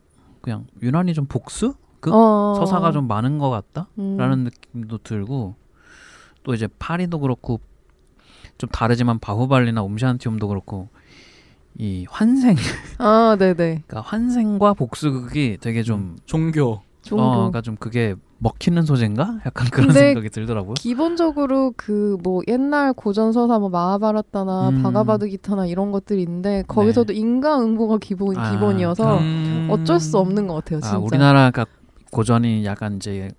그냥 0.42 0.66
유난히 0.82 1.14
좀 1.14 1.26
복수 1.26 1.76
그 2.00 2.12
어, 2.14 2.56
서사가 2.58 2.92
좀 2.92 3.08
많은 3.08 3.38
것 3.38 3.50
같다라는 3.50 3.88
음. 4.00 4.44
느낌도 4.74 5.00
들고 5.00 5.56
또 6.44 6.54
이제 6.54 6.68
파리도 6.80 7.20
그렇고 7.20 7.60
좀 8.58 8.70
다르지만 8.72 9.20
바후발리나 9.20 9.82
옴샨티움도 9.84 10.48
그렇고 10.48 10.90
이 11.78 12.06
환생 12.10 12.56
아 12.98 13.36
네네 13.40 13.54
그러니까 13.56 14.02
환생과 14.02 14.74
복수극이 14.74 15.58
되게 15.62 15.84
좀 15.84 16.18
종교. 16.26 16.82
종교 17.02 17.24
어, 17.24 17.36
그러니까 17.36 17.62
좀 17.62 17.76
그게 17.78 18.16
먹히는 18.40 18.84
소재인가? 18.84 19.40
약간 19.46 19.68
그런 19.70 19.92
생각이 19.92 20.30
들더라고요. 20.30 20.74
기본적으로 20.76 21.74
그 21.76 22.18
뭐 22.24 22.42
옛날 22.48 22.94
고전 22.94 23.32
서사 23.32 23.60
뭐 23.60 23.70
마하바라타나 23.70 24.70
음. 24.70 24.84
바가바드 24.84 25.28
기타나 25.28 25.66
이런 25.66 25.92
것들이 25.92 26.22
있는데 26.24 26.64
거기서도 26.68 27.14
인과응보가 27.14 27.98
기본 28.00 28.38
아, 28.38 28.52
기본이어서 28.52 29.20
음. 29.20 29.68
어쩔 29.72 30.00
수 30.00 30.18
없는 30.18 30.48
것 30.48 30.56
같아요 30.56 30.80
진짜 30.82 30.96
아, 30.96 31.00
우리나라가 31.00 31.66
고전이 32.12 32.66
약간 32.66 32.98
이제 32.98 33.30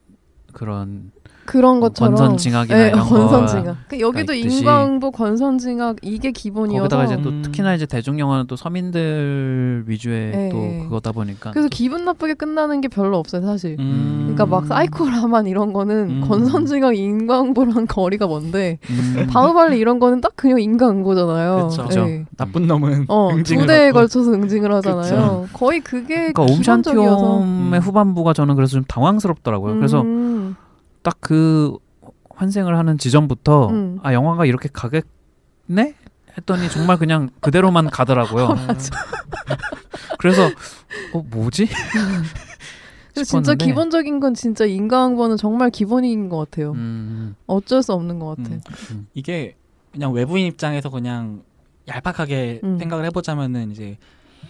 그런 0.52 1.12
그런 1.44 1.80
것처럼 1.80 2.14
권선징악이나 2.14 2.78
네, 2.78 2.88
이런 2.88 3.00
거 3.00 3.28
권선징악 3.28 3.76
그 3.88 4.00
여기도. 4.00 4.32
인과응보 4.32 5.10
권선징악 5.10 5.96
이게 6.02 6.30
기본이어서 6.30 6.82
거기다가 6.88 7.04
이제 7.04 7.22
또 7.22 7.30
음. 7.30 7.42
특히나 7.42 7.74
이제 7.74 7.84
대중 7.86 8.18
영화는 8.18 8.46
또 8.46 8.56
서민들 8.56 9.84
위주의 9.86 10.30
네. 10.30 10.48
또 10.50 10.84
그거다 10.84 11.12
보니까 11.12 11.50
그래서 11.50 11.68
기분 11.68 12.04
나쁘게 12.04 12.34
끝나는 12.34 12.80
게 12.80 12.88
별로 12.88 13.18
없어요 13.18 13.42
사실 13.42 13.76
음. 13.78 14.20
그러니까 14.34 14.46
막 14.46 14.66
사이코라만 14.66 15.46
이런 15.46 15.72
거는 15.72 16.22
음. 16.22 16.28
권선징악 16.28 16.96
인과응보랑 16.96 17.86
거리가 17.90 18.26
먼데 18.26 18.78
음, 18.90 19.26
바우발리 19.30 19.78
이런 19.78 19.98
거는 19.98 20.20
딱 20.20 20.32
그냥 20.36 20.60
인과응보잖아요 20.60 21.68
그쵸. 21.68 22.04
네. 22.04 22.24
나쁜 22.36 22.66
놈은 22.66 23.06
어, 23.08 23.30
응징을 23.34 23.62
두 23.62 23.66
대에 23.66 23.86
받고. 23.92 23.98
걸쳐서 24.00 24.32
응징을 24.32 24.72
하잖아요. 24.74 25.48
거의 25.52 25.80
그게 25.80 26.32
그러니까 26.32 26.46
기본적이어서. 26.46 27.16
옴샨티움의 27.16 27.80
음. 27.80 27.82
후반부가 27.82 28.32
저는 28.32 28.54
그래서 28.54 28.72
좀 28.72 28.84
당황스럽더라고요. 28.86 29.74
그래서 29.76 30.00
음, 30.02 30.21
딱 31.02 31.18
그 31.20 31.78
환생을 32.42 32.76
하는 32.76 32.98
지점부터 32.98 33.68
음. 33.68 33.98
아 34.02 34.12
영화가 34.12 34.46
이렇게 34.46 34.68
가겠네 34.72 35.94
했더니 36.36 36.68
정말 36.70 36.96
그냥 36.98 37.30
그대로만 37.40 37.90
가더라고요. 37.90 38.48
그래서 40.18 40.46
어 41.12 41.24
뭐지? 41.30 41.68
그래서 43.14 43.42
진짜. 43.42 43.54
기본적인 43.54 44.20
건 44.20 44.32
진짜 44.34 44.64
인과응보는 44.64 45.36
정말 45.36 45.70
기본인 45.70 46.30
것 46.30 46.38
같아요. 46.38 46.72
음, 46.72 47.36
어쩔 47.46 47.82
수 47.82 47.92
없는 47.92 48.18
것 48.18 48.36
같아. 48.36 48.50
음. 48.50 48.60
음. 48.90 49.06
이게 49.12 49.56
그냥 49.92 50.12
외부인 50.12 50.46
입장에서 50.46 50.88
그냥 50.88 51.42
얄팍하게 51.86 52.60
음. 52.64 52.78
생각을 52.78 53.04
해보자면은 53.06 53.70
이제 53.72 53.98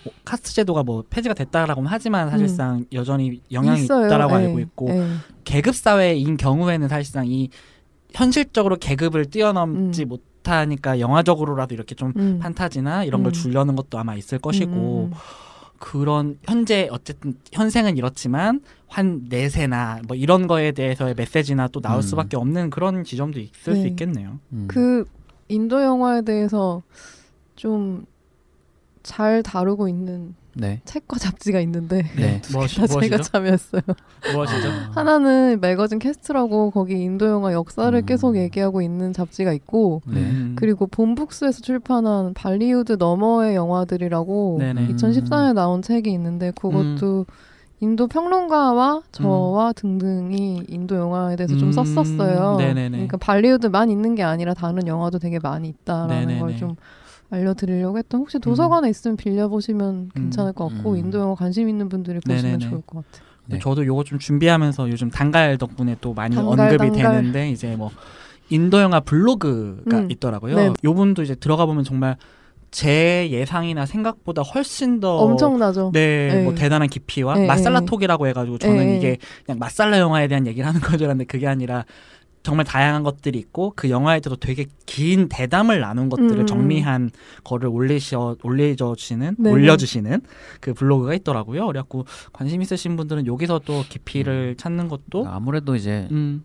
뭐 0.04 0.12
카스트 0.24 0.52
제도가 0.54 0.82
뭐 0.82 1.04
폐지가 1.08 1.34
됐다라고는 1.34 1.90
하지만 1.90 2.30
사실상 2.30 2.84
여전히 2.92 3.40
영향이 3.50 3.80
음. 3.80 3.84
있어요. 3.84 4.06
있다라고 4.06 4.34
예, 4.34 4.46
알고 4.46 4.60
있고 4.60 4.88
예. 4.90 5.06
계급 5.44 5.74
사회인 5.74 6.36
경우에는 6.36 6.88
사실상 6.88 7.26
이 7.26 7.50
현실적으로 8.14 8.76
계급을 8.76 9.26
뛰어넘지 9.26 10.04
음. 10.04 10.08
못하니까 10.08 11.00
영화적으로라도 11.00 11.74
이렇게 11.74 11.94
좀 11.94 12.12
음. 12.16 12.38
판타지나 12.40 13.04
이런 13.04 13.22
걸 13.22 13.30
음. 13.30 13.32
주려는 13.32 13.76
것도 13.76 13.98
아마 13.98 14.14
있을 14.14 14.38
것이고 14.38 15.10
음, 15.12 15.16
그런 15.78 16.38
현재 16.44 16.88
어쨌든 16.90 17.34
현생은 17.52 17.96
이렇지만 17.96 18.60
환 18.86 19.22
내세나 19.28 20.02
뭐 20.06 20.16
이런 20.16 20.46
거에 20.46 20.72
대해서의 20.72 21.14
메시지나 21.16 21.68
또 21.68 21.80
나올 21.80 21.98
음. 21.98 22.02
수밖에 22.02 22.36
없는 22.36 22.70
그런 22.70 23.04
지점도 23.04 23.40
있을 23.40 23.74
수 23.74 23.82
네. 23.82 23.88
있겠네요. 23.88 24.38
음. 24.52 24.66
그 24.68 25.04
인도 25.48 25.82
영화에 25.82 26.22
대해서 26.22 26.82
좀 27.56 28.04
잘 29.02 29.42
다루고 29.42 29.88
있는 29.88 30.34
네. 30.54 30.80
책과 30.84 31.18
잡지가 31.18 31.60
있는데 31.60 32.02
네. 32.16 32.40
무엇이, 32.52 32.76
다 32.76 32.86
제가 32.86 33.00
무엇이죠? 33.00 33.22
참여했어요. 33.22 33.82
아, 33.88 34.90
하나는 34.94 35.58
매거진 35.60 35.98
캐스트라고 35.98 36.70
거기 36.70 37.02
인도 37.02 37.26
영화 37.26 37.52
역사를 37.52 37.96
음. 37.98 38.04
계속 38.06 38.36
얘기하고 38.36 38.82
있는 38.82 39.12
잡지가 39.12 39.52
있고 39.54 40.02
네. 40.06 40.20
음. 40.20 40.56
그리고 40.58 40.86
본북스에서 40.86 41.62
출판한 41.62 42.34
발리우드 42.34 42.96
너머의 42.98 43.54
영화들이라고 43.54 44.56
네네. 44.60 44.88
2014년에 44.88 45.54
나온 45.54 45.80
책이 45.80 46.10
있는데 46.12 46.50
그것도 46.52 47.26
인도 47.80 48.06
평론가와 48.06 49.02
저와 49.10 49.72
등등이 49.72 50.66
인도 50.68 50.96
영화에 50.96 51.34
대해서 51.34 51.56
좀 51.56 51.68
음. 51.68 51.72
썼었어요. 51.72 52.56
네네네. 52.58 52.90
그러니까 52.90 53.16
발리우드만 53.16 53.90
있는 53.90 54.14
게 54.14 54.22
아니라 54.22 54.54
다른 54.54 54.86
영화도 54.86 55.18
되게 55.18 55.38
많이 55.40 55.68
있다라는. 55.68 56.38
걸 56.38 56.56
좀 56.56 56.76
알려드리려고 57.32 57.98
했던 57.98 58.20
혹시 58.20 58.38
도서관에 58.38 58.90
있으면 58.90 59.16
빌려보시면 59.16 60.10
괜찮을 60.14 60.52
것 60.52 60.68
같고 60.68 60.92
음. 60.92 60.96
인도 60.98 61.18
영화 61.18 61.34
관심 61.34 61.68
있는 61.68 61.88
분들이 61.88 62.20
보시면 62.20 62.42
네네네. 62.42 62.70
좋을 62.70 62.82
것 62.82 63.04
같아요. 63.04 63.32
네. 63.46 63.58
저도 63.58 63.84
요거 63.86 64.04
좀 64.04 64.18
준비하면서 64.18 64.90
요즘 64.90 65.10
단갈 65.10 65.58
덕분에 65.58 65.96
또 66.00 66.14
많이 66.14 66.36
단갈, 66.36 66.68
언급이 66.74 66.90
단갈. 66.92 67.16
되는데 67.16 67.50
이제 67.50 67.74
뭐 67.74 67.90
인도 68.50 68.80
영화 68.80 69.00
블로그가 69.00 69.98
음. 69.98 70.10
있더라고요. 70.10 70.56
네. 70.56 70.72
요분도 70.84 71.22
이제 71.22 71.34
들어가 71.34 71.66
보면 71.66 71.84
정말 71.84 72.16
제 72.70 73.28
예상이나 73.30 73.84
생각보다 73.84 74.42
훨씬 74.42 75.00
더 75.00 75.16
엄청나죠. 75.18 75.90
네, 75.92 76.28
네. 76.32 76.44
뭐 76.44 76.54
대단한 76.54 76.88
깊이와 76.88 77.34
네, 77.34 77.46
마살라 77.46 77.80
네. 77.80 77.86
톡이라고 77.86 78.26
해가지고 78.28 78.58
저는 78.58 78.76
네. 78.76 78.96
이게 78.96 79.18
그냥 79.44 79.58
마살라 79.58 79.98
영화에 79.98 80.28
대한 80.28 80.46
얘기를 80.46 80.66
하는 80.66 80.80
건줄 80.80 81.06
알았는데 81.06 81.26
그게 81.26 81.46
아니라 81.46 81.84
정말 82.42 82.64
다양한 82.64 83.04
것들이 83.04 83.38
있고 83.38 83.72
그 83.76 83.88
영화에 83.88 84.20
대해서 84.20 84.36
되게 84.36 84.66
긴 84.84 85.28
대담을 85.28 85.80
나눈 85.80 86.08
것들을 86.08 86.40
음. 86.40 86.46
정리한 86.46 87.10
거를 87.44 87.68
올리셔 87.68 88.36
올려주시는 88.42 89.36
네네. 89.38 89.52
올려주시는 89.54 90.22
그 90.60 90.74
블로그가 90.74 91.14
있더라고요. 91.14 91.66
그래갖고 91.66 92.04
관심 92.32 92.60
있으신 92.60 92.96
분들은 92.96 93.26
여기서 93.26 93.60
또 93.64 93.84
깊이를 93.88 94.56
찾는 94.56 94.88
것도 94.88 95.26
아무래도 95.28 95.76
이제 95.76 96.08
음, 96.10 96.44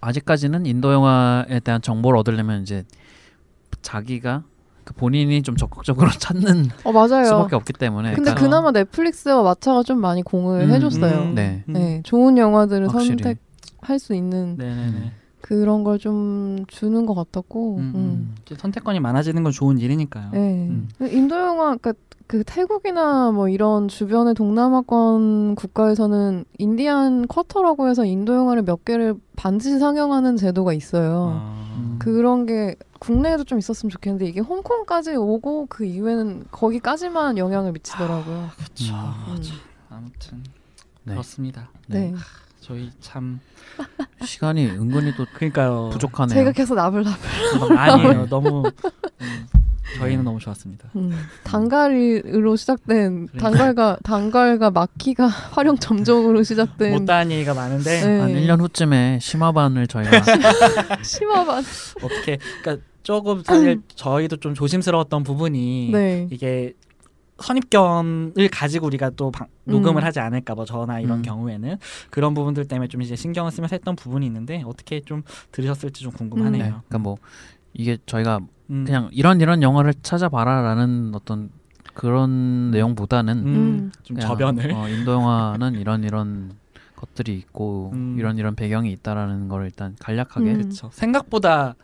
아직까지는 0.00 0.64
인도 0.64 0.92
영화에 0.92 1.60
대한 1.60 1.82
정보를 1.82 2.18
얻으려면 2.18 2.62
이제 2.62 2.84
자기가 3.82 4.44
그 4.84 4.94
본인이 4.94 5.42
좀 5.42 5.56
적극적으로 5.56 6.08
찾는 6.18 6.70
어 6.84 6.92
맞아요. 6.92 7.24
수밖에 7.24 7.56
없기 7.56 7.74
때문에 7.74 8.14
근데 8.14 8.30
그러니까 8.30 8.42
그나마 8.42 8.70
넷플릭스와 8.70 9.42
마차가 9.42 9.82
좀 9.82 10.00
많이 10.00 10.22
공을 10.22 10.62
음, 10.62 10.70
해줬어요. 10.70 11.22
음, 11.22 11.34
네. 11.34 11.64
음. 11.68 11.72
네, 11.74 12.00
좋은 12.04 12.38
영화들을 12.38 12.88
확실히. 12.88 13.22
선택 13.22 13.45
할 13.88 13.98
수 13.98 14.14
있는 14.14 14.56
네네네. 14.56 15.12
그런 15.40 15.84
걸 15.84 15.98
좀 15.98 16.64
주는 16.66 17.06
것 17.06 17.14
같았고. 17.14 17.76
음, 17.76 17.92
음. 17.94 18.34
이제 18.44 18.54
선택권이 18.56 19.00
많아지는 19.00 19.42
건 19.44 19.52
좋은 19.52 19.78
일이니까요. 19.78 20.30
네. 20.32 20.68
음. 20.68 20.88
인도 21.10 21.36
영화, 21.36 21.76
그러니까 21.76 21.92
그 22.26 22.42
태국이나 22.44 23.30
뭐 23.30 23.48
이런 23.48 23.86
주변의 23.86 24.34
동남아권 24.34 25.54
국가에서는 25.54 26.44
인디안 26.58 27.28
쿼터라고 27.28 27.88
해서 27.88 28.04
인도 28.04 28.34
영화를 28.34 28.62
몇 28.64 28.84
개를 28.84 29.14
반드시 29.36 29.78
상영하는 29.78 30.36
제도가 30.36 30.72
있어요. 30.72 31.38
아, 31.40 31.74
음. 31.76 31.96
그런 32.00 32.46
게 32.46 32.74
국내에도 32.98 33.44
좀 33.44 33.58
있었으면 33.60 33.90
좋겠는데 33.90 34.26
이게 34.26 34.40
홍콩까지 34.40 35.14
오고 35.14 35.66
그 35.68 35.84
이후에는 35.84 36.46
거기까지만 36.50 37.38
영향을 37.38 37.70
미치더라고요. 37.72 38.48
그쵸. 38.56 38.94
음. 38.94 39.36
아무튼 39.88 40.42
네. 41.04 41.12
그렇습니다. 41.12 41.70
네. 41.86 42.12
저희 42.60 42.90
참 43.00 43.40
시간이 44.24 44.66
은근히 44.66 45.14
또 45.16 45.24
그러니까요. 45.34 45.90
부족하네요. 45.92 46.34
제가 46.34 46.52
계속 46.52 46.74
나불나불. 46.74 47.76
아니에요. 47.78 48.26
너무 48.28 48.64
음, 49.20 49.46
저희는 49.98 50.24
너무 50.24 50.40
좋았습니다. 50.40 50.88
음. 50.96 51.12
단갈이로 51.44 52.56
시작된 52.56 53.26
그러니까. 53.28 53.38
단갈과 53.38 53.98
단갈과 54.02 54.70
마키가 54.70 55.26
활용 55.52 55.76
점정으로 55.76 56.42
시작된 56.42 56.92
못다한 56.92 57.30
얘기가 57.30 57.54
많은데 57.54 58.00
네. 58.04 58.20
한 58.20 58.30
1년 58.34 58.60
후쯤에 58.60 59.18
심화반을 59.22 59.86
저희가 59.86 60.22
심화반. 61.04 61.62
어떻게 62.02 62.38
그러니까 62.62 62.84
조금 63.04 63.42
사실 63.44 63.80
저희도 63.94 64.38
좀 64.38 64.54
조심스러웠던 64.54 65.22
부분이 65.22 65.90
네. 65.92 66.26
이게 66.32 66.72
선입견을 67.38 68.48
가지고 68.50 68.86
우리가 68.86 69.10
또 69.10 69.30
방- 69.30 69.48
녹음을 69.64 70.02
음. 70.02 70.06
하지 70.06 70.20
않을까 70.20 70.54
봐 70.54 70.64
저나 70.64 71.00
이런 71.00 71.18
음. 71.18 71.22
경우에는 71.22 71.76
그런 72.10 72.34
부분들 72.34 72.66
때문에 72.66 72.88
좀 72.88 73.02
이제 73.02 73.14
신경을 73.16 73.50
쓰면서 73.50 73.76
했던 73.76 73.94
부분이 73.96 74.24
있는데 74.26 74.62
어떻게 74.66 75.00
좀 75.00 75.22
들으셨을지 75.52 76.02
좀 76.02 76.12
궁금하네요. 76.12 76.62
네. 76.62 76.68
그러니까 76.70 76.98
뭐 76.98 77.16
이게 77.74 77.98
저희가 78.06 78.40
음. 78.70 78.84
그냥 78.84 79.08
이런 79.12 79.40
이런 79.40 79.62
영화를 79.62 79.92
찾아봐라라는 80.02 81.12
어떤 81.14 81.50
그런 81.94 82.70
내용보다는 82.70 83.38
음, 83.38 83.46
음. 83.46 83.92
좀 84.02 84.18
저변을 84.18 84.72
어, 84.72 84.88
인도 84.88 85.12
영화는 85.12 85.74
이런 85.74 86.04
이런 86.04 86.52
것들이 86.94 87.34
있고 87.38 87.90
음. 87.94 88.16
이런 88.18 88.38
이런 88.38 88.54
배경이 88.54 88.90
있다라는 88.92 89.48
걸 89.48 89.66
일단 89.66 89.94
간략하게 90.00 90.50
음. 90.52 90.56
그렇죠. 90.62 90.88
생각보다 90.92 91.74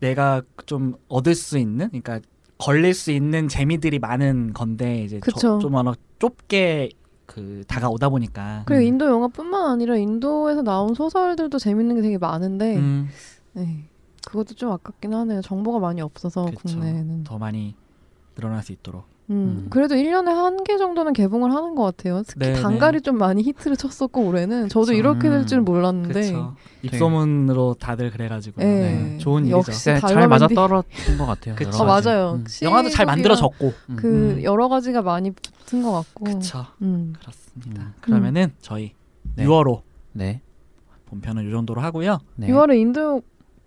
내가 0.00 0.42
좀 0.66 0.94
얻을 1.08 1.34
수 1.34 1.58
있는, 1.58 1.88
그러니까 1.88 2.20
걸릴 2.62 2.94
수 2.94 3.10
있는 3.10 3.48
재미들이 3.48 3.98
많은 3.98 4.52
건데 4.52 5.02
이제. 5.04 5.20
저- 5.36 5.58
좀 5.58 5.74
워낙 5.74 5.96
좁게 6.20 6.90
그 7.26 7.64
다가오다 7.66 8.08
보니까. 8.10 8.62
그리고 8.66 8.82
음. 8.82 8.86
인도 8.86 9.06
영화뿐만 9.06 9.70
아니라 9.70 9.96
인도에서 9.96 10.62
나온 10.62 10.94
소설들도 10.94 11.58
재밌는 11.58 11.96
게 11.96 12.02
되게 12.02 12.18
많은데 12.18 12.76
음, 12.76 13.08
네. 13.54 13.84
그것도 14.26 14.54
좀 14.54 14.70
아깝긴 14.70 15.12
하네요. 15.12 15.40
정보가 15.40 15.80
많이 15.80 16.00
없어서 16.00 16.44
그쵸. 16.44 16.60
국내에는. 16.78 17.24
더 17.24 17.38
많이 17.38 17.74
늘어날 18.36 18.62
수 18.62 18.70
있도록. 18.72 19.04
음. 19.30 19.34
음. 19.64 19.66
그래도 19.70 19.94
1년에 19.94 20.26
한 20.26 20.62
개 20.64 20.76
정도는 20.76 21.12
개봉을 21.12 21.52
하는 21.52 21.74
것 21.74 21.82
같아요. 21.84 22.22
특히 22.26 22.40
네, 22.46 22.52
단갈이 22.54 23.00
좀 23.02 23.16
많이 23.18 23.42
히트를 23.42 23.76
쳤었고 23.76 24.22
올해는 24.26 24.68
저도 24.68 24.86
그쵸. 24.86 24.92
이렇게 24.94 25.28
될줄 25.30 25.58
음. 25.58 25.64
몰랐는데 25.64 26.12
그렇죠. 26.12 26.56
입소문으로 26.82 27.74
다들 27.80 28.10
그래가지고. 28.10 28.60
네. 28.60 28.66
네. 28.92 29.18
좋은 29.18 29.46
일이죠. 29.46 29.72
네, 29.72 30.00
잘 30.00 30.28
맞아 30.28 30.46
떨어진 30.48 31.18
것 31.18 31.26
같아요. 31.26 31.54
그쵸. 31.54 31.84
가지. 31.84 32.06
맞아요. 32.08 32.32
음. 32.34 32.44
영화도 32.62 32.88
잘 32.90 33.06
만들어졌고. 33.06 33.72
음. 33.90 33.96
그 33.96 34.32
음. 34.38 34.42
여러 34.42 34.68
가지가 34.68 35.02
많이 35.02 35.30
붙은 35.30 35.82
것 35.82 35.92
같고. 35.92 36.24
그렇죠. 36.24 36.66
음. 36.82 37.14
그렇습니다. 37.20 37.82
음. 37.82 37.94
그러면은 38.00 38.52
저희 38.60 38.92
네. 39.36 39.44
6월호 39.46 39.82
네. 40.12 40.40
본편은 41.06 41.48
이 41.48 41.50
정도로 41.50 41.80
하고요. 41.80 42.18
네. 42.36 42.48
6월에 42.48 42.78
인도 42.78 43.22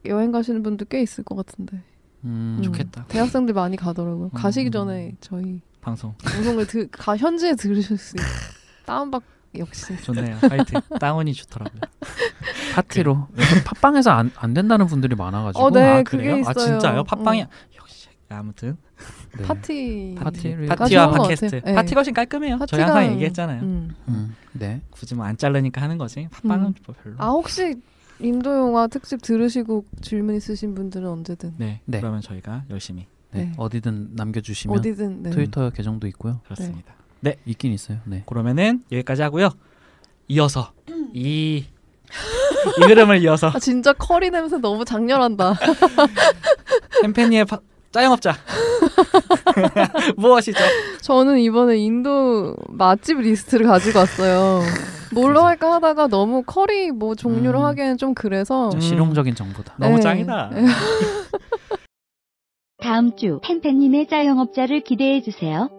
여행 0.06 0.32
가시는 0.32 0.64
분들 0.64 0.88
꽤 0.90 1.02
있을 1.02 1.24
것 1.24 1.36
같은데. 1.36 1.82
음, 2.26 2.56
음. 2.60 2.64
좋겠다. 2.64 3.06
대학생들 3.08 3.54
많이 3.54 3.78
가더라고요. 3.78 4.26
음. 4.26 4.30
가시기 4.34 4.72
전에 4.72 5.14
저희 5.22 5.62
방송 5.82 6.14
방송을 6.24 6.66
드, 6.68 6.88
가, 6.92 7.16
현지에 7.16 7.56
들으실 7.56 7.98
수 7.98 8.16
있어요. 8.18 8.28
다운받 8.86 9.22
역시. 9.58 9.96
좋네요. 10.04 10.38
하여튼 10.42 10.82
다운이 11.00 11.34
좋더라고요. 11.34 11.82
파티로 12.74 13.28
요즘 13.38 13.64
팟빵에서 13.64 14.12
안, 14.12 14.32
안 14.36 14.54
된다는 14.54 14.86
분들이 14.88 15.16
많아가지고 15.16 15.64
어, 15.64 15.70
네. 15.72 15.82
아 16.00 16.04
그래요? 16.04 16.36
아 16.36 16.40
있어요. 16.40 16.54
진짜요? 16.54 17.04
팟빵이 17.06 17.44
음. 17.44 17.48
역시 17.78 18.10
아무튼 18.30 18.78
네. 19.38 19.44
파티 19.44 20.16
파티를- 20.18 20.68
가 20.68 20.76
파티와 20.76 21.12
팟캐스트. 21.12 21.62
네. 21.64 21.74
파티가 21.74 22.00
훨씬 22.00 22.14
깔끔해요. 22.14 22.58
저희 22.68 22.82
파티가- 22.82 22.86
항상 22.86 23.12
얘기했잖아요. 23.14 23.62
음. 23.62 23.96
음, 24.10 24.36
네. 24.54 24.82
굳이 24.90 25.16
뭐 25.16 25.26
안 25.26 25.38
자르니까 25.38 25.82
하는 25.82 25.98
거지. 25.98 26.28
팟빵은 26.32 26.66
음. 26.68 26.74
뭐 26.86 26.96
별로. 27.02 27.16
아 27.20 27.28
혹시 27.30 27.76
인도 28.20 28.54
영화 28.54 28.88
특집 28.88 29.22
들으시고 29.22 29.86
질문 30.02 30.36
있으신 30.36 30.74
분들은 30.74 31.08
언제든 31.08 31.56
네, 31.58 31.82
네. 31.86 32.00
그러면 32.00 32.22
저희가 32.22 32.64
열심히 32.70 33.08
네. 33.32 33.46
네. 33.46 33.52
어디든 33.58 34.12
남겨주시면 34.14 34.78
어디든 34.78 35.24
네. 35.24 35.30
트위터 35.32 35.70
계정도 35.70 36.08
있고요. 36.08 36.40
그렇습니다. 36.46 36.94
있긴 37.46 37.74
있어요. 37.74 37.98
네. 38.06 38.24
그러면은 38.26 38.84
여기까지 38.92 39.24
하고요. 39.24 39.50
이어서 40.28 40.72
이, 41.14 41.66
이 42.78 42.84
흐름을 42.84 43.22
이어서 43.24 43.50
아 43.50 43.60
진짜 43.60 43.94
커리 43.94 44.30
냄새 44.30 44.58
너무 44.58 44.86
장렬한다. 44.86 45.56
햄페니의 47.04 47.46
파, 47.46 47.60
짜영업자 47.92 48.36
무엇이죠? 50.18 50.60
저는 51.02 51.40
이번에 51.40 51.78
인도 51.78 52.56
맛집 52.70 53.20
리스트를 53.20 53.68
가지고 53.68 54.00
왔어요. 54.00 54.62
뭘로 55.16 55.42
할까 55.42 55.74
하다가 55.74 56.08
너무 56.08 56.44
커리 56.44 56.92
뭐 56.92 57.16
종류로 57.16 57.60
음. 57.60 57.66
하기에는 57.66 57.98
좀 57.98 58.14
그래서 58.14 58.70
좀 58.70 58.80
음. 58.80 58.82
실용적인 58.82 59.34
정보다. 59.34 59.74
너무 59.78 59.96
네. 59.96 60.02
짱이다. 60.02 60.50
네. 60.54 60.66
다음 62.78 63.16
주 63.16 63.40
팬팬님의 63.44 64.08
짜영업자를 64.08 64.82
기대해 64.82 65.22
주세요. 65.22 65.70